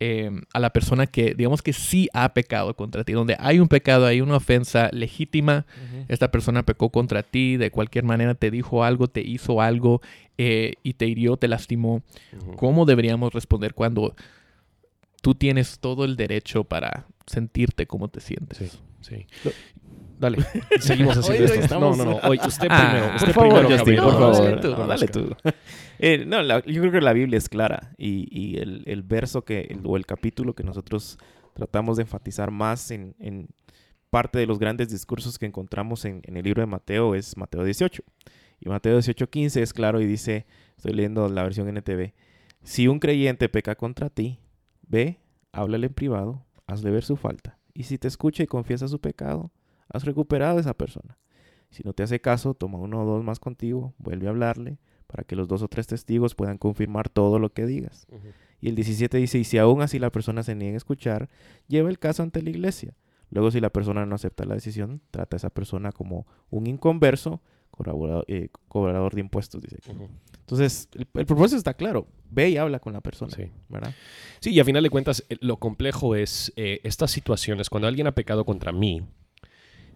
Em, 0.05 0.41
a 0.53 0.59
la 0.59 0.71
persona 0.71 1.07
que, 1.07 1.33
digamos 1.33 1.63
que 1.63 1.73
sí 1.73 2.09
ha 2.13 2.35
pecado 2.35 2.75
contra 2.75 3.05
ti, 3.05 3.13
donde 3.13 3.37
hay 3.39 3.61
un 3.61 3.69
pecado, 3.69 4.05
hay 4.05 4.21
una 4.21 4.35
ofensa 4.35 4.91
legítima, 4.93 5.65
esta 6.09 6.33
persona 6.33 6.65
pecó 6.65 6.89
contra 6.89 7.23
ti, 7.23 7.57
de 7.57 7.71
cualquier 7.71 8.03
manera 8.03 8.35
te 8.35 8.51
dijo 8.51 8.83
algo, 8.83 9.07
te 9.07 9.21
hizo 9.21 9.61
algo 9.61 10.03
eh, 10.39 10.75
y 10.83 10.95
te 10.95 11.07
hirió, 11.07 11.37
te 11.37 11.47
lastimó. 11.47 12.03
¿Cómo 12.57 12.85
deberíamos 12.85 13.33
responder 13.33 13.75
cuando 13.75 14.17
tú 15.21 15.37
tienes 15.37 15.79
todo 15.79 16.05
el 16.05 16.17
derecho 16.17 16.65
para 16.65 17.07
sentirte 17.27 17.87
como 17.87 18.09
te 18.09 18.19
sientes? 18.19 18.59
Sí, 18.59 18.71
sí. 19.03 19.53
Dale, 20.23 20.39
seguimos 20.79 21.17
haciendo 21.17 21.53
esto. 21.53 21.81
No, 21.81 21.97
no, 21.97 22.05
no. 22.05 22.17
Oye, 22.29 22.41
usted 22.47 22.69
ah, 22.71 22.91
primero. 22.91 23.17
Usted 23.17 23.35
por 23.35 23.49
primero, 23.49 23.69
Justin, 23.69 23.97
por 23.97 24.13
favor. 24.13 24.87
dale 24.87 25.09
tú. 25.09 25.37
Eh, 25.99 26.25
no, 26.25 26.41
yo 26.61 26.81
creo 26.81 26.93
que 26.93 27.01
la 27.01 27.13
Biblia 27.13 27.39
es 27.39 27.49
clara 27.49 27.93
y, 27.99 28.29
y 28.31 28.59
el, 28.59 28.85
el, 28.87 29.03
verso 29.03 29.45
que, 29.45 29.77
o 29.83 29.97
el 29.97 30.07
capítulo 30.07 30.55
que 30.55 30.63
nosotros 30.63 31.19
tratamos 31.55 31.97
de 31.97 32.05
enfatizar 32.05 32.53
más 32.53 32.93
en, 32.93 33.17
en 33.19 33.49
parte 34.11 34.39
de 34.39 34.47
los 34.47 34.61
grandes 34.61 34.91
discursos 34.91 35.41
que 35.41 35.47
encontramos 35.47 36.05
en, 36.05 36.23
en, 36.25 36.37
el 36.37 36.45
libro 36.45 36.63
de 36.63 36.67
Mateo 36.67 37.17
es 37.17 37.37
Mateo 37.37 37.65
18. 37.65 38.05
Y 38.61 38.69
Mateo 38.69 38.97
18.15 38.97 39.61
es 39.61 39.73
claro 39.73 40.01
y 40.01 40.07
dice, 40.07 40.47
estoy 40.77 40.93
leyendo 40.93 41.29
la 41.29 41.43
versión 41.43 41.67
NTV, 41.69 42.13
si 42.63 42.87
un 42.87 43.01
creyente 43.01 43.49
peca 43.49 43.75
contra 43.75 44.09
ti, 44.09 44.39
ve, 44.87 45.19
háblale 45.51 45.89
en 45.89 45.95
privado, 45.95 46.47
hazle 46.69 46.93
ver 46.93 47.03
su 47.03 47.17
falta. 47.17 47.59
Y 47.75 47.85
si 47.85 47.99
te 47.99 48.07
escucha 48.07 48.45
y 48.45 48.47
confiesa 48.47 48.87
su 48.87 49.01
pecado, 49.01 49.51
has 49.93 50.05
recuperado 50.05 50.59
a 50.59 50.61
esa 50.61 50.75
persona. 50.75 51.19
Si 51.71 51.83
no 51.85 51.93
te 51.95 52.03
hace 52.03 52.21
caso, 52.21 52.55
toma 52.55 52.79
uno 52.79 53.03
o 53.03 53.07
dos 53.07 53.25
más 53.25 53.41
contigo, 53.41 53.95
vuelve 53.99 54.27
a 54.27 54.31
hablarle 54.31 54.79
para 55.07 55.25
que 55.25 55.37
los 55.37 55.49
dos 55.49 55.63
o 55.63 55.69
tres 55.69 55.87
testigos 55.87 56.35
puedan 56.35 56.59
confirmar 56.59 57.09
todo 57.09 57.39
lo 57.39 57.53
que 57.53 57.67
digas. 57.67 58.07
Y 58.61 58.69
el 58.69 58.75
17 58.75 59.19
dice, 59.19 59.39
y 59.39 59.45
si 59.45 59.59
aún 59.59 59.83
así 59.83 59.99
la 59.99 60.11
persona 60.11 60.43
se 60.43 60.55
niega 60.55 60.75
a 60.75 60.77
escuchar, 60.79 61.29
lleva 61.69 61.91
el 61.91 61.99
caso 61.99 62.23
ante 62.23 62.43
la 62.43 62.51
iglesia. 62.51 62.95
Luego, 63.31 63.51
si 63.51 63.61
la 63.61 63.71
persona 63.71 64.05
no 64.05 64.15
acepta 64.15 64.45
la 64.45 64.55
decisión, 64.55 65.01
trata 65.11 65.37
a 65.37 65.39
esa 65.39 65.51
persona 65.51 65.91
como 65.91 66.27
un 66.51 66.67
inconverso, 66.67 67.41
cobrador, 67.71 68.25
eh, 68.29 68.49
cobrador 68.69 69.15
de 69.15 69.21
impuestos, 69.21 69.63
dice. 69.63 69.79
Entonces, 70.41 70.89
el, 70.95 71.07
propósito 71.07 71.57
está 71.57 71.75
claro. 71.75 72.07
Ve 72.31 72.51
y 72.51 72.57
habla 72.59 72.79
con 72.79 72.93
la 72.93 73.01
persona, 73.01 73.35
sí. 73.35 73.51
¿verdad? 73.69 73.95
Sí, 74.41 74.51
y 74.51 74.61
a 74.61 74.65
final 74.65 74.83
de 74.83 74.91
cuentas, 74.91 75.25
eh, 75.31 75.37
lo 75.41 75.57
complejo 75.59 76.15
es 76.15 76.53
eh, 76.57 76.81
estas 76.85 77.11
situaciones, 77.11 77.71
cuando 77.71 77.89
alguien 77.89 78.07
ha 78.07 78.13
pecado 78.13 78.45
contra 78.45 78.71
mí, 78.71 79.03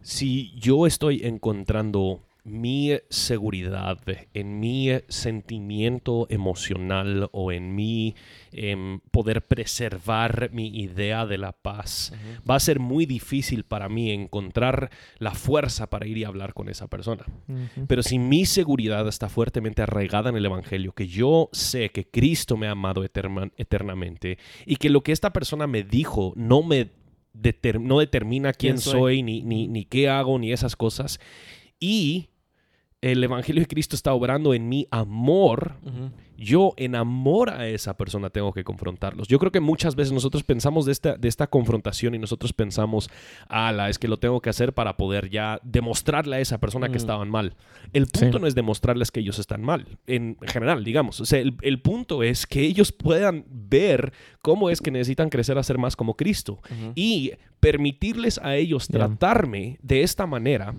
si 0.07 0.53
yo 0.55 0.87
estoy 0.87 1.23
encontrando 1.25 2.23
mi 2.45 2.93
seguridad 3.11 3.99
en 4.35 4.61
mi 4.61 4.91
sentimiento 5.09 6.29
emocional 6.31 7.29
o 7.33 7.51
en 7.51 7.75
mi 7.75 8.15
em, 8.53 9.01
poder 9.11 9.45
preservar 9.49 10.51
mi 10.53 10.69
idea 10.69 11.27
de 11.27 11.39
la 11.39 11.51
paz, 11.51 12.13
va 12.49 12.55
a 12.55 12.61
ser 12.61 12.79
muy 12.79 13.05
difícil 13.05 13.65
para 13.65 13.89
mí 13.89 14.13
encontrar 14.13 14.91
la 15.19 15.33
fuerza 15.33 15.91
para 15.91 16.07
ir 16.07 16.19
y 16.19 16.25
hablar 16.25 16.55
con 16.55 16.69
esa 16.69 16.87
persona. 16.87 17.25
Pero 17.89 18.05
si 18.05 18.21
mi 18.21 18.47
seguridad 18.47 19.09
está 19.09 19.29
fuertemente 19.29 19.83
arraigada 19.83 20.31
en 20.31 20.37
el 20.37 20.47
Evangelio, 20.47 20.93
que 20.93 21.09
yo 21.09 21.49
sé 21.51 21.91
que 21.91 22.09
Cristo 22.09 22.57
me 22.57 22.69
ha 22.69 22.73
amado 22.73 23.03
eternamente 23.03 24.39
y 24.67 24.77
que 24.77 24.89
lo 24.89 25.03
que 25.03 25.11
esta 25.11 25.33
persona 25.33 25.67
me 25.67 25.83
dijo 25.83 26.33
no 26.37 26.63
me 26.63 26.91
deter- 27.41 27.81
no 27.81 27.99
determina 27.99 28.53
quién, 28.53 28.75
¿Quién 28.75 28.81
soy? 28.83 28.93
soy, 28.93 29.23
ni, 29.23 29.43
ni, 29.43 29.69
ni 29.69 29.85
qué 29.85 30.09
hago, 30.09 30.39
ni 30.39 30.53
esas 30.53 30.77
cosas. 30.77 31.19
Y 31.79 32.29
el 33.01 33.23
Evangelio 33.23 33.61
de 33.63 33.69
Cristo 33.69 33.95
está 33.97 34.13
obrando 34.13 34.55
en 34.55 34.69
mi 34.69 34.87
amor. 34.91 35.77
Yo 36.37 36.75
en 36.77 36.95
amor 36.95 37.51
a 37.51 37.67
esa 37.69 37.97
persona 37.97 38.31
tengo 38.31 38.53
que 38.53 38.65
confrontarlos. 38.65 39.29
Yo 39.29 39.39
creo 39.39 39.51
que 39.53 39.61
muchas 39.61 39.95
veces 39.97 40.13
nosotros 40.13 40.43
pensamos 40.43 40.87
de 40.87 40.93
esta, 40.93 41.17
de 41.17 41.29
esta 41.29 41.47
confrontación 41.47 42.15
y 42.15 42.19
nosotros 42.19 42.53
pensamos, 42.53 43.11
ala, 43.49 43.89
es 43.89 43.99
que 43.99 44.09
lo 44.09 44.19
tengo 44.19 44.41
que 44.41 44.51
hacer 44.51 44.73
para 44.73 44.97
poder 44.97 45.31
ya 45.31 45.61
demostrarle 45.63 46.37
a 46.37 46.41
esa 46.41 46.59
persona 46.59 46.89
que 46.89 46.95
Mm. 46.95 46.97
estaban 46.97 47.31
mal. 47.31 47.55
El 47.93 48.07
punto 48.07 48.37
Sí. 48.39 48.41
no 48.41 48.47
es 48.47 48.55
demostrarles 48.55 49.11
que 49.11 49.21
ellos 49.21 49.39
están 49.39 49.63
mal, 49.63 49.87
en 50.07 50.37
general, 50.47 50.85
digamos. 50.85 51.21
O 51.21 51.27
sea, 51.27 51.39
el, 51.41 51.55
el 51.63 51.81
punto 51.81 52.23
es 52.23 52.47
que 52.47 52.61
ellos 52.63 52.93
puedan 52.93 53.45
ver 53.49 54.13
cómo 54.43 54.71
es 54.71 54.81
que 54.81 54.91
necesitan 54.91 55.29
crecer 55.31 55.59
a 55.59 55.63
ser 55.63 55.79
más 55.79 55.97
como 55.97 56.15
Cristo 56.15 56.61
y 56.95 57.33
permitirles 57.61 58.39
a 58.43 58.55
ellos 58.57 58.89
tratarme 58.89 59.79
de 59.83 60.03
esta 60.03 60.27
manera 60.27 60.75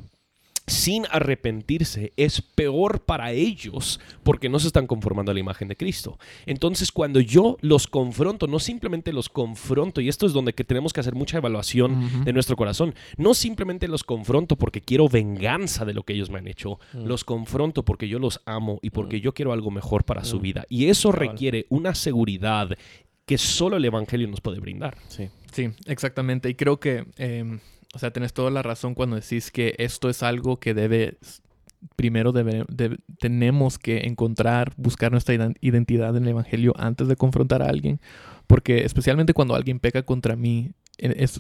sin 0.68 1.06
arrepentirse 1.10 2.12
es 2.18 2.42
peor 2.42 3.02
para 3.02 3.32
ellos 3.32 4.00
porque 4.24 4.50
no 4.50 4.60
se 4.60 4.68
están 4.68 4.86
conformando 4.86 5.32
a 5.32 5.34
la 5.34 5.40
imagen 5.40 5.70
de 5.70 5.78
Cristo. 5.78 6.20
Entonces, 6.46 6.92
cuando 6.92 7.22
yo 7.22 7.58
los 7.62 7.88
confronto, 7.88 8.48
no 8.48 8.60
simplemente 8.60 9.14
los 9.14 9.30
confronto, 9.30 10.02
y 10.02 10.10
esto 10.10 10.26
es 10.26 10.34
donde 10.34 10.52
que 10.54 10.66
tenemos 10.66 10.92
que 10.92 11.00
hacer 11.00 11.16
mucha 11.16 11.38
evaluación 11.38 12.26
de 12.26 12.34
nuestro 12.34 12.56
corazón, 12.58 12.94
no 13.18 13.34
simplemente 13.34 13.88
los 13.88 14.04
confronto 14.04 14.58
porque 14.58 14.82
quiero 14.82 15.08
venganza 15.08 15.86
de 15.86 15.94
lo 15.94 16.04
que 16.04 16.14
ellos 16.14 16.30
me 16.30 16.40
han 16.40 16.48
hecho, 16.48 16.80
los 16.94 17.24
confronto 17.24 17.84
porque 17.84 18.08
yo 18.10 18.20
los 18.20 18.42
amo 18.46 18.80
y 18.82 18.90
porque 18.90 19.22
yo 19.22 19.34
quiero 19.34 19.54
algo 19.54 19.72
mejor 19.72 20.04
para 20.04 20.26
su 20.26 20.38
Mm. 20.38 20.42
vida. 20.42 20.66
Y 20.70 20.86
eso 20.88 21.12
requiere 21.14 21.66
una 21.70 21.96
seguridad 21.96 22.78
que 23.26 23.38
solo 23.38 23.78
el 23.78 23.86
Evangelio 23.86 24.28
nos 24.28 24.42
puede 24.42 24.60
brindar. 24.60 24.98
Sí. 25.08 25.30
Sí, 25.52 25.70
exactamente. 25.86 26.50
Y 26.50 26.56
creo 26.56 26.80
que, 26.80 27.06
eh, 27.18 27.58
o 27.94 28.00
sea, 28.00 28.12
tenés 28.12 28.34
toda 28.34 28.52
la 28.52 28.62
razón 28.62 28.94
cuando 28.96 29.16
decís 29.16 29.52
que 29.52 29.76
esto 29.78 30.10
es 30.10 30.24
algo 30.24 30.60
que 30.60 30.74
debe, 30.74 31.18
primero 31.96 32.32
debe- 32.34 32.66
debe- 32.70 32.98
tenemos 33.20 33.78
que 33.80 34.06
encontrar, 34.06 34.74
buscar 34.78 35.12
nuestra 35.12 35.36
identidad 35.62 36.16
en 36.16 36.24
el 36.24 36.30
Evangelio 36.30 36.74
antes 36.78 37.08
de 37.08 37.16
confrontar 37.16 37.62
a 37.62 37.68
alguien. 37.70 38.00
Porque 38.48 38.86
especialmente 38.86 39.34
cuando 39.34 39.56
alguien 39.56 39.80
peca 39.80 40.04
contra 40.04 40.36
mí, 40.36 40.72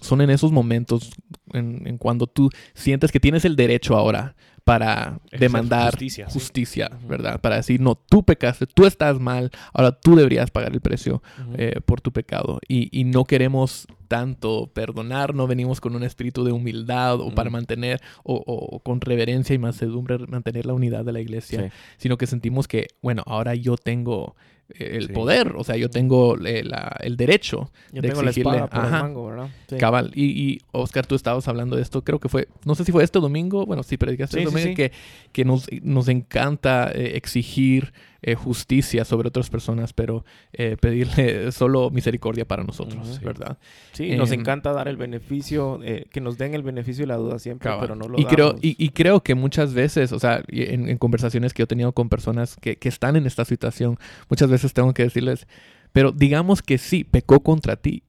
son 0.02 0.22
en 0.22 0.30
esos 0.30 0.52
momentos 0.52 1.12
en, 1.54 1.88
en 1.88 1.98
cuando 1.98 2.28
tú 2.28 2.50
sientes 2.76 3.12
que 3.12 3.20
tienes 3.20 3.44
el 3.46 3.56
derecho 3.56 3.96
ahora 3.96 4.36
para 4.68 5.20
demandar 5.32 5.92
justicia, 5.92 6.28
justicia, 6.30 6.90
sí. 7.00 7.06
¿verdad? 7.08 7.40
Para 7.40 7.56
decir, 7.56 7.80
no, 7.80 7.96
tú 7.96 8.24
pecaste, 8.24 8.68
tú 8.68 8.86
estás 8.86 9.18
mal, 9.20 9.50
ahora 9.74 9.94
tú 9.94 10.16
deberías 10.16 10.52
pagar 10.52 10.74
el 10.74 10.82
precio 10.82 11.24
eh, 11.58 11.80
por 11.86 12.02
tu 12.02 12.12
pecado. 12.12 12.60
Y, 12.68 12.90
y 12.92 13.06
no 13.06 13.24
queremos 13.24 13.88
tanto 14.10 14.70
perdonar, 14.74 15.34
no 15.34 15.48
venimos 15.48 15.80
con 15.82 15.96
un 15.96 16.04
espíritu 16.04 16.44
de 16.44 16.52
humildad 16.52 17.20
o 17.20 17.34
para 17.34 17.50
mantener, 17.50 18.02
o, 18.24 18.80
con 18.84 19.00
reverencia 19.02 19.54
y 19.54 19.58
mansedumbre, 19.58 20.18
mantener 20.28 20.66
la 20.66 20.74
unidad 20.74 21.06
de 21.06 21.14
la 21.14 21.20
iglesia, 21.22 21.62
Sí. 21.64 21.70
sino 21.98 22.18
que 22.18 22.28
sentimos 22.28 22.68
que, 22.68 22.88
bueno, 23.02 23.24
ahora 23.26 23.56
yo 23.56 23.78
tengo 23.78 24.36
eh, 24.70 24.98
el 24.98 25.08
Sí. 25.08 25.14
poder, 25.14 25.54
o 25.56 25.64
sea, 25.64 25.78
yo 25.78 25.90
tengo 25.90 26.36
eh, 26.46 26.62
la- 26.62 26.98
el 27.00 27.16
derecho 27.16 27.72
Yo 27.94 28.02
de 28.02 28.10
tengo 28.10 28.22
la 28.22 28.32
exigirle- 28.32 28.56
espada 28.66 28.68
por 28.68 28.84
el 28.84 28.92
mango, 28.92 29.26
¿verdad? 29.28 29.48
Sí. 29.70 29.78
Cabal. 29.78 30.12
Y, 30.14 30.26
y 30.26 30.60
Oscar, 30.74 31.06
tú 31.08 31.16
estabas 31.16 31.48
hablando 31.48 31.78
de 31.78 31.82
esto, 31.84 32.04
creo 32.04 32.20
que 32.20 32.28
fue, 32.28 32.50
no 32.66 32.76
sé 32.76 32.84
si 32.84 32.92
fue 32.92 33.02
este 33.06 33.20
domingo, 33.22 33.66
bueno, 33.66 33.82
sí, 33.82 33.96
predicaste 33.96 34.36
Sí, 34.40 34.44
este 34.44 34.50
sí. 34.64 34.76
que, 34.76 34.92
que 35.32 35.46
nos, 35.46 35.68
nos 35.82 36.08
encanta 36.08 36.92
eh, 36.94 37.18
exigir 37.18 37.94
eh, 38.22 38.36
justicia 38.36 39.06
sobre 39.06 39.28
otras 39.28 39.50
personas, 39.50 39.94
pero 39.94 40.26
eh, 40.54 40.76
pedirle 40.80 41.52
solo 41.52 41.90
misericordia 41.92 42.46
para 42.46 42.64
nosotros, 42.64 43.18
Ujú. 43.18 43.26
¿verdad? 43.26 43.58
Sí, 43.94 44.16
nos 44.16 44.32
Em, 44.32 44.40
encanta 44.40 44.74
dar 44.74 44.88
el 44.88 44.98
beneficio, 44.98 45.80
que 46.12 46.22
nos 46.22 46.38
den 46.38 46.54
el 46.54 46.64
beneficio 46.64 47.04
de 47.04 47.08
la 47.08 47.18
duda 47.18 47.40
siempre, 47.40 47.70
Cabal. 47.70 47.82
pero 47.82 47.96
no 47.96 48.08
lo 48.08 48.20
y 48.20 48.26
creo 48.26 48.56
y, 48.62 48.76
y 48.84 48.90
creo 48.90 49.22
que 49.22 49.36
muchas 49.36 49.74
veces, 49.74 50.12
o 50.12 50.20
sea, 50.20 50.44
y 50.48 50.64
en, 50.64 50.90
en 50.90 50.98
conversaciones 50.98 51.54
que 51.54 51.62
yo 51.62 51.66
he 51.66 51.68
tenido 51.68 51.92
con 51.92 52.10
personas 52.10 52.56
que, 52.60 52.78
que 52.78 52.90
están 52.90 53.16
en 53.16 53.26
esta 53.26 53.46
situación, 53.46 53.98
muchas 54.30 54.50
veces 54.50 54.74
tengo 54.74 54.94
que 54.94 55.04
decirles, 55.04 55.48
pero 55.94 56.12
digamos 56.12 56.62
que 56.62 56.78
sí, 56.78 57.04
pecó 57.04 57.42
contra 57.42 57.76
ti. 57.76 58.04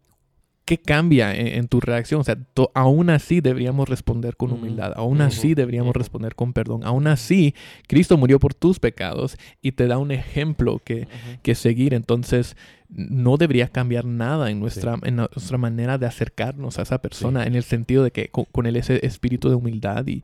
¿Qué 0.68 0.76
cambia 0.76 1.34
en, 1.34 1.46
en 1.46 1.66
tu 1.68 1.80
reacción? 1.80 2.20
O 2.20 2.24
sea, 2.24 2.36
to- 2.54 2.70
aún 2.74 3.08
así 3.08 3.40
deberíamos 3.40 3.88
responder 3.88 4.36
con 4.36 4.52
humildad, 4.52 4.92
aún 4.96 5.22
así 5.22 5.54
deberíamos 5.54 5.96
responder 5.96 6.34
con 6.34 6.52
perdón, 6.52 6.82
aún 6.84 7.06
así 7.06 7.54
Cristo 7.86 8.18
murió 8.18 8.38
por 8.38 8.52
tus 8.52 8.78
pecados 8.78 9.38
y 9.62 9.72
te 9.72 9.86
da 9.86 9.96
un 9.96 10.10
ejemplo 10.10 10.78
que, 10.84 11.08
que 11.42 11.54
seguir. 11.54 11.94
Entonces, 11.94 12.54
no 12.90 13.38
debería 13.38 13.68
cambiar 13.68 14.04
nada 14.04 14.50
en 14.50 14.60
nuestra, 14.60 14.98
en 15.02 15.16
nuestra 15.16 15.56
manera 15.56 15.96
de 15.96 16.04
acercarnos 16.06 16.78
a 16.78 16.82
esa 16.82 16.98
persona, 17.00 17.44
en 17.46 17.54
el 17.54 17.62
sentido 17.62 18.04
de 18.04 18.10
que 18.10 18.28
con, 18.28 18.44
con 18.44 18.66
él 18.66 18.76
ese 18.76 19.04
espíritu 19.06 19.48
de 19.48 19.54
humildad 19.54 20.06
y, 20.06 20.22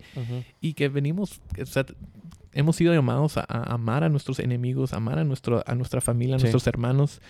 y 0.60 0.74
que 0.74 0.88
venimos, 0.90 1.40
o 1.60 1.64
sea, 1.66 1.86
hemos 2.52 2.76
sido 2.76 2.92
llamados 2.92 3.38
a, 3.38 3.44
a 3.48 3.72
amar 3.72 4.04
a 4.04 4.08
nuestros 4.10 4.38
enemigos, 4.40 4.92
amar 4.92 5.18
a, 5.18 5.24
nuestro, 5.24 5.62
a 5.66 5.74
nuestra 5.74 6.00
familia, 6.02 6.36
a 6.36 6.38
Sí. 6.38 6.42
nuestros 6.44 6.66
hermanos. 6.66 7.20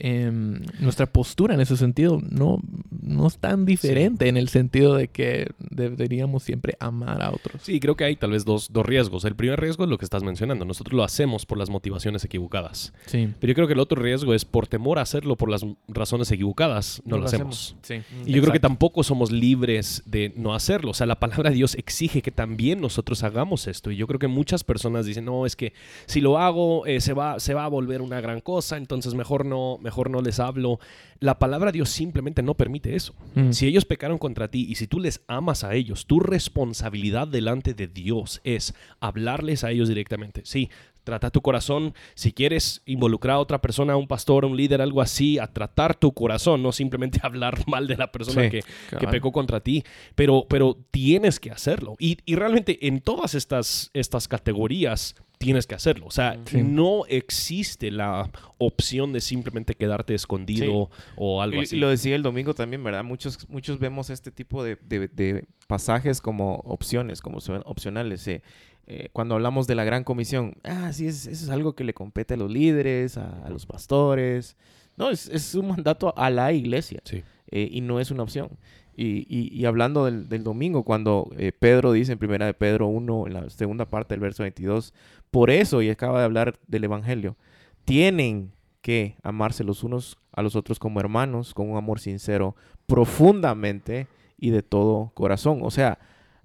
Em, 0.00 0.62
nuestra 0.78 1.06
postura 1.06 1.54
en 1.54 1.60
ese 1.60 1.76
sentido 1.76 2.20
no, 2.22 2.58
no 3.02 3.26
es 3.26 3.38
tan 3.38 3.64
diferente 3.64 4.28
en 4.28 4.36
el 4.36 4.48
sentido 4.48 4.94
de 4.94 5.08
que 5.08 5.50
deberíamos 5.78 6.42
siempre 6.42 6.76
amar 6.80 7.22
a 7.22 7.30
otros. 7.30 7.62
Sí, 7.62 7.80
creo 7.80 7.96
que 7.96 8.04
hay 8.04 8.16
tal 8.16 8.32
vez 8.32 8.44
dos, 8.44 8.72
dos 8.72 8.84
riesgos. 8.84 9.24
El 9.24 9.36
primer 9.36 9.60
riesgo 9.60 9.84
es 9.84 9.90
lo 9.90 9.98
que 9.98 10.04
estás 10.04 10.22
mencionando. 10.22 10.64
Nosotros 10.64 10.94
lo 10.94 11.04
hacemos 11.04 11.46
por 11.46 11.58
las 11.58 11.70
motivaciones 11.70 12.24
equivocadas. 12.24 12.92
Sí. 13.06 13.28
Pero 13.38 13.50
yo 13.50 13.54
creo 13.54 13.66
que 13.66 13.74
el 13.74 13.80
otro 13.80 14.02
riesgo 14.02 14.34
es 14.34 14.44
por 14.44 14.66
temor 14.66 14.98
a 14.98 15.02
hacerlo 15.02 15.36
por 15.36 15.50
las 15.50 15.64
razones 15.88 16.30
equivocadas, 16.30 17.02
no, 17.04 17.12
No 17.12 17.16
lo 17.16 17.22
lo 17.22 17.26
hacemos. 17.28 17.76
Sí. 17.82 18.02
Y 18.26 18.32
yo 18.32 18.42
creo 18.42 18.52
que 18.52 18.60
tampoco 18.60 19.02
somos 19.02 19.30
libres 19.30 20.02
de 20.06 20.32
no 20.36 20.54
hacerlo. 20.54 20.90
O 20.90 20.94
sea, 20.94 21.06
la 21.06 21.20
palabra 21.20 21.50
de 21.50 21.56
Dios 21.56 21.74
exige 21.76 22.22
que 22.22 22.30
también 22.30 22.80
nosotros 22.80 23.22
hagamos 23.22 23.66
esto. 23.66 23.90
Y 23.90 23.96
yo 23.96 24.06
creo 24.06 24.18
que 24.18 24.28
muchas 24.28 24.64
personas 24.64 25.06
dicen, 25.06 25.24
no, 25.24 25.46
es 25.46 25.56
que 25.56 25.72
si 26.06 26.20
lo 26.20 26.38
hago 26.38 26.86
eh, 26.86 27.00
se, 27.00 27.12
va, 27.12 27.40
se 27.40 27.54
va 27.54 27.64
a 27.64 27.68
volver 27.68 28.02
una 28.02 28.20
gran 28.20 28.40
cosa, 28.40 28.76
entonces 28.76 29.14
mejor 29.14 29.44
no, 29.44 29.78
mejor 29.78 30.10
no 30.10 30.20
les 30.20 30.40
hablo. 30.40 30.78
La 31.20 31.38
palabra 31.38 31.72
de 31.72 31.78
Dios 31.78 31.90
simplemente 31.90 32.42
no 32.42 32.54
permite 32.54 32.94
eso. 32.94 33.14
Mm. 33.34 33.52
Si 33.52 33.66
ellos 33.66 33.84
pecaron 33.84 34.18
contra 34.18 34.48
ti 34.48 34.66
y 34.68 34.76
si 34.76 34.86
tú 34.86 35.00
les 35.00 35.22
amas 35.26 35.64
a 35.64 35.67
ellos, 35.74 36.06
tu 36.06 36.20
responsabilidad 36.20 37.28
delante 37.28 37.74
de 37.74 37.86
Dios 37.86 38.40
es 38.44 38.74
hablarles 39.00 39.64
a 39.64 39.70
ellos 39.70 39.88
directamente. 39.88 40.42
Sí, 40.44 40.70
trata 41.08 41.30
tu 41.30 41.40
corazón. 41.40 41.94
Si 42.14 42.32
quieres 42.32 42.82
involucrar 42.84 43.36
a 43.36 43.38
otra 43.38 43.60
persona, 43.62 43.94
a 43.94 43.96
un 43.96 44.06
pastor, 44.06 44.44
a 44.44 44.46
un 44.46 44.56
líder, 44.58 44.82
algo 44.82 45.00
así, 45.00 45.38
a 45.38 45.46
tratar 45.46 45.94
tu 45.94 46.12
corazón, 46.12 46.62
no 46.62 46.70
simplemente 46.70 47.18
hablar 47.22 47.66
mal 47.66 47.86
de 47.86 47.96
la 47.96 48.12
persona 48.12 48.42
Sí, 48.44 48.50
que, 48.50 48.62
que 48.98 49.08
pecó 49.08 49.32
contra 49.32 49.60
ti, 49.60 49.82
pero, 50.14 50.44
pero 50.48 50.76
tienes 50.90 51.40
que 51.40 51.50
hacerlo. 51.50 51.94
Y, 51.98 52.18
y 52.26 52.34
realmente 52.34 52.86
en 52.86 53.00
todas 53.00 53.34
estas, 53.34 53.90
estas 53.94 54.28
categorías 54.28 55.14
tienes 55.38 55.66
que 55.66 55.74
hacerlo. 55.76 56.06
O 56.06 56.10
sea, 56.10 56.36
Sí. 56.46 56.62
no 56.62 57.06
existe 57.06 57.90
la 57.92 58.28
opción 58.58 59.12
de 59.12 59.20
simplemente 59.20 59.76
quedarte 59.76 60.14
escondido 60.14 60.90
o 61.16 61.40
algo 61.42 61.60
así. 61.60 61.76
Y 61.76 61.78
lo 61.78 61.88
decía 61.88 62.16
el 62.16 62.22
domingo 62.24 62.54
también, 62.54 62.82
¿verdad? 62.82 63.04
Muchos, 63.04 63.48
muchos 63.48 63.78
vemos 63.78 64.10
este 64.10 64.30
tipo 64.32 64.64
de, 64.64 64.76
de- 64.84 65.06
de 65.08 65.44
pasajes 65.68 66.20
como 66.20 66.56
opciones, 66.64 67.20
como 67.22 67.38
opcionales. 67.64 68.26
eh. 68.26 68.42
Eh, 68.90 69.10
cuando 69.12 69.34
hablamos 69.34 69.66
de 69.66 69.74
la 69.74 69.84
gran 69.84 70.02
comisión, 70.02 70.54
ah, 70.64 70.92
sí, 70.94 71.06
es, 71.06 71.26
eso 71.26 71.44
es 71.44 71.50
algo 71.50 71.74
que 71.74 71.84
le 71.84 71.92
compete 71.92 72.32
a 72.34 72.36
los 72.38 72.50
líderes, 72.50 73.18
a, 73.18 73.44
a 73.44 73.50
los 73.50 73.66
pastores. 73.66 74.56
No, 74.96 75.10
es, 75.10 75.28
es 75.28 75.54
un 75.54 75.68
mandato 75.68 76.14
a 76.16 76.30
la 76.30 76.52
iglesia 76.52 77.00
Sí. 77.04 77.22
eh, 77.50 77.68
y 77.70 77.82
no 77.82 78.00
es 78.00 78.10
una 78.10 78.22
opción. 78.22 78.48
Y, 78.96 79.26
y- 79.28 79.54
y 79.54 79.64
hablando 79.66 80.06
del, 80.06 80.28
del 80.30 80.42
domingo, 80.42 80.82
cuando 80.84 81.30
eh, 81.36 81.52
Pedro 81.52 81.92
dice 81.92 82.12
en 82.12 82.18
primera 82.18 82.46
de 82.46 82.54
Pedro 82.54 82.86
1, 82.88 83.26
en 83.26 83.34
la 83.34 83.50
segunda 83.50 83.84
parte 83.84 84.14
del 84.14 84.20
verso 84.20 84.42
22, 84.42 84.94
por 85.30 85.50
eso, 85.50 85.82
y 85.82 85.90
acaba 85.90 86.18
de 86.18 86.24
hablar 86.24 86.58
del 86.66 86.84
Evangelio, 86.84 87.36
tienen 87.84 88.52
que 88.80 89.16
amarse 89.22 89.64
los 89.64 89.84
unos 89.84 90.16
a 90.32 90.40
los 90.42 90.56
otros 90.56 90.78
como 90.78 90.98
hermanos, 90.98 91.52
con 91.52 91.68
un 91.70 91.76
amor 91.76 92.00
sincero, 92.00 92.56
profundamente 92.86 94.06
y 94.38 94.50
de 94.50 94.62
todo 94.62 95.10
corazón. 95.14 95.60
O 95.62 95.70
sea, 95.70 95.98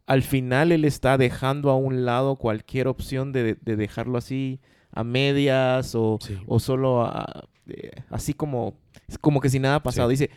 al 0.05 0.21
final 0.23 0.71
él 0.71 0.85
está 0.85 1.17
dejando 1.17 1.69
a 1.69 1.77
un 1.77 2.05
lado 2.05 2.35
cualquier 2.35 2.87
opción 2.87 3.31
de, 3.31 3.55
de 3.55 3.75
dejarlo 3.75 4.17
así 4.17 4.59
a 4.91 5.03
medias 5.03 5.95
o, 5.95 6.19
Sí. 6.21 6.37
o 6.45 6.59
solo 6.59 7.03
a- 7.05 7.47
eh, 7.67 7.91
así 8.09 8.33
como, 8.33 8.77
como 9.21 9.39
que 9.39 9.49
si 9.49 9.59
nada 9.59 9.75
ha 9.75 9.83
pasado. 9.83 10.09
Dice 10.09 10.29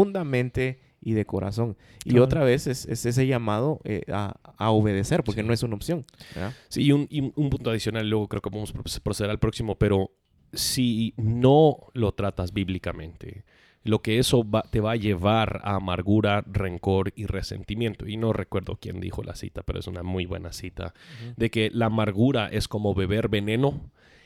profundamente 0.00 0.78
y 1.00 1.12
de 1.12 1.24
corazón. 1.24 1.76
Y 2.04 2.10
Claro. 2.10 2.24
otra 2.24 2.44
vez 2.44 2.66
es, 2.66 2.84
es 2.86 3.06
ese 3.06 3.26
llamado 3.26 3.80
eh, 3.84 4.02
a, 4.12 4.34
a 4.58 4.70
obedecer, 4.70 5.22
porque 5.24 5.42
Sí. 5.42 5.46
no 5.46 5.52
es 5.52 5.62
una 5.62 5.76
opción. 5.76 6.04
¿verdad? 6.34 6.52
Sí, 6.68 6.82
y 6.82 6.92
un, 6.92 7.06
y 7.10 7.20
un- 7.20 7.32
un 7.36 7.50
punto 7.50 7.70
adicional, 7.70 8.08
luego 8.08 8.28
creo 8.28 8.42
que 8.42 8.50
podemos 8.50 8.72
pro- 8.72 8.82
proceder 9.02 9.30
al 9.30 9.38
próximo, 9.38 9.76
pero 9.76 10.10
si 10.52 11.14
no 11.16 11.78
lo 11.94 12.12
tratas 12.12 12.52
bíblicamente, 12.52 13.44
lo 13.86 14.00
que 14.00 14.18
eso 14.18 14.48
va- 14.48 14.62
te 14.62 14.80
va 14.80 14.92
a 14.92 14.96
llevar 14.96 15.60
a 15.64 15.76
amargura, 15.76 16.42
rencor 16.46 17.12
y 17.16 17.26
resentimiento. 17.26 18.06
Y 18.06 18.16
no 18.16 18.32
recuerdo 18.32 18.76
quién 18.80 19.00
dijo 19.00 19.22
la 19.22 19.34
cita, 19.34 19.62
pero 19.62 19.78
es 19.80 19.86
una 19.86 20.02
muy 20.02 20.26
buena 20.26 20.52
cita, 20.52 20.92
de 21.36 21.50
que 21.50 21.70
la 21.72 21.86
amargura 21.86 22.48
es 22.48 22.68
como 22.68 22.94
beber 22.94 23.28
veneno 23.28 23.80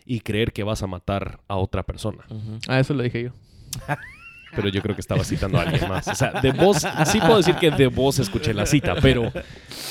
y 0.05 0.21
creer 0.21 0.53
que 0.53 0.65
vas 0.65 0.83
a 0.83 0.87
matar 0.87 1.41
a 1.49 1.57
otra 1.57 1.83
persona. 1.85 2.25
Ah, 2.69 2.81
eso 2.81 2.95
lo 2.95 3.03
dije 3.03 3.25
yo. 3.25 3.31
pero 4.57 4.69
yo 4.69 4.83
creo 4.83 4.97
que 4.97 5.01
estaba 5.01 5.23
citando 5.23 5.59
a 5.59 5.63
alguien 5.63 5.89
más. 5.89 6.09
O 6.09 6.15
sea, 6.17 6.41
de 6.41 6.51
voz, 6.51 6.79
sí 7.07 7.21
puedo 7.21 7.37
decir 7.37 7.55
que 7.55 7.71
de 7.71 7.87
voz 7.87 8.19
escuché 8.19 8.53
la 8.53 8.67
cita, 8.67 8.97
pero 9.01 9.31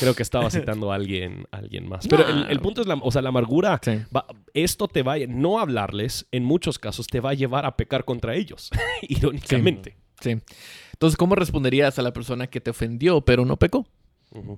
creo 0.02 0.14
que 0.14 0.22
estaba 0.24 0.50
citando 0.50 0.92
a 0.92 0.96
alguien, 0.96 1.46
a 1.52 1.58
alguien 1.58 1.88
más. 1.88 2.06
Pero 2.10 2.28
el, 2.28 2.48
el 2.50 2.60
punto 2.60 2.82
es, 2.82 2.88
la, 2.88 2.96
o 2.96 3.10
sea, 3.10 3.22
la 3.22 3.30
amargura, 3.30 3.80
Sí. 3.82 3.92
va- 4.14 4.26
esto 4.54 4.88
te 4.88 5.04
va, 5.04 5.14
a- 5.14 5.28
no 5.28 5.60
hablarles, 5.60 6.28
en 6.32 6.44
muchos 6.46 6.80
casos 6.80 7.08
te 7.08 7.20
va 7.20 7.32
a 7.32 7.34
llevar 7.34 7.66
a 7.66 7.76
pecar 7.78 8.06
contra 8.06 8.36
ellos, 8.36 8.70
irónicamente. 9.02 9.96
Sí. 10.22 10.38
Entonces, 10.94 11.18
¿cómo 11.18 11.36
responderías 11.36 11.98
a 11.98 12.02
la 12.02 12.12
persona 12.14 12.48
que 12.48 12.60
te 12.62 12.70
ofendió 12.72 13.22
pero 13.22 13.46
no 13.46 13.58
pecó? 13.58 13.88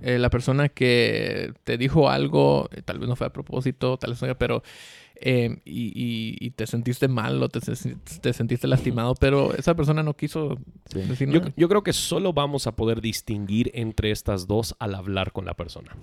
Eh, 0.02 0.20
la 0.20 0.30
persona 0.30 0.68
que 0.68 1.54
te 1.64 1.78
dijo 1.78 2.10
algo, 2.10 2.68
eh, 2.76 2.82
tal 2.82 3.00
vez 3.00 3.08
no 3.08 3.16
fue 3.16 3.28
a 3.28 3.32
propósito, 3.32 3.96
tal 3.98 4.12
vez 4.12 4.22
no, 4.22 4.38
pero 4.38 4.64
eh, 5.22 5.62
y, 5.66 5.88
y- 5.96 6.38
y 6.40 6.50
te 6.52 6.66
sentiste 6.68 7.08
mal 7.08 7.42
o 7.42 7.48
te, 7.50 7.62
se- 7.62 7.96
te 7.96 8.34
sentiste 8.34 8.68
lastimado, 8.68 9.16
pero 9.16 9.54
esa 9.56 9.76
persona 9.76 10.04
no 10.04 10.16
quiso 10.16 10.58
Sí. 10.92 11.00
decir 11.02 11.28
nada. 11.30 11.54
yo 11.56 11.70
creo 11.70 11.84
que 11.84 11.94
solo 11.94 12.34
vamos 12.34 12.68
a 12.68 12.76
poder 12.76 13.00
distinguir 13.02 13.72
entre 13.74 14.12
estas 14.12 14.48
dos 14.48 14.76
al 14.80 14.96
hablar 14.96 15.32
con 15.32 15.46
la 15.46 15.54
persona. 15.54 15.96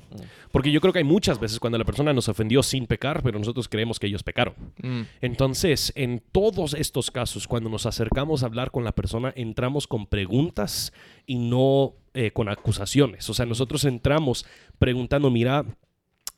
Porque 0.52 0.70
yo 0.72 0.81
creo 0.81 0.92
que 0.92 1.00
hay 1.00 1.04
muchas 1.04 1.38
veces 1.40 1.59
cuando 1.61 1.78
la 1.78 1.85
persona 1.85 2.12
nos 2.12 2.28
ofendió 2.28 2.62
sin 2.62 2.87
pecar, 2.87 3.22
pero 3.22 3.38
nosotros 3.38 3.68
creemos 3.68 3.98
que 3.98 4.07
ellos 4.07 4.22
pecaron. 4.22 4.54
Mm, 4.83 5.02
Entonces, 5.20 5.92
en 5.96 6.22
todos 6.33 6.74
estos 6.74 7.11
casos, 7.11 7.46
cuando 7.48 7.68
nos 7.68 7.87
acercamos 7.87 8.42
a 8.42 8.46
hablar 8.46 8.70
con 8.70 8.85
la 8.85 8.92
persona, 8.92 9.33
entramos 9.37 9.87
con 9.87 10.07
preguntas 10.07 10.92
y 11.26 11.37
no 11.37 11.94
eh, 12.14 12.31
con 12.33 12.48
acusaciones. 12.48 13.28
O 13.31 13.35
sea, 13.35 13.46
nosotros 13.46 13.85
entramos 13.85 14.44
preguntando, 14.78 15.31
mira, 15.31 15.64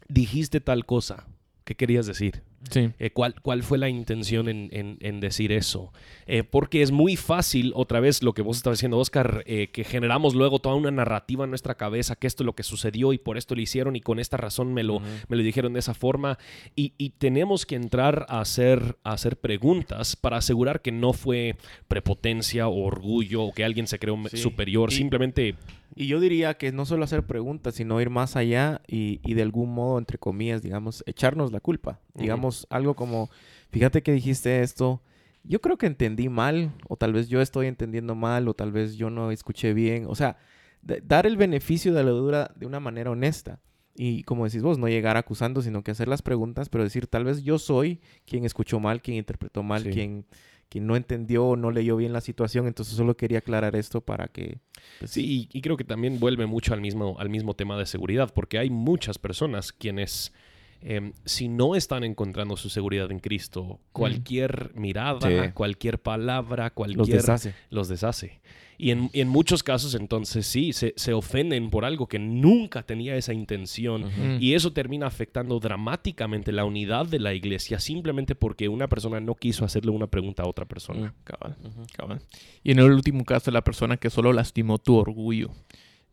dijiste 0.09 0.61
tal 0.61 0.85
cosa, 0.87 1.27
¿qué 1.64 1.75
querías 1.75 2.07
decir? 2.07 2.43
Sí. 2.68 2.90
Eh, 2.99 3.11
¿cuál, 3.11 3.35
¿Cuál 3.40 3.62
fue 3.62 3.79
la 3.79 3.88
intención 3.88 4.49
en, 4.49 4.68
en- 4.73 4.99
en 5.01 5.20
decir 5.20 5.53
eso? 5.53 5.92
Eh, 6.27 6.42
porque 6.42 6.83
es 6.83 6.90
muy 6.90 7.16
fácil, 7.16 7.73
otra 7.75 8.01
vez 8.01 8.23
lo 8.23 8.33
que 8.35 8.42
vos 8.42 8.57
estabas 8.57 8.79
diciendo, 8.79 8.99
Oscar, 8.99 9.42
eh, 9.46 9.68
que 9.73 9.85
generamos 9.85 10.35
luego 10.35 10.59
toda 10.59 10.75
una 10.75 10.90
narrativa 10.90 11.44
en 11.44 11.51
nuestra 11.51 11.77
cabeza, 11.77 12.16
que 12.16 12.27
esto 12.27 12.42
es 12.42 12.46
lo 12.46 12.55
que 12.55 12.62
sucedió 12.62 13.12
y 13.12 13.18
por 13.18 13.38
esto 13.38 13.55
lo 13.55 13.61
hicieron 13.62 13.96
y 13.96 14.01
con 14.01 14.18
esta 14.18 14.37
razón 14.37 14.73
me 14.75 14.83
lo, 14.83 15.01
me 15.29 15.37
lo 15.37 15.42
dijeron 15.42 15.73
de 15.73 15.81
esa 15.81 15.94
forma. 15.94 16.38
Y, 16.77 16.92
y 16.99 17.11
tenemos 17.11 17.66
que 17.66 17.77
entrar 17.77 18.27
a 18.29 18.40
hacer, 18.40 18.96
a 19.05 19.12
hacer 19.12 19.37
preguntas 19.38 20.16
para 20.16 20.37
asegurar 20.37 20.83
que 20.83 20.92
no 20.92 21.12
fue 21.12 21.57
prepotencia 21.88 22.68
o 22.68 22.85
orgullo 22.85 23.42
o 23.42 23.53
que 23.53 23.64
alguien 23.64 23.87
se 23.87 23.99
creó 23.99 24.16
Sí. 24.31 24.37
superior. 24.38 24.92
Y- 24.92 24.96
Simplemente, 24.96 25.55
Y 26.01 26.07
yo 26.07 26.19
diría 26.19 26.55
que 26.55 26.73
no 26.73 26.87
solo 26.87 27.05
hacer 27.05 27.27
preguntas, 27.27 27.75
sino 27.75 28.01
ir 28.01 28.09
más 28.09 28.35
allá 28.35 28.81
y, 28.89 29.21
y 29.23 29.35
de 29.35 29.43
algún 29.43 29.75
modo, 29.75 29.99
entre 29.99 30.17
comillas, 30.17 30.63
digamos, 30.63 31.05
echarnos 31.07 31.53
la 31.53 31.61
culpa. 31.61 32.01
Digamos, 32.15 32.67
algo 32.71 32.95
como, 32.95 33.29
fíjate 33.71 34.03
que 34.03 34.11
dijiste 34.13 34.63
esto, 34.63 35.03
yo 35.45 35.61
creo 35.61 35.77
que 35.77 35.85
entendí 35.87 36.31
mal, 36.31 36.73
o 36.89 36.97
tal 36.97 37.13
vez 37.13 37.29
yo 37.29 37.43
estoy 37.43 37.67
entendiendo 37.67 38.15
mal, 38.15 38.49
o 38.49 38.55
tal 38.55 38.73
vez 38.73 38.97
yo 38.97 39.11
no 39.11 39.31
escuché 39.31 39.75
bien. 39.75 40.07
O 40.09 40.15
sea, 40.15 40.39
dar 40.83 41.27
el 41.27 41.37
beneficio 41.37 41.93
de 41.93 42.03
la 42.03 42.11
duda 42.13 42.51
de 42.57 42.65
una 42.65 42.81
manera 42.81 43.11
honesta. 43.11 43.61
Y 43.95 44.23
como 44.23 44.47
decís 44.47 44.63
vos, 44.63 44.79
no 44.79 44.89
llegar 44.89 45.19
acusando, 45.19 45.61
sino 45.61 45.83
que 45.85 45.91
hacer 45.91 46.09
las 46.09 46.23
preguntas, 46.23 46.71
pero 46.71 46.83
decir, 46.83 47.09
tal 47.09 47.25
vez 47.25 47.43
yo 47.43 47.59
soy 47.59 48.01
quien 48.25 48.47
escuchó 48.47 48.81
mal, 48.81 49.03
quien 49.03 49.19
interpretó 49.19 49.63
mal, 49.63 49.83
Sí. 49.83 49.91
quien, 49.91 50.25
quien 50.71 50.87
no 50.87 50.97
entendió 50.97 51.45
o 51.45 51.57
no 51.57 51.71
leyó 51.71 51.97
bien 51.97 52.15
la 52.15 52.21
situación. 52.23 52.67
Entonces 52.67 52.95
solo 52.97 53.17
quería 53.17 53.39
aclarar 53.39 53.77
esto 53.77 54.01
para 54.01 54.29
que... 54.29 54.59
pues, 55.01 55.11
Sí, 55.11 55.49
y, 55.53 55.59
y 55.59 55.61
creo 55.61 55.77
que 55.77 55.85
también 55.85 56.19
vuelve 56.21 56.47
mucho 56.47 56.73
al 56.73 56.81
mismo, 56.81 57.17
al 57.19 57.29
mismo 57.29 57.53
tema 57.55 57.77
de 57.77 57.85
seguridad, 57.87 58.33
porque 58.33 58.59
hay 58.59 58.71
muchas 58.71 59.19
personas 59.19 59.73
quienes, 59.73 60.33
em, 60.81 61.13
si 61.25 61.49
no 61.49 61.75
están 61.75 62.05
encontrando 62.05 62.57
su 62.57 62.71
seguridad 62.71 63.11
en 63.11 63.19
Cristo, 63.19 63.81
cualquier 63.93 64.71
mirada, 64.77 65.29
Sí. 65.29 65.51
cualquier 65.53 66.01
palabra, 66.01 66.71
cualquier... 66.71 66.99
Los 66.99 67.09
deshace. 67.09 67.55
los 67.69 67.89
deshace. 67.89 68.41
Y 68.81 68.93
en, 68.93 69.11
y 69.12 69.21
en 69.21 69.29
muchos 69.29 69.62
casos, 69.62 69.95
entonces, 69.95 70.47
sí, 70.47 70.73
se, 70.73 70.95
se 70.97 71.12
ofenden 71.12 71.69
por 71.69 71.85
algo 71.85 72.07
que 72.07 72.19
nunca 72.19 72.83
tenía 72.83 73.14
esa 73.14 73.35
intención. 73.35 74.05
Mm. 74.05 74.38
Y 74.40 74.55
eso 74.55 74.73
termina 74.73 75.07
afectando 75.07 75.61
dramáticamente 75.61 76.51
la 76.51 76.64
unidad 76.64 77.05
de 77.07 77.19
la 77.19 77.35
iglesia 77.35 77.79
simplemente 77.79 78.35
porque 78.35 78.69
una 78.69 78.88
persona 78.88 79.21
no 79.21 79.35
quiso 79.35 79.66
hacerle 79.66 79.90
una 79.90 80.07
pregunta 80.07 80.45
a 80.45 80.47
otra 80.47 80.64
persona. 80.64 81.14
Cabal, 81.25 81.57
cabal. 81.95 82.23
Y 82.62 82.73
en 82.73 82.79
el 82.79 82.90
último 82.90 83.25
caso, 83.25 83.51
la 83.51 83.62
persona 83.62 83.99
que 83.99 84.09
solo 84.09 84.33
lastimó 84.33 84.79
tu 84.79 84.97
orgullo. 84.97 85.51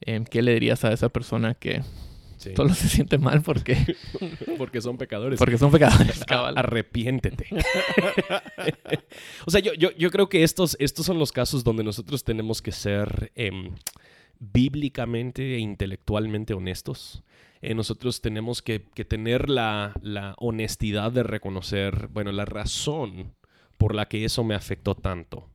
Em, 0.01 0.25
¿Qué 0.25 0.41
le 0.41 0.53
dirías 0.53 0.83
a 0.83 0.91
esa 0.91 1.07
persona 1.09 1.53
que 1.53 1.81
Sí. 2.47 2.55
solo 2.55 2.73
se 2.73 2.87
siente 2.89 3.17
mal 3.17 3.41
porque, 3.41 3.77
Porque 4.57 4.81
son 4.81 4.97
pecadores. 4.97 5.39
porque 5.39 5.57
son 5.57 5.71
pecadores? 5.71 6.23
Cabal. 6.27 6.57
Arrepiéntete. 6.57 7.47
o 9.45 9.51
sea, 9.51 9.61
yo, 9.61 9.73
yo, 9.73 9.91
yo 9.97 10.11
creo 10.11 10.29
que 10.29 10.43
estos, 10.43 10.75
estos 10.79 11.05
son 11.05 11.19
los 11.19 11.31
casos 11.31 11.63
donde 11.63 11.83
nosotros 11.83 12.23
tenemos 12.23 12.61
que 12.61 12.71
ser 12.71 13.31
em, 13.35 13.75
bíblicamente 14.39 15.55
e 15.55 15.59
intelectualmente 15.59 16.53
honestos. 16.53 17.23
Eh, 17.61 17.73
nosotros 17.73 18.21
tenemos 18.21 18.61
que, 18.61 18.85
que 18.93 19.05
tener 19.05 19.49
la, 19.49 19.93
la 20.01 20.35
honestidad 20.37 21.11
de 21.11 21.23
reconocer, 21.23 22.07
bueno, 22.09 22.31
la 22.31 22.45
razón 22.45 23.33
por 23.77 23.95
la 23.95 24.07
que 24.07 24.25
eso 24.25 24.43
me 24.43 24.55
afectó 24.55 24.95
tanto. 24.95 25.49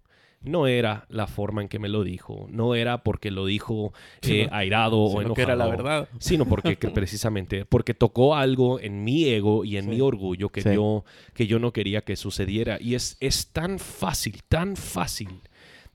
No 0.44 0.66
era 0.66 1.06
la 1.08 1.26
forma 1.26 1.62
en 1.62 1.68
que 1.68 1.78
me 1.78 1.88
lo 1.88 2.02
dijo, 2.02 2.46
no 2.50 2.74
era 2.74 3.02
porque 3.04 3.30
lo 3.30 3.46
dijo 3.46 3.92
eh, 4.22 4.48
airado 4.50 4.98
o 5.00 5.08
Sino 5.08 5.20
enojado 5.20 5.34
que 5.36 5.42
era 5.42 5.56
la 5.56 5.66
verdad. 5.68 6.08
sino 6.18 6.46
porque 6.46 6.76
que 6.76 6.88
precisamente 6.90 7.64
porque 7.64 7.94
tocó 7.94 8.34
algo 8.34 8.80
en 8.80 9.04
mi 9.04 9.24
ego 9.24 9.64
y 9.64 9.76
en 9.76 9.84
Sí. 9.84 9.90
mi 9.90 10.00
orgullo 10.00 10.48
que 10.48 10.62
Sí. 10.62 10.74
yo 10.74 11.04
que 11.34 11.46
yo 11.46 11.58
no 11.58 11.72
quería 11.72 12.00
que 12.02 12.16
sucediera 12.16 12.78
y 12.80 12.94
es 12.96 13.16
es 13.20 13.48
tan 13.48 13.78
fácil 13.78 14.42
tan 14.48 14.74
fácil 14.76 15.28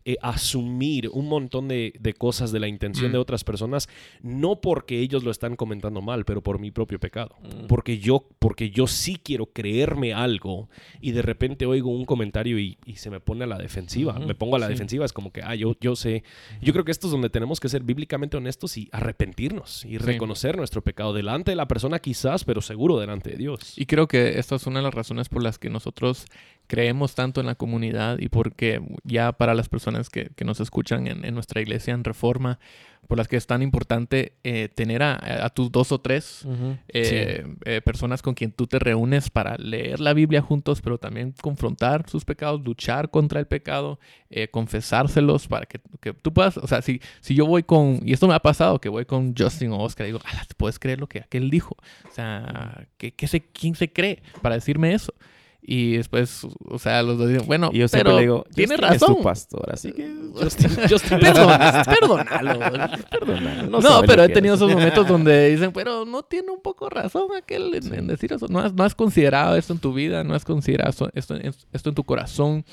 eh, 0.10 0.16
asumir 0.22 1.10
un 1.12 1.28
montón 1.28 1.68
de, 1.68 1.92
de 2.00 2.14
cosas 2.14 2.52
de 2.54 2.60
la 2.62 2.68
intención 2.70 3.10
Mm. 3.10 3.14
de 3.14 3.18
otras 3.18 3.44
personas 3.44 3.90
no 4.22 4.62
porque 4.62 5.00
ellos 5.02 5.24
lo 5.26 5.32
están 5.32 5.56
comentando 5.58 6.02
mal 6.02 6.24
pero 6.24 6.42
por 6.42 6.60
mi 6.60 6.72
propio 6.72 6.98
pecado 7.00 7.36
Mm. 7.44 7.68
porque 7.68 7.98
yo 8.00 8.26
porque 8.40 8.70
yo 8.70 8.88
sí 8.88 9.20
quiero 9.22 9.48
creerme 9.48 10.14
algo 10.14 10.70
y 11.02 11.12
de 11.12 11.22
repente 11.22 11.66
oigo 11.66 11.90
un 11.92 12.06
comentario 12.06 12.58
y, 12.58 12.78
y 12.86 12.96
se 12.96 13.10
me 13.10 13.20
pone 13.20 13.44
a 13.44 13.48
la 13.48 13.58
defensiva 13.58 14.18
me 14.18 14.34
pongo 14.36 14.56
a 14.56 14.60
la 14.60 14.68
sí. 14.68 14.74
defensiva 14.74 15.04
es 15.06 15.12
como 15.14 15.32
que 15.32 15.42
ah 15.44 15.56
yo 15.56 15.76
yo 15.82 15.96
sé 15.96 16.24
yo 16.62 16.72
creo 16.72 16.86
que 16.86 16.92
esto 16.92 17.08
es 17.08 17.12
donde 17.12 17.30
tenemos 17.30 17.60
que 17.60 17.68
ser 17.70 17.84
bíblicamente 17.84 18.38
honestos 18.38 18.78
y 18.78 18.88
arrepentirnos 18.94 19.84
y 19.86 19.98
reconocer 19.98 20.56
nuestro 20.58 20.82
pecado 20.82 21.14
delante 21.14 21.52
de 21.52 21.56
la 21.56 21.68
persona 21.68 22.00
quizás, 22.00 22.44
pero 22.46 22.62
seguro 22.62 23.00
delante 23.00 23.32
de 23.32 23.38
Dios. 23.38 23.74
Y 23.78 23.86
creo 23.86 24.08
que 24.08 24.40
esta 24.40 24.56
es 24.56 24.66
una 24.68 24.80
de 24.80 24.84
las 24.84 24.94
razones 24.94 25.28
por 25.30 25.44
las 25.44 25.58
que 25.60 25.70
nosotros 25.70 26.26
creemos 26.68 27.16
tanto 27.16 27.40
en 27.40 27.48
la 27.48 27.56
comunidad 27.56 28.20
y 28.20 28.30
porque 28.30 28.82
ya 29.04 29.32
para 29.32 29.54
las 29.56 29.70
personas 29.70 30.10
que, 30.10 30.30
que 30.36 30.46
nos 30.46 30.60
escuchan 30.60 31.08
en, 31.08 31.26
en 31.26 31.34
nuestra 31.34 31.62
iglesia 31.62 31.94
en 31.94 32.04
Reforma, 32.04 32.60
por 33.08 33.18
las 33.18 33.30
que 33.30 33.38
es 33.38 33.48
tan 33.48 33.62
importante 33.62 34.34
eh, 34.44 34.68
tener 34.68 35.02
a, 35.02 35.46
a 35.46 35.50
tus 35.50 35.72
dos 35.72 35.94
o 35.94 36.02
tres 36.02 36.46
eh, 36.90 37.46
eh, 37.64 37.82
personas 37.82 38.22
con 38.22 38.34
quien 38.34 38.52
tú 38.52 38.68
te 38.68 38.80
reúnes 38.80 39.30
para 39.30 39.56
leer 39.56 40.02
la 40.02 40.14
Biblia 40.14 40.42
juntos, 40.42 40.82
pero 40.82 40.98
también 40.98 41.34
confrontar 41.42 42.10
sus 42.10 42.26
pecados, 42.26 42.62
luchar 42.66 43.10
contra 43.10 43.40
el 43.40 43.48
pecado, 43.48 43.98
eh, 44.30 44.50
confesárselos 44.50 45.48
para 45.48 45.66
que, 45.68 45.80
que 46.02 46.12
tú 46.14 46.34
puedas, 46.34 46.58
o 46.58 46.68
sea, 46.68 46.82
si, 46.82 47.02
si 47.22 47.34
yo 47.34 47.46
voy 47.46 47.64
con, 47.64 48.02
y 48.04 48.12
esto 48.12 48.28
me 48.28 48.34
ha 48.34 48.42
pasado, 48.42 48.82
que 48.82 48.90
voy 48.90 49.06
con 49.06 49.34
Justin 49.38 49.72
o 49.72 49.80
Oscar 49.80 50.06
y 50.06 50.10
digo, 50.10 50.20
"Ala, 50.26 50.44
¿te 50.46 50.56
puedes 50.56 50.78
creer 50.78 51.00
lo 51.00 51.08
que 51.08 51.20
aquel 51.20 51.50
dijo? 51.50 51.78
O 52.10 52.14
sea, 52.14 52.88
¿qué, 52.98 53.14
qué 53.14 53.28
se, 53.28 53.42
¿quién 53.42 53.76
se 53.76 53.92
cree 53.94 54.22
para 54.42 54.56
decirme 54.56 54.94
eso? 54.94 55.14
Y 55.62 55.98
después, 55.98 56.48
o 56.70 56.80
sea, 56.80 57.04
los 57.04 57.18
dos 57.18 57.28
dicen, 57.28 57.46
bueno, 57.46 57.70
Y 57.74 57.80
yo 57.80 57.88
pero 57.92 58.16
le 58.16 58.22
digo, 58.22 58.46
tiene 58.56 58.76
"Justin 58.76 58.94
es 58.94 59.02
razón. 59.02 59.16
tu 59.18 59.24
pastor, 59.24 59.70
así 59.74 59.92
que... 59.92 60.08
Justin, 60.42 60.70
Justin- 60.90 61.20
Perdón, 61.20 61.50
perdónalo. 61.86 62.98
Perdónalo, 63.10 63.82
No, 63.82 64.02
pero 64.08 64.24
he 64.24 64.30
tenido 64.30 64.54
hace". 64.56 64.64
esos 64.64 64.74
momentos 64.76 65.08
donde 65.10 65.50
dicen, 65.50 65.72
pero 65.74 66.06
no 66.06 66.24
tiene 66.24 66.52
un 66.52 66.62
poco 66.62 66.90
razón 66.90 67.24
aquel 67.38 67.74
en, 67.76 67.94
en 67.94 68.08
decir 68.08 68.32
eso. 68.32 68.48
No 68.50 68.60
has, 68.60 68.74
no 68.74 68.84
has 68.86 68.96
considerado 68.96 69.58
esto 69.58 69.74
en 69.74 69.80
tu 69.80 69.94
vida, 69.94 70.24
no 70.24 70.36
has 70.36 70.46
considerado 70.46 70.90
esto, 70.90 71.10
esto, 71.14 71.36
en- 71.36 71.54
esto 71.74 71.90
en 71.90 71.96
tu 71.96 72.04
corazón. 72.06 72.64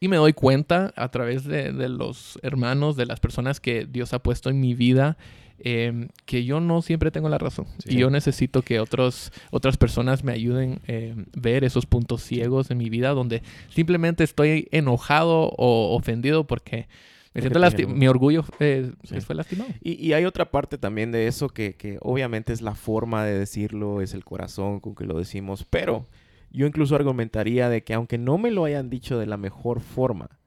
Y 0.00 0.08
me 0.08 0.16
doy 0.18 0.34
cuenta 0.34 0.92
a 0.96 1.10
través 1.10 1.44
de, 1.44 1.72
de 1.72 1.88
los 1.88 2.38
hermanos, 2.42 2.96
de 2.96 3.06
las 3.06 3.20
personas 3.20 3.58
que 3.58 3.86
Dios 3.86 4.12
ha 4.12 4.18
puesto 4.18 4.50
en 4.50 4.60
mi 4.60 4.74
vida, 4.74 5.16
eh, 5.58 6.08
que 6.26 6.44
yo 6.44 6.60
no 6.60 6.82
siempre 6.82 7.10
tengo 7.10 7.28
la 7.28 7.38
razón. 7.38 7.66
Sí. 7.78 7.94
Y 7.94 7.98
yo 7.98 8.10
necesito 8.10 8.62
que 8.62 8.80
otros, 8.80 9.32
otras 9.50 9.76
personas 9.76 10.24
me 10.24 10.32
ayuden 10.32 10.80
a 10.88 11.38
ver 11.38 11.64
esos 11.64 11.86
puntos 11.86 12.22
ciegos 12.22 12.70
en 12.70 12.78
mi 12.78 12.90
vida 12.90 13.10
donde 13.10 13.42
simplemente 13.68 14.24
estoy 14.24 14.68
enojado 14.72 15.50
o 15.56 15.94
ofendido 15.96 16.46
porque 16.46 16.88
me 17.34 17.40
siento 17.40 17.58
lasti- 17.58 17.86
mi 17.86 18.06
orgullo 18.06 18.44
eh, 18.60 18.92
Sí. 19.04 19.20
fue 19.20 19.34
lastimado. 19.34 19.70
Y, 19.82 19.92
y 19.94 20.12
hay 20.12 20.24
otra 20.24 20.50
parte 20.50 20.78
también 20.78 21.10
de 21.12 21.26
eso 21.26 21.48
que, 21.48 21.74
que 21.74 21.98
obviamente 22.00 22.52
es 22.52 22.62
la 22.62 22.74
forma 22.74 23.24
de 23.24 23.38
decirlo, 23.38 24.00
es 24.02 24.14
el 24.14 24.24
corazón 24.24 24.78
con 24.80 24.94
que 24.94 25.04
lo 25.04 25.18
decimos, 25.18 25.66
pero 25.68 26.06
yo 26.52 26.66
incluso 26.66 26.94
argumentaría 26.94 27.68
de 27.68 27.82
que 27.82 27.94
aunque 27.94 28.18
no 28.18 28.38
me 28.38 28.52
lo 28.52 28.64
hayan 28.64 28.88
dicho 28.88 29.18
de 29.18 29.26
la 29.26 29.36
mejor 29.36 29.80
forma, 29.80 30.38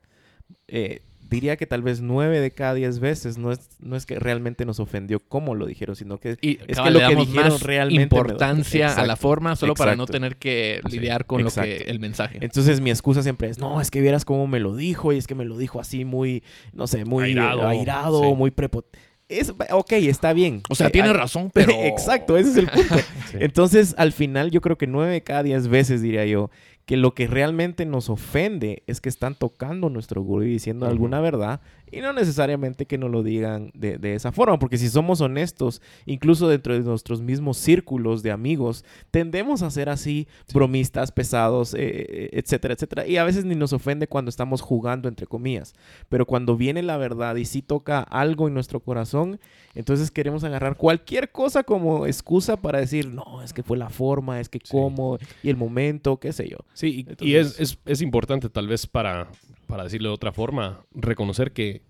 eh, 0.70 1.02
diría 1.30 1.58
que 1.58 1.66
tal 1.66 1.82
vez 1.82 2.02
nueve 2.02 2.40
de 2.40 2.52
cada 2.52 2.74
diez 2.74 3.00
veces 3.00 3.38
no 3.38 3.52
es, 3.52 3.70
no 3.80 3.96
es 3.96 4.06
que 4.06 4.20
realmente 4.20 4.66
nos 4.66 4.80
ofendió 4.80 5.20
como 5.20 5.56
lo 5.56 5.66
dijeron, 5.66 5.96
sino 5.96 6.20
que 6.20 6.38
Y 6.42 6.60
es 6.68 6.78
cabal, 6.78 6.94
que 6.94 7.00
le 7.00 7.04
lo 7.04 7.10
que 7.10 7.26
dijeron 7.26 7.52
más 7.54 7.62
realmente 7.64 8.04
importancia 8.16 8.94
a 8.94 9.06
la 9.06 9.16
forma 9.16 9.56
solo 9.56 9.74
para 9.74 9.96
no 9.96 10.06
tener 10.06 10.38
que 10.38 10.82
Sí, 10.88 10.98
lidiar 10.98 11.26
con 11.26 11.44
lo 11.44 11.52
que 11.52 11.78
el 11.88 12.00
mensaje. 12.00 12.38
Entonces 12.42 12.82
mi 12.82 12.90
excusa 12.90 13.24
siempre 13.24 13.50
es, 13.50 13.60
no, 13.60 13.82
es 13.82 13.92
que 13.92 14.02
vieras 14.02 14.26
cómo 14.26 14.48
me 14.48 14.60
lo 14.60 14.76
dijo 14.76 15.14
y 15.14 15.18
es 15.18 15.28
que 15.28 15.36
me 15.36 15.46
lo 15.46 15.58
dijo 15.58 15.80
así 15.80 16.06
muy, 16.06 16.44
no 16.74 16.88
sé, 16.88 17.06
muy 17.06 17.26
Airado, 17.26 17.68
airado, 17.68 18.22
sí. 18.24 18.34
muy 18.36 18.52
prepotente. 18.52 19.00
Es, 19.30 19.54
ok, 19.72 19.92
está 19.92 20.32
bien. 20.32 20.62
o 20.70 20.76
sea, 20.76 20.88
Eh, 20.88 20.92
tiene 20.92 21.12
razón, 21.12 21.52
pero... 21.54 21.74
Exacto, 21.84 22.38
ese 22.38 22.52
es 22.52 22.58
el 22.58 22.68
punto. 22.68 22.96
Sí. 23.30 23.38
Entonces, 23.42 23.94
al 23.98 24.14
final, 24.14 24.52
yo 24.52 24.62
creo 24.62 24.78
que 24.78 24.88
nueve 24.88 25.12
de 25.12 25.22
cada 25.22 25.44
diez 25.44 25.68
veces, 25.68 26.02
diría 26.02 26.26
yo, 26.26 26.50
que 26.88 26.96
lo 26.96 27.14
que 27.14 27.28
realmente 27.28 27.86
nos 27.86 28.10
ofende 28.10 28.82
es 28.88 29.02
que 29.02 29.10
están 29.10 29.36
tocando 29.36 29.90
nuestro 29.90 30.22
orgullo 30.22 30.46
y 30.46 30.52
diciendo 30.52 30.86
alguna 30.86 31.20
verdad 31.20 31.60
y 31.92 32.02
no 32.02 32.14
necesariamente 32.14 32.86
que 32.86 32.98
nos 32.98 33.10
lo 33.12 33.24
digan 33.24 33.72
de, 33.74 33.98
de 33.98 34.16
esa 34.16 34.32
forma, 34.32 34.60
porque 34.60 34.78
si 34.78 34.90
somos 34.90 35.22
honestos, 35.22 35.82
incluso 36.06 36.48
dentro 36.48 36.74
de 36.74 36.82
nuestros 36.82 37.22
mismos 37.22 37.58
círculos 37.58 38.24
de 38.24 38.32
amigos, 38.32 38.84
tendemos 39.12 39.62
a 39.62 39.72
ser 39.72 39.90
así, 39.90 40.28
bromistas, 40.54 41.12
pesados, 41.12 41.74
eh, 41.74 41.80
eh, 41.80 42.30
etcétera, 42.34 42.74
etcétera. 42.74 43.08
Y 43.08 43.18
a 43.18 43.24
veces 43.24 43.46
ni 43.46 43.56
nos 43.56 43.74
ofende 43.74 44.08
cuando 44.08 44.30
estamos 44.30 44.62
jugando, 44.62 45.08
entre 45.10 45.28
comillas, 45.28 45.74
pero 46.10 46.26
cuando 46.26 46.58
viene 46.58 46.82
la 46.84 46.98
verdad 46.98 47.36
y 47.36 47.46
sí 47.46 47.62
toca 47.62 48.00
algo 48.02 48.48
en 48.48 48.54
nuestro 48.54 48.80
corazón, 48.80 49.40
entonces 49.76 50.12
queremos 50.12 50.44
agarrar 50.44 50.76
cualquier 50.78 51.32
cosa 51.32 51.64
como 51.64 52.06
excusa 52.08 52.58
para 52.58 52.80
decir, 52.80 53.10
no, 53.10 53.42
es 53.44 53.54
que 53.54 53.64
fue 53.64 53.78
la 53.78 53.90
forma, 53.90 54.40
es 54.40 54.50
que 54.50 54.58
Sí. 54.64 54.72
cómo 54.72 55.18
y 55.44 55.50
el 55.50 55.56
momento, 55.58 56.18
qué 56.20 56.34
sé 56.34 56.50
yo. 56.50 56.58
Sí, 56.74 56.88
y, 56.88 57.26
y 57.26 57.36
Entonces- 57.36 57.60
es, 57.60 57.60
es- 57.74 57.80
es 57.86 58.02
importante 58.02 58.50
tal 58.50 58.68
vez 58.68 58.88
para, 58.88 59.28
para 59.68 59.84
decirlo 59.84 60.10
de 60.10 60.16
otra 60.16 60.32
forma, 60.32 60.86
reconocer 60.94 61.52
que 61.52 61.82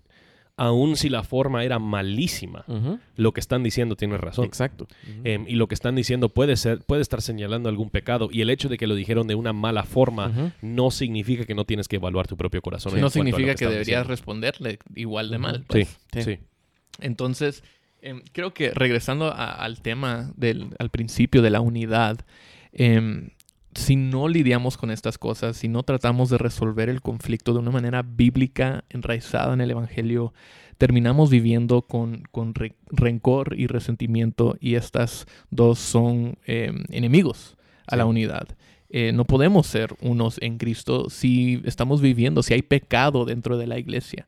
aun 0.56 0.96
si 0.96 1.08
la 1.08 1.22
forma 1.22 1.62
era 1.62 1.78
malísima, 1.78 2.64
lo 3.14 3.32
que 3.32 3.38
están 3.38 3.62
diciendo 3.62 3.94
tiene 3.94 4.16
razón. 4.18 4.44
Exacto. 4.44 4.88
Em, 5.22 5.44
y 5.46 5.52
lo 5.54 5.68
que 5.68 5.74
están 5.76 5.94
diciendo 5.94 6.30
puede 6.30 6.56
ser, 6.56 6.80
puede 6.80 7.00
estar 7.00 7.22
señalando 7.22 7.68
algún 7.68 7.90
pecado. 7.90 8.28
Y 8.32 8.40
el 8.40 8.50
hecho 8.50 8.68
de 8.68 8.76
que 8.76 8.88
lo 8.88 8.96
dijeron 8.96 9.28
de 9.28 9.36
una 9.36 9.52
mala 9.52 9.84
forma 9.84 10.52
no 10.60 10.90
significa 10.90 11.44
que 11.46 11.54
no 11.54 11.64
tienes 11.64 11.86
que 11.86 11.96
evaluar 11.96 12.26
tu 12.26 12.36
propio 12.36 12.60
corazón. 12.60 13.00
no 13.00 13.08
significa 13.08 13.54
que, 13.54 13.66
deberías 13.66 13.86
diciendo. 13.86 14.08
responderle 14.08 14.78
igual 14.96 15.30
de 15.30 15.38
mal. 15.38 15.56
Sí, 15.58 15.64
pues. 15.68 15.98
Sí. 16.12 16.22
sí. 16.22 16.38
Entonces, 17.00 17.62
em, 18.02 18.22
creo 18.32 18.52
que 18.52 18.72
regresando 18.72 19.26
a- 19.26 19.52
al 19.52 19.80
tema 19.80 20.32
del 20.36 20.74
al 20.80 20.90
principio 20.90 21.40
de 21.40 21.50
la 21.50 21.60
unidad, 21.60 22.24
em, 22.72 23.30
si 23.78 23.96
no 23.96 24.28
lidiamos 24.28 24.76
con 24.76 24.90
estas 24.90 25.18
cosas, 25.18 25.56
si 25.56 25.68
no 25.68 25.82
tratamos 25.82 26.30
de 26.30 26.38
resolver 26.38 26.88
el 26.88 27.00
conflicto 27.00 27.52
de 27.52 27.60
una 27.60 27.70
manera 27.70 28.02
bíblica, 28.02 28.84
enraizada 28.90 29.54
en 29.54 29.60
el 29.60 29.70
Evangelio, 29.70 30.32
terminamos 30.76 31.30
viviendo 31.30 31.82
con, 31.82 32.22
con 32.30 32.54
re- 32.54 32.76
rencor 32.88 33.54
y 33.58 33.66
resentimiento 33.66 34.56
y 34.60 34.74
estas 34.74 35.26
dos 35.50 35.78
son 35.78 36.38
em, 36.46 36.84
enemigos 36.90 37.56
a 37.86 37.96
la 37.96 38.04
unidad. 38.04 38.48
Eh, 38.90 39.12
no 39.12 39.24
podemos 39.24 39.66
ser 39.66 39.94
unos 40.00 40.38
en 40.40 40.56
Cristo 40.58 41.10
si 41.10 41.60
estamos 41.64 42.00
viviendo, 42.00 42.42
si 42.42 42.54
hay 42.54 42.62
pecado 42.62 43.24
dentro 43.24 43.58
de 43.58 43.66
la 43.66 43.78
iglesia. 43.78 44.26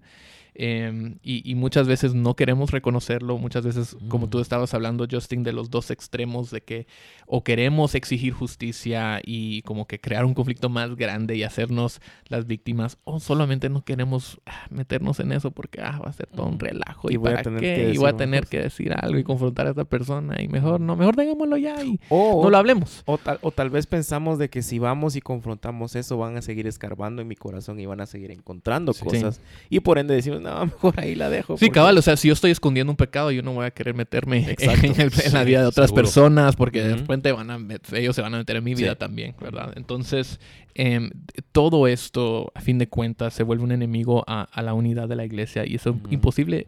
Em, 0.62 1.16
y, 1.22 1.50
y 1.50 1.54
muchas 1.54 1.88
veces 1.88 2.12
no 2.12 2.36
queremos 2.36 2.70
reconocerlo, 2.70 3.38
muchas 3.38 3.64
veces, 3.64 3.96
como 4.08 4.28
tú 4.28 4.40
estabas 4.40 4.74
hablando, 4.74 5.06
Justin, 5.10 5.42
de 5.42 5.54
los 5.54 5.70
dos 5.70 5.90
extremos, 5.90 6.50
de 6.50 6.60
que 6.60 6.86
o 7.26 7.42
queremos 7.42 7.94
exigir 7.94 8.34
justicia 8.34 9.20
y 9.24 9.62
como 9.62 9.86
que 9.86 9.98
crear 9.98 10.26
un 10.26 10.34
conflicto 10.34 10.68
más 10.68 10.96
grande 10.96 11.34
y 11.34 11.44
hacernos 11.44 12.02
las 12.28 12.46
víctimas, 12.46 12.98
o 13.04 13.20
solamente 13.20 13.70
no 13.70 13.82
queremos 13.86 14.38
ah, 14.44 14.66
meternos 14.68 15.18
en 15.20 15.32
eso 15.32 15.50
porque 15.50 15.80
ah, 15.80 15.98
va 16.04 16.10
a 16.10 16.12
ser 16.12 16.26
todo 16.26 16.44
un 16.48 16.58
relajo 16.58 17.10
Y 17.10 17.14
y, 17.14 17.16
voy 17.16 17.32
a 17.32 17.42
tener 17.42 17.60
qué, 17.62 17.74
que 17.76 17.80
y 17.80 17.84
decir 17.86 17.98
voy 18.00 18.08
a 18.08 18.10
una 18.10 18.18
tener 18.18 18.40
cosa. 18.40 18.50
que 18.50 18.58
decir 18.60 18.92
algo 18.92 19.18
y 19.18 19.24
confrontar 19.24 19.66
a 19.66 19.70
esta 19.70 19.84
persona 19.86 20.42
y 20.42 20.48
mejor 20.48 20.78
no, 20.78 20.94
mejor 20.94 21.16
démoslo 21.16 21.56
ya 21.56 21.82
y 21.82 21.98
O, 22.10 22.42
no 22.44 22.50
lo 22.50 22.58
hablemos. 22.58 23.02
o, 23.06 23.16
tal, 23.16 23.38
o 23.40 23.50
tal 23.50 23.70
vez 23.70 23.86
pensamos 23.86 24.38
de 24.38 24.50
que 24.50 24.60
si 24.60 24.78
vamos 24.78 25.16
y 25.16 25.22
confrontamos 25.22 25.96
eso, 25.96 26.18
van 26.18 26.36
a 26.36 26.42
seguir 26.42 26.66
escarbando 26.66 27.22
en 27.22 27.28
mi 27.28 27.36
corazón 27.36 27.80
y 27.80 27.86
van 27.86 28.02
a 28.02 28.06
seguir 28.06 28.30
encontrando 28.30 28.92
Sí. 28.92 29.04
cosas. 29.06 29.40
Y 29.70 29.80
por 29.80 29.96
ende 29.98 30.14
decimos, 30.14 30.42
no, 30.42 30.49
mejor 30.64 30.98
ahí 31.00 31.14
la 31.14 31.30
dejo. 31.30 31.56
Sí, 31.56 31.66
porque- 31.66 31.74
cabal, 31.74 31.98
o 31.98 32.02
sea, 32.02 32.16
si 32.16 32.28
yo 32.28 32.34
estoy 32.34 32.50
escondiendo 32.50 32.90
un 32.92 32.96
pecado, 32.96 33.30
yo 33.30 33.42
no 33.42 33.52
voy 33.52 33.66
a 33.66 33.70
querer 33.70 33.94
meterme 33.94 34.38
Exacto. 34.50 34.86
en, 34.86 35.00
el- 35.00 35.12
en 35.24 35.32
la 35.32 35.44
vida 35.44 35.60
de 35.62 35.66
otras 35.68 35.88
seguro. 35.88 36.02
personas 36.04 36.56
porque 36.56 36.82
de 36.82 36.96
repente 36.96 37.32
van 37.32 37.50
a 37.50 37.58
ellos 37.92 38.14
se 38.16 38.22
van 38.22 38.34
a 38.34 38.38
meter 38.38 38.56
en 38.56 38.64
mi 38.64 38.74
vida 38.74 38.92
Sí. 38.92 38.98
también, 38.98 39.34
¿verdad? 39.40 39.72
Entonces, 39.76 40.40
em, 40.74 41.10
todo 41.52 41.86
esto, 41.86 42.52
a 42.54 42.60
fin 42.60 42.78
de 42.78 42.88
cuentas, 42.88 43.34
se 43.34 43.42
vuelve 43.42 43.64
un 43.64 43.72
enemigo 43.72 44.24
a, 44.26 44.42
a 44.42 44.62
la 44.62 44.74
unidad 44.74 45.08
de 45.08 45.16
la 45.16 45.24
iglesia 45.24 45.66
y 45.66 45.74
es 45.76 45.82
imposible 46.10 46.66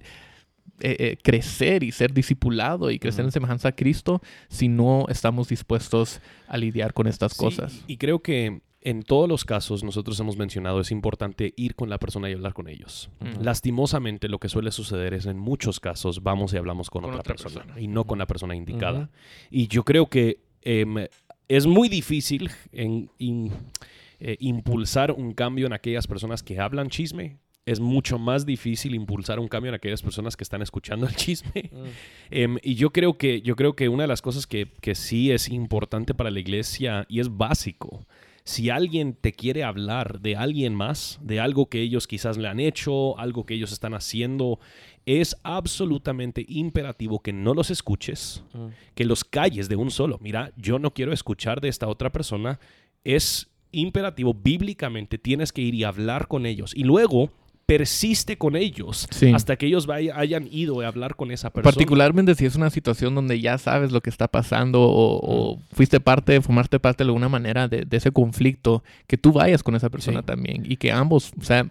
eh, 0.81 0.97
eh, 0.99 1.17
crecer 1.23 1.83
y 1.85 1.93
ser 1.93 2.13
discipulado 2.13 2.91
y 2.91 2.99
crecer 2.99 3.25
en 3.25 3.31
semejanza 3.31 3.69
a 3.69 3.73
Cristo 3.73 4.21
si 4.49 4.67
no 4.69 5.07
estamos 5.09 5.49
dispuestos 5.49 6.21
a 6.49 6.57
lidiar 6.57 6.93
con 6.93 7.07
estas 7.07 7.33
Sí, 7.35 7.39
cosas. 7.39 7.85
y 7.87 7.99
creo 7.99 8.21
que 8.21 8.63
en 8.85 9.03
todos 9.03 9.29
los 9.29 9.45
casos 9.45 9.83
nosotros 9.85 10.19
hemos 10.21 10.37
mencionado 10.37 10.81
es 10.81 10.91
importante 10.91 11.55
ir 11.57 11.75
con 11.75 11.89
la 11.89 11.99
persona 11.99 12.29
y 12.29 12.33
hablar 12.35 12.53
con 12.55 12.69
ellos. 12.69 13.11
Ujú. 13.21 13.43
Lastimosamente 13.43 14.29
lo 14.29 14.39
que 14.39 14.49
suele 14.49 14.71
suceder 14.71 15.15
es 15.15 15.27
en 15.27 15.39
muchos 15.39 15.81
casos 15.81 16.23
vamos 16.23 16.53
y 16.53 16.57
hablamos 16.57 16.91
con, 16.91 17.03
Con 17.03 17.11
otra, 17.11 17.21
otra 17.21 17.35
persona, 17.35 17.63
persona. 17.65 17.81
y 17.81 17.87
no 17.89 18.05
con 18.05 18.19
la 18.19 18.27
persona 18.27 18.55
indicada. 18.57 19.11
Y 19.51 19.69
yo 19.69 19.85
creo 19.85 20.07
que 20.07 20.41
em, 20.63 21.07
es 21.49 21.67
muy 21.67 21.89
difícil 21.89 22.51
en, 22.73 23.11
in- 23.19 23.53
eh, 24.21 24.37
impulsar 24.41 25.13
un 25.13 25.33
cambio 25.35 25.67
en 25.67 25.73
aquellas 25.73 26.07
personas 26.07 26.43
que 26.43 26.59
hablan 26.61 26.89
chisme. 26.89 27.39
Es 27.65 27.79
mucho 27.79 28.19
más 28.19 28.45
difícil 28.45 28.93
impulsar 28.95 29.39
un 29.39 29.47
cambio 29.47 29.69
en 29.69 29.77
aquellas 29.77 30.03
personas 30.03 30.37
que 30.37 30.43
están 30.43 30.63
escuchando 30.63 31.07
el 31.07 31.15
chisme. 31.15 31.71
Mm. 31.73 31.87
Em, 32.31 32.59
y 32.63 32.75
yo 32.75 32.91
creo 32.91 33.17
que, 33.19 33.41
yo 33.43 33.55
creo 33.57 33.75
que 33.77 33.89
una 33.89 34.03
de 34.05 34.09
las 34.09 34.23
cosas 34.23 34.47
que, 34.47 34.67
que 34.81 34.95
sí 34.95 35.31
es 35.31 35.49
importante 35.49 36.13
para 36.15 36.31
la 36.31 36.41
iglesia 36.41 37.07
y 37.09 37.21
es 37.21 37.37
básico, 37.37 38.07
si 38.45 38.71
alguien 38.71 39.15
te 39.15 39.33
quiere 39.33 39.63
hablar 39.65 40.21
de 40.21 40.35
alguien 40.37 40.75
más, 40.75 41.19
de 41.23 41.39
algo 41.41 41.67
que 41.67 41.81
ellos 41.81 42.07
quizás 42.07 42.37
le 42.39 42.49
han 42.49 42.59
hecho, 42.61 43.19
algo 43.19 43.47
que 43.47 43.55
ellos 43.55 43.71
están 43.73 43.95
haciendo, 43.95 44.59
es 45.07 45.37
absolutamente 45.43 46.45
imperativo 46.49 47.21
que 47.21 47.33
no 47.33 47.55
los 47.55 47.71
escuches, 47.71 48.43
Mm. 48.53 48.67
que 48.95 49.05
los 49.05 49.25
calles 49.25 49.69
de 49.69 49.77
un 49.77 49.91
solo. 49.91 50.19
Mira, 50.21 50.53
yo 50.57 50.79
no 50.79 50.93
quiero 50.93 51.13
escuchar 51.13 51.61
de 51.61 51.69
esta 51.69 51.89
otra 51.89 52.11
persona. 52.11 52.59
Es 53.05 53.49
imperativo, 53.71 54.35
bíblicamente, 54.35 55.19
tienes 55.19 55.53
que 55.53 55.63
ir 55.63 55.75
y 55.75 55.85
hablar 55.85 56.29
con 56.29 56.45
ellos. 56.47 56.73
Y 56.77 56.85
luego 56.85 57.31
persiste 57.67 58.37
con 58.37 58.57
ellos 58.57 59.07
Sí. 59.11 59.33
hasta 59.33 59.57
que 59.57 59.67
ellos 59.67 59.87
vaya- 59.87 60.19
hayan 60.19 60.47
ido 60.51 60.81
a 60.81 60.89
hablar 60.89 61.17
con 61.17 61.31
esa 61.31 61.51
persona. 61.51 61.73
Particularmente 61.73 62.35
si 62.35 62.45
es 62.45 62.55
una 62.57 62.71
situación 62.71 63.15
donde 63.15 63.41
ya 63.41 63.57
sabes 63.59 63.93
lo 63.93 64.01
que 64.01 64.11
está 64.11 64.29
pasando 64.29 64.83
o, 64.83 65.53
o 65.55 65.59
fuiste 65.73 66.01
parte, 66.01 66.41
formaste 66.41 66.79
parte 66.81 67.05
de 67.05 67.09
alguna 67.09 67.29
manera 67.29 67.69
de, 67.69 67.85
de 67.85 67.97
ese 67.97 68.11
conflicto, 68.11 68.83
que 69.07 69.17
tú 69.17 69.33
vayas 69.33 69.63
con 69.63 69.75
esa 69.75 69.89
persona 69.91 70.21
Sí. 70.21 70.27
también 70.27 70.65
y 70.67 70.77
que 70.77 70.93
ambos, 70.93 71.33
o 71.41 71.45
sea, 71.45 71.67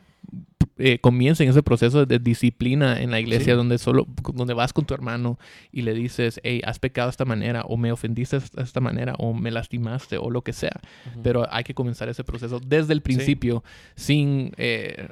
eh, 0.78 1.00
comiencen 1.00 1.50
ese 1.50 1.62
proceso 1.62 2.06
de 2.06 2.18
disciplina 2.20 3.02
en 3.02 3.12
la 3.12 3.20
iglesia 3.20 3.54
Sí. 3.54 3.58
donde 3.58 3.78
solo, 3.78 4.08
donde 4.34 4.54
vas 4.54 4.74
con 4.74 4.86
tu 4.86 4.94
hermano 4.94 5.38
y 5.72 5.82
le 5.84 5.94
dices, 5.94 6.40
hey, 6.44 6.62
has 6.66 6.80
pecado 6.80 7.08
de 7.08 7.12
esta 7.12 7.26
manera 7.26 7.64
o 7.68 7.78
me 7.78 7.92
ofendiste 7.92 8.40
de 8.40 8.64
esta 8.64 8.80
manera 8.80 9.14
o 9.20 9.34
me 9.34 9.52
lastimaste 9.52 10.18
o 10.18 10.30
lo 10.32 10.42
que 10.44 10.54
sea. 10.54 10.80
Ujú. 11.12 11.22
Pero 11.24 11.48
hay 11.54 11.64
que 11.64 11.74
comenzar 11.76 12.10
ese 12.10 12.24
proceso 12.24 12.60
desde 12.60 12.94
el 12.94 13.02
principio 13.02 13.64
sin... 13.96 14.54
eh, 14.58 15.10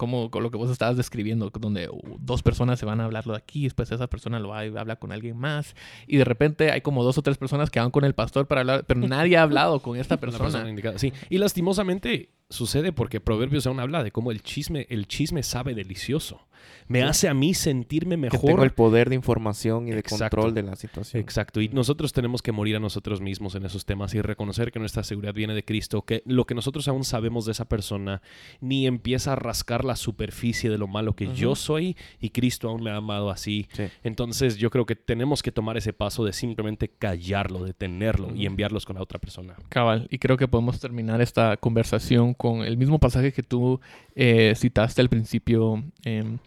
como 0.00 0.30
con 0.30 0.42
lo 0.42 0.50
que 0.50 0.56
vos 0.56 0.70
estabas 0.70 0.96
describiendo, 0.96 1.50
donde 1.60 1.86
dos 2.20 2.42
personas 2.42 2.78
se 2.78 2.86
van 2.86 3.02
a 3.02 3.04
hablarlo 3.04 3.34
de 3.34 3.36
aquí, 3.36 3.64
después 3.64 3.92
esa 3.92 4.06
persona 4.06 4.38
lo 4.40 4.48
va 4.48 4.64
y 4.64 4.74
habla 4.74 4.96
con 4.96 5.12
alguien 5.12 5.36
más, 5.36 5.76
y 6.06 6.16
de 6.16 6.24
repente 6.24 6.70
hay 6.70 6.80
como 6.80 7.04
dos 7.04 7.18
o 7.18 7.22
tres 7.22 7.36
personas 7.36 7.68
que 7.68 7.80
van 7.80 7.90
con 7.90 8.04
el 8.04 8.14
pastor 8.14 8.46
para 8.46 8.62
hablar, 8.62 8.84
pero 8.86 8.98
nadie 8.98 9.36
ha 9.36 9.42
hablado 9.42 9.80
con 9.80 9.98
esta 9.98 10.16
persona. 10.16 10.44
persona 10.44 10.70
indicada, 10.70 10.98
Sí, 10.98 11.12
y 11.28 11.36
lastimosamente 11.36 12.30
sucede 12.50 12.92
porque 12.92 13.20
Proverbios 13.20 13.66
aún 13.66 13.80
habla 13.80 14.02
de 14.04 14.10
cómo 14.12 14.30
el 14.30 14.42
chisme, 14.42 14.86
el 14.90 15.06
chisme 15.06 15.42
sabe 15.42 15.74
delicioso. 15.74 16.46
Me 16.88 17.00
Sí. 17.00 17.06
hace 17.08 17.28
a 17.28 17.32
mí 17.34 17.54
sentirme 17.54 18.16
Que 18.16 18.20
mejor. 18.32 18.40
tengo 18.44 18.64
el 18.64 18.72
poder 18.72 19.08
de 19.08 19.14
información 19.14 19.88
y 19.88 19.92
de 19.92 20.00
Exacto. 20.00 20.36
control 20.36 20.54
de 20.54 20.62
la 20.62 20.76
situación. 20.76 21.22
Exacto, 21.22 21.62
y 21.62 21.68
nosotros 21.68 22.12
tenemos 22.12 22.42
que 22.42 22.52
morir 22.52 22.76
a 22.76 22.80
nosotros 22.80 23.22
mismos 23.22 23.54
en 23.54 23.64
esos 23.64 23.86
temas 23.86 24.12
y 24.14 24.20
reconocer 24.20 24.70
que 24.70 24.78
nuestra 24.78 25.02
seguridad 25.04 25.32
viene 25.32 25.54
de 25.54 25.64
Cristo, 25.64 26.02
que 26.02 26.22
lo 26.26 26.44
que 26.44 26.54
nosotros 26.54 26.86
aún 26.88 27.04
sabemos 27.04 27.46
de 27.46 27.52
esa 27.52 27.64
persona 27.66 28.20
ni 28.60 28.86
empieza 28.86 29.32
a 29.32 29.36
rascar 29.36 29.84
la 29.86 29.96
superficie 29.96 30.68
de 30.68 30.76
lo 30.76 30.86
malo 30.86 31.14
que 31.14 31.32
yo 31.34 31.54
soy 31.54 31.96
y 32.20 32.28
Cristo 32.28 32.68
aún 32.68 32.82
me 32.82 32.90
ha 32.90 32.96
amado 32.96 33.30
así. 33.30 33.66
Sí. 33.72 33.84
Entonces 34.02 34.58
yo 34.58 34.68
creo 34.70 34.84
que 34.84 34.96
tenemos 34.96 35.42
que 35.42 35.52
tomar 35.52 35.78
ese 35.78 35.94
paso 35.94 36.24
de 36.26 36.34
simplemente 36.34 36.88
callarlo, 36.88 37.64
detenerlo 37.64 38.34
y 38.36 38.44
enviarlos 38.44 38.84
con 38.84 38.96
la 38.96 39.02
otra 39.02 39.18
persona. 39.18 39.56
Cabal, 39.70 40.08
y 40.10 40.18
creo 40.18 40.36
que 40.36 40.46
podemos 40.46 40.78
terminar 40.78 41.22
esta 41.22 41.56
conversación 41.56 42.34
con 42.40 42.62
el 42.62 42.78
mismo 42.78 42.98
pasaje 42.98 43.34
que 43.34 43.42
tú 43.42 43.80
eh, 44.14 44.54
citaste 44.56 45.02
al 45.02 45.10
principio, 45.10 45.84
em, 46.06 46.38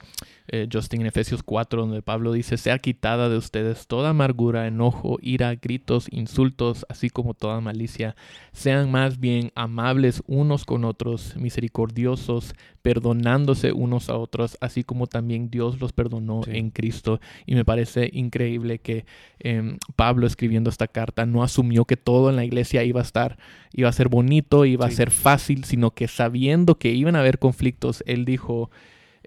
eh, 0.48 0.68
Justin 0.72 1.02
en 1.02 1.08
Efesios 1.08 1.42
4, 1.44 1.82
donde 1.82 2.02
Pablo 2.02 2.32
dice, 2.34 2.58
sea 2.58 2.78
quitada 2.80 3.30
de 3.30 3.38
ustedes 3.38 3.88
toda 3.88 4.10
amargura, 4.10 4.68
enojo, 4.68 5.18
ira, 5.22 5.56
gritos, 5.56 6.08
insultos, 6.12 6.86
así 6.90 7.10
como 7.10 7.34
toda 7.34 7.62
malicia. 7.62 8.16
Sean 8.52 8.92
más 8.92 9.20
bien 9.20 9.52
amables 9.56 10.22
unos 10.28 10.66
con 10.66 10.84
otros, 10.86 11.36
misericordiosos, 11.38 12.54
perdonándose 12.82 13.72
unos 13.72 14.10
a 14.10 14.18
otros, 14.18 14.58
así 14.62 14.84
como 14.84 15.08
también 15.08 15.50
Dios 15.50 15.80
los 15.80 15.94
perdonó 15.94 16.42
Sí. 16.44 16.52
en 16.54 16.70
Cristo. 16.72 17.20
Y 17.46 17.56
me 17.56 17.66
parece 17.66 18.10
increíble 18.14 18.80
que 18.80 19.06
em, 19.40 19.78
Pablo 19.96 20.28
escribiendo 20.28 20.70
esta 20.70 20.88
carta 20.88 21.26
no 21.26 21.44
asumió 21.44 21.86
que 21.86 21.98
todo 21.98 22.30
en 22.30 22.36
la 22.36 22.46
iglesia 22.46 22.84
iba 22.84 23.00
a 23.00 23.04
estar, 23.04 23.38
iba 23.74 23.90
a 23.90 23.94
ser 23.94 24.10
bonito, 24.10 24.66
iba 24.66 24.86
a 24.86 24.92
ser 24.92 25.12
fácil, 25.12 25.64
sino 25.64 25.92
que 25.92 26.08
sabiendo 26.08 26.76
que 26.76 26.92
iban 26.92 27.16
a 27.16 27.20
haber 27.20 27.40
conflictos, 27.40 28.04
él 28.06 28.26
dijo, 28.26 28.70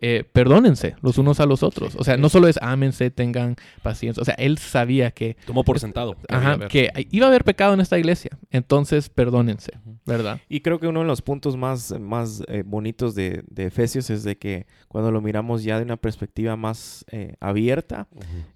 eh, 0.01 0.25
perdónense 0.31 0.97
los 1.03 1.19
unos 1.19 1.41
a 1.41 1.47
los 1.47 1.63
otros. 1.63 1.97
O 1.97 2.05
sea, 2.05 2.17
no 2.17 2.29
solo 2.29 2.49
es 2.49 2.59
ámense, 2.61 3.11
tengan 3.11 3.57
paciencia. 3.83 4.21
O 4.21 4.25
sea, 4.25 4.35
él 4.35 4.59
sabía 4.59 5.11
que, 5.11 5.37
Tomó 5.47 5.65
por 5.65 5.81
sentado. 5.81 6.15
que 6.15 6.35
ajá, 6.35 6.59
iba 7.11 7.27
a 7.27 7.29
haber 7.29 7.45
pecado 7.45 7.75
en 7.75 7.81
esta 7.81 7.99
iglesia. 7.99 8.31
Entonces, 8.51 9.09
perdónense, 9.09 9.73
¿verdad? 10.05 10.41
Y 10.49 10.61
creo 10.61 10.79
que 10.79 10.87
uno 10.87 11.01
de 11.01 11.07
los 11.07 11.23
puntos 11.23 11.57
más, 11.57 11.99
más 11.99 12.43
eh, 12.49 12.63
bonitos 12.65 13.15
de, 13.15 13.43
de 13.49 13.67
Efesios 13.67 14.11
es 14.11 14.23
de 14.25 14.37
que 14.37 14.67
cuando 14.89 15.11
lo 15.11 15.21
miramos 15.21 15.63
ya 15.63 15.79
de 15.79 15.85
una 15.85 15.97
perspectiva 15.97 16.57
más 16.57 17.05
eh, 17.11 17.35
abierta, 17.41 18.09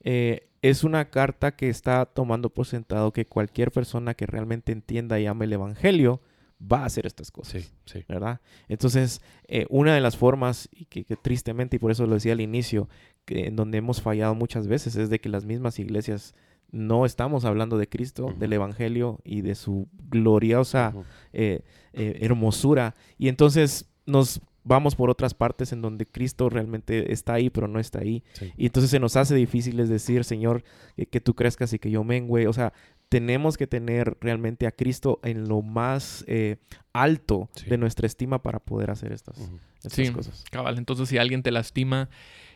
eh, 0.03 0.49
es 0.62 0.84
una 0.84 1.11
carta 1.11 1.57
que 1.57 1.68
está 1.68 2.05
tomando 2.07 2.51
por 2.51 2.66
sentado 2.66 3.12
que 3.12 3.26
cualquier 3.26 3.70
persona 3.72 4.14
que 4.14 4.26
realmente 4.26 4.72
entienda 4.72 5.18
y 5.18 5.26
ame 5.26 5.47
el 5.47 5.55
Evangelio 5.55 6.20
va 6.61 6.83
a 6.83 6.87
hacer 6.87 7.07
estas 7.07 7.31
cosas. 7.31 7.63
Sí, 7.63 7.69
sí. 7.87 8.05
¿verdad? 8.09 8.41
Entonces, 8.69 9.21
eh, 9.49 9.67
una 9.71 9.95
de 9.95 10.01
las 10.01 10.17
formas, 10.17 10.69
y 10.73 10.87
que, 10.87 11.05
que 11.05 11.17
tristemente, 11.17 11.77
y 11.77 11.79
por 11.79 11.91
eso 11.91 12.07
lo 12.07 12.15
decía 12.15 12.33
al 12.33 12.41
inicio, 12.41 12.89
que 13.25 13.47
en 13.47 13.57
donde 13.57 13.79
hemos 13.79 14.03
fallado 14.03 14.35
muchas 14.35 14.67
veces, 14.67 14.97
es 14.97 15.11
de 15.11 15.21
que 15.21 15.29
las 15.29 15.45
mismas 15.45 15.79
iglesias 15.79 16.35
no 16.73 17.05
estamos 17.05 17.45
hablando 17.45 17.79
de 17.79 17.89
Cristo, 17.89 18.35
del 18.39 18.53
Evangelio 18.53 19.21
y 19.25 19.41
de 19.41 19.55
su 19.55 19.89
gloriosa 20.09 20.95
eh, 21.33 21.63
eh, 21.93 22.19
hermosura. 22.21 22.95
Y 23.19 23.29
entonces 23.29 23.91
nos 24.07 24.41
vamos 24.63 24.95
por 24.95 25.11
otras 25.11 25.35
partes 25.35 25.73
en 25.73 25.83
donde 25.83 26.07
Cristo 26.07 26.49
realmente 26.49 27.13
está 27.13 27.35
ahí, 27.35 27.51
pero 27.51 27.67
no 27.67 27.81
está 27.81 28.01
ahí. 28.01 28.23
Sí. 28.35 28.53
Y 28.57 28.67
entonces 28.67 28.91
se 28.91 29.01
nos 29.01 29.17
hace 29.17 29.35
difícil 29.35 29.81
es 29.81 29.89
decir, 29.89 30.25
Señor, 30.25 30.63
que, 30.97 31.07
que 31.07 31.21
tú 31.21 31.35
crezcas 31.35 31.73
y 31.73 31.79
que 31.79 31.91
yo 31.91 32.05
mengüe. 32.05 32.47
O 32.47 32.53
sea, 32.53 32.73
tenemos 33.11 33.59
que 33.59 33.67
tener 33.67 34.17
realmente 34.21 34.67
a 34.67 34.73
Cristo 34.73 35.21
en 35.23 35.47
lo 35.49 35.61
más 35.61 36.25
eh, 36.29 36.57
alto 36.95 37.51
Sí. 37.55 37.67
de 37.69 37.77
nuestra 37.77 38.07
estima 38.07 38.41
para 38.43 38.61
poder 38.61 38.91
hacer 38.91 39.13
estas, 39.13 39.37
estas 39.83 39.93
Sí. 39.93 40.11
cosas. 40.13 40.45
Cabal, 40.51 40.79
entonces 40.79 41.09
si 41.09 41.19
alguien 41.19 41.43
te 41.43 41.51
lastima, 41.51 42.09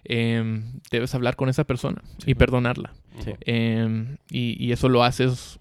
em, 0.04 0.80
debes 0.90 1.14
hablar 1.14 1.34
con 1.36 1.48
esa 1.48 1.64
persona 1.64 2.02
Sí. 2.18 2.30
y 2.30 2.34
perdonarla. 2.34 2.94
Em, 3.40 4.16
y, 4.30 4.56
y 4.64 4.72
eso 4.72 4.88
lo 4.88 5.02
haces 5.04 5.58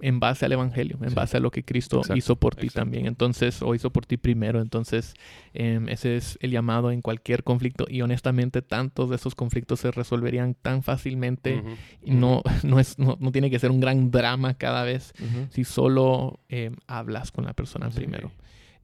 en 0.00 0.20
base 0.20 0.44
al 0.46 0.52
Evangelio, 0.52 0.98
en 1.02 1.10
Sí. 1.10 1.14
base 1.14 1.36
a 1.36 1.40
lo 1.40 1.50
que 1.50 1.64
Cristo 1.64 1.98
Exacto, 1.98 2.16
hizo 2.18 2.36
por 2.36 2.54
ti 2.54 2.66
exacto. 2.66 2.80
también. 2.84 3.06
Entonces, 3.06 3.62
o 3.62 3.74
hizo 3.74 3.90
por 3.90 4.06
ti 4.06 4.16
primero. 4.16 4.60
Entonces, 4.60 5.14
em, 5.54 5.88
ese 5.88 6.16
es 6.16 6.38
el 6.40 6.50
llamado 6.50 6.90
en 6.90 7.02
cualquier 7.02 7.44
conflicto. 7.44 7.84
Y 7.88 8.02
honestamente, 8.02 8.62
tantos 8.62 9.10
de 9.10 9.16
esos 9.16 9.34
conflictos 9.34 9.80
se 9.80 9.90
resolverían 9.90 10.54
tan 10.54 10.82
fácilmente. 10.82 11.62
Y 12.02 12.12
no, 12.12 12.42
no, 12.64 12.80
es, 12.80 12.98
no, 12.98 13.16
no 13.20 13.32
tiene 13.32 13.50
que 13.50 13.58
ser 13.58 13.70
un 13.70 13.80
gran 13.80 14.10
drama 14.10 14.54
cada 14.54 14.84
vez 14.84 15.12
si 15.50 15.64
solo 15.64 16.40
em, 16.48 16.76
hablas 16.86 17.30
con 17.32 17.44
la 17.44 17.52
persona 17.54 17.90
Sí. 17.90 17.96
primero. 17.98 18.30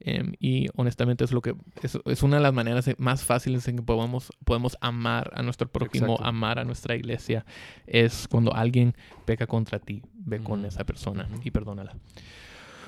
Em, 0.07 0.33
y 0.39 0.67
honestamente 0.75 1.23
es 1.23 1.31
lo 1.31 1.41
que 1.41 1.55
es, 1.81 1.97
es 2.05 2.21
una 2.21 2.37
de 2.37 2.43
las 2.43 2.53
maneras 2.53 2.87
eh, 2.87 2.95
más 2.99 3.23
fáciles 3.23 3.67
en 3.67 3.77
que 3.77 3.81
podemos, 3.81 4.31
podemos 4.43 4.77
amar 4.79 5.31
a 5.33 5.41
nuestro 5.41 5.67
prójimo, 5.67 6.13
Exacto. 6.13 6.25
amar 6.25 6.59
a 6.59 6.63
nuestra 6.63 6.95
iglesia, 6.95 7.43
es 7.87 8.27
cuando 8.27 8.53
alguien 8.53 8.93
peca 9.25 9.47
contra 9.47 9.79
ti, 9.79 10.03
ve 10.13 10.41
con 10.41 10.63
esa 10.63 10.83
persona 10.83 11.27
y 11.43 11.49
perdónala. 11.49 11.95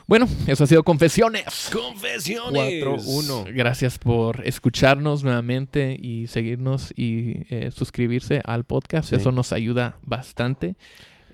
Bueno, 0.05 0.27
eso 0.45 0.63
ha 0.63 0.67
sido 0.67 0.83
Confesiones. 0.83 1.71
Confesiones. 1.73 2.83
Cuatro, 2.83 3.03
uno. 3.07 3.45
Gracias 3.51 3.97
por 3.97 4.45
escucharnos 4.45 5.23
nuevamente 5.23 5.97
y 5.99 6.27
seguirnos 6.27 6.93
y 6.95 7.47
eh, 7.49 7.71
suscribirse 7.71 8.41
al 8.45 8.63
podcast. 8.63 9.09
Sí. 9.09 9.15
Eso 9.15 9.31
nos 9.31 9.51
ayuda 9.53 9.97
bastante. 10.03 10.75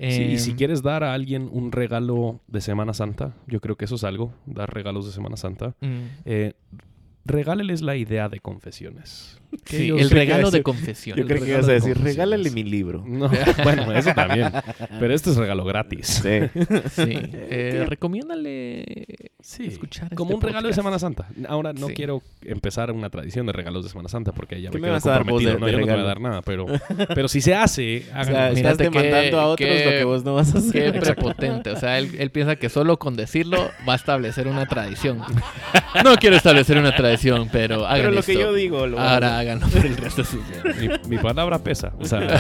Sí, 0.09 0.21
y 0.33 0.37
si 0.39 0.51
Em, 0.51 0.57
quieres 0.57 0.81
dar 0.83 1.03
a 1.03 1.13
alguien 1.13 1.49
un 1.51 1.71
regalo 1.71 2.39
de 2.47 2.59
Semana 2.61 2.93
Santa, 2.93 3.33
yo 3.47 3.61
creo 3.61 3.75
que 3.77 3.85
eso 3.85 3.95
es 3.95 4.03
algo, 4.03 4.33
dar 4.45 4.73
regalos 4.73 5.05
de 5.05 5.11
Semana 5.11 5.37
Santa. 5.37 5.75
mm, 5.81 6.01
Eh, 6.25 6.53
regáleles 7.25 7.81
la 7.81 7.95
idea 7.95 8.29
de 8.29 8.39
confesiones. 8.39 9.39
Sí, 9.65 9.89
el 9.89 10.09
regalo 10.09 10.49
de 10.49 10.63
confesión. 10.63 11.15
Yo 11.15 11.27
creo 11.27 11.39
que 11.43 11.51
ibas 11.51 11.65
a 11.65 11.67
de 11.67 11.73
decir, 11.75 11.93
confesiones. 11.93 12.15
regálale 12.15 12.49
mi 12.49 12.63
libro. 12.63 13.03
No, 13.07 13.29
bueno, 13.63 13.91
eso 13.93 14.11
también. 14.15 14.51
Pero 14.99 15.13
este 15.13 15.29
es 15.29 15.35
regalo 15.37 15.63
gratis. 15.63 16.07
Sí. 16.07 16.39
Sí. 16.89 17.03
Eh, 17.33 17.85
recomiéndale 17.87 19.05
Sí, 19.39 19.65
escuchar 19.67 20.09
como 20.15 20.31
este 20.31 20.35
un 20.37 20.41
regalo 20.41 20.67
de. 20.69 20.73
Semana 20.73 20.97
Santa. 20.97 21.27
Ahora 21.47 21.71
no 21.71 21.87
Sí. 21.89 21.93
quiero 21.93 22.23
empezar 22.41 22.91
una 22.91 23.11
tradición 23.11 23.45
de 23.45 23.53
regalos 23.53 23.83
de 23.83 23.91
Semana 23.91 24.09
Santa 24.09 24.31
porque 24.31 24.59
ya 24.59 24.71
¿Qué 24.71 24.77
me 24.79 24.81
me 24.81 24.87
quedo 24.87 24.93
vas 24.95 25.05
a 25.05 25.09
dar 25.11 25.19
vos 25.23 25.43
comprometido. 25.43 25.53
de- 25.53 25.59
no, 25.59 25.65
de 25.67 25.71
yo 25.73 25.77
no 25.81 25.85
te 25.85 25.91
voy 25.91 26.01
a 26.01 26.03
dar 26.03 26.19
nada, 26.21 26.41
pero, 26.41 26.65
pero 27.13 27.27
si 27.27 27.39
se 27.41 27.53
hace, 27.53 28.05
O 28.09 28.15
háganlo. 28.15 28.33
sea, 28.33 28.49
estás 28.51 28.77
demandando 28.79 29.29
qué- 29.29 29.35
a 29.35 29.45
otros 29.45 29.69
qué- 29.69 29.85
lo 29.85 29.91
que 29.91 30.03
vos 30.03 30.23
no 30.25 30.33
vas 30.33 30.49
a 30.49 30.53
Qué 30.71 30.87
hacer. 30.87 30.99
prepotente. 30.99 31.69
O 31.69 31.75
sea, 31.77 31.99
él, 31.99 32.09
él 32.17 32.31
piensa 32.31 32.55
que 32.55 32.69
solo 32.69 32.97
con 32.97 33.15
decirlo 33.15 33.69
va 33.87 33.93
a 33.93 33.97
establecer 33.97 34.47
una 34.47 34.65
tradición. 34.65 35.19
No 36.03 36.15
quiero 36.15 36.35
establecer 36.35 36.77
una 36.77 36.95
tradición, 36.95 37.49
pero 37.51 37.85
hagan 37.85 37.97
Pero 37.97 38.11
lo 38.11 38.23
que 38.23 38.33
yo 38.35 38.53
digo, 38.53 38.87
lo 38.87 38.99
Ahora 38.99 39.37
háganlo 39.39 39.67
por 39.67 39.85
el 39.85 39.95
resto 39.97 40.21
de 40.23 40.27
sus 40.27 40.39
vidas. 40.47 41.01
mi, 41.05 41.15
mi 41.17 41.21
palabra 41.21 41.59
pesa. 41.59 41.91
O 41.99 42.05
sea, 42.05 42.19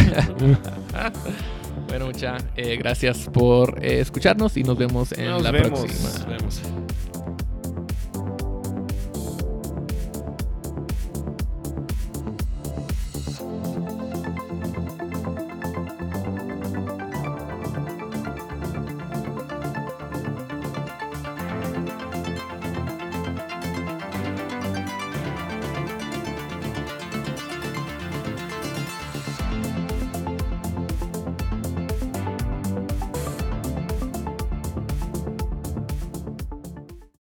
Bueno, 1.87 2.07
mucha, 2.07 2.37
eh, 2.55 2.75
gracias 2.77 3.29
por 3.31 3.83
eh, 3.83 3.99
escucharnos 3.99 4.57
y 4.57 4.63
nos 4.63 4.77
vemos 4.77 5.11
en 5.11 5.29
Nos 5.29 5.43
la 5.43 5.51
vemos. 5.51 5.79
próxima. 5.81 6.09
nos 6.09 6.27
vemos. 6.27 6.61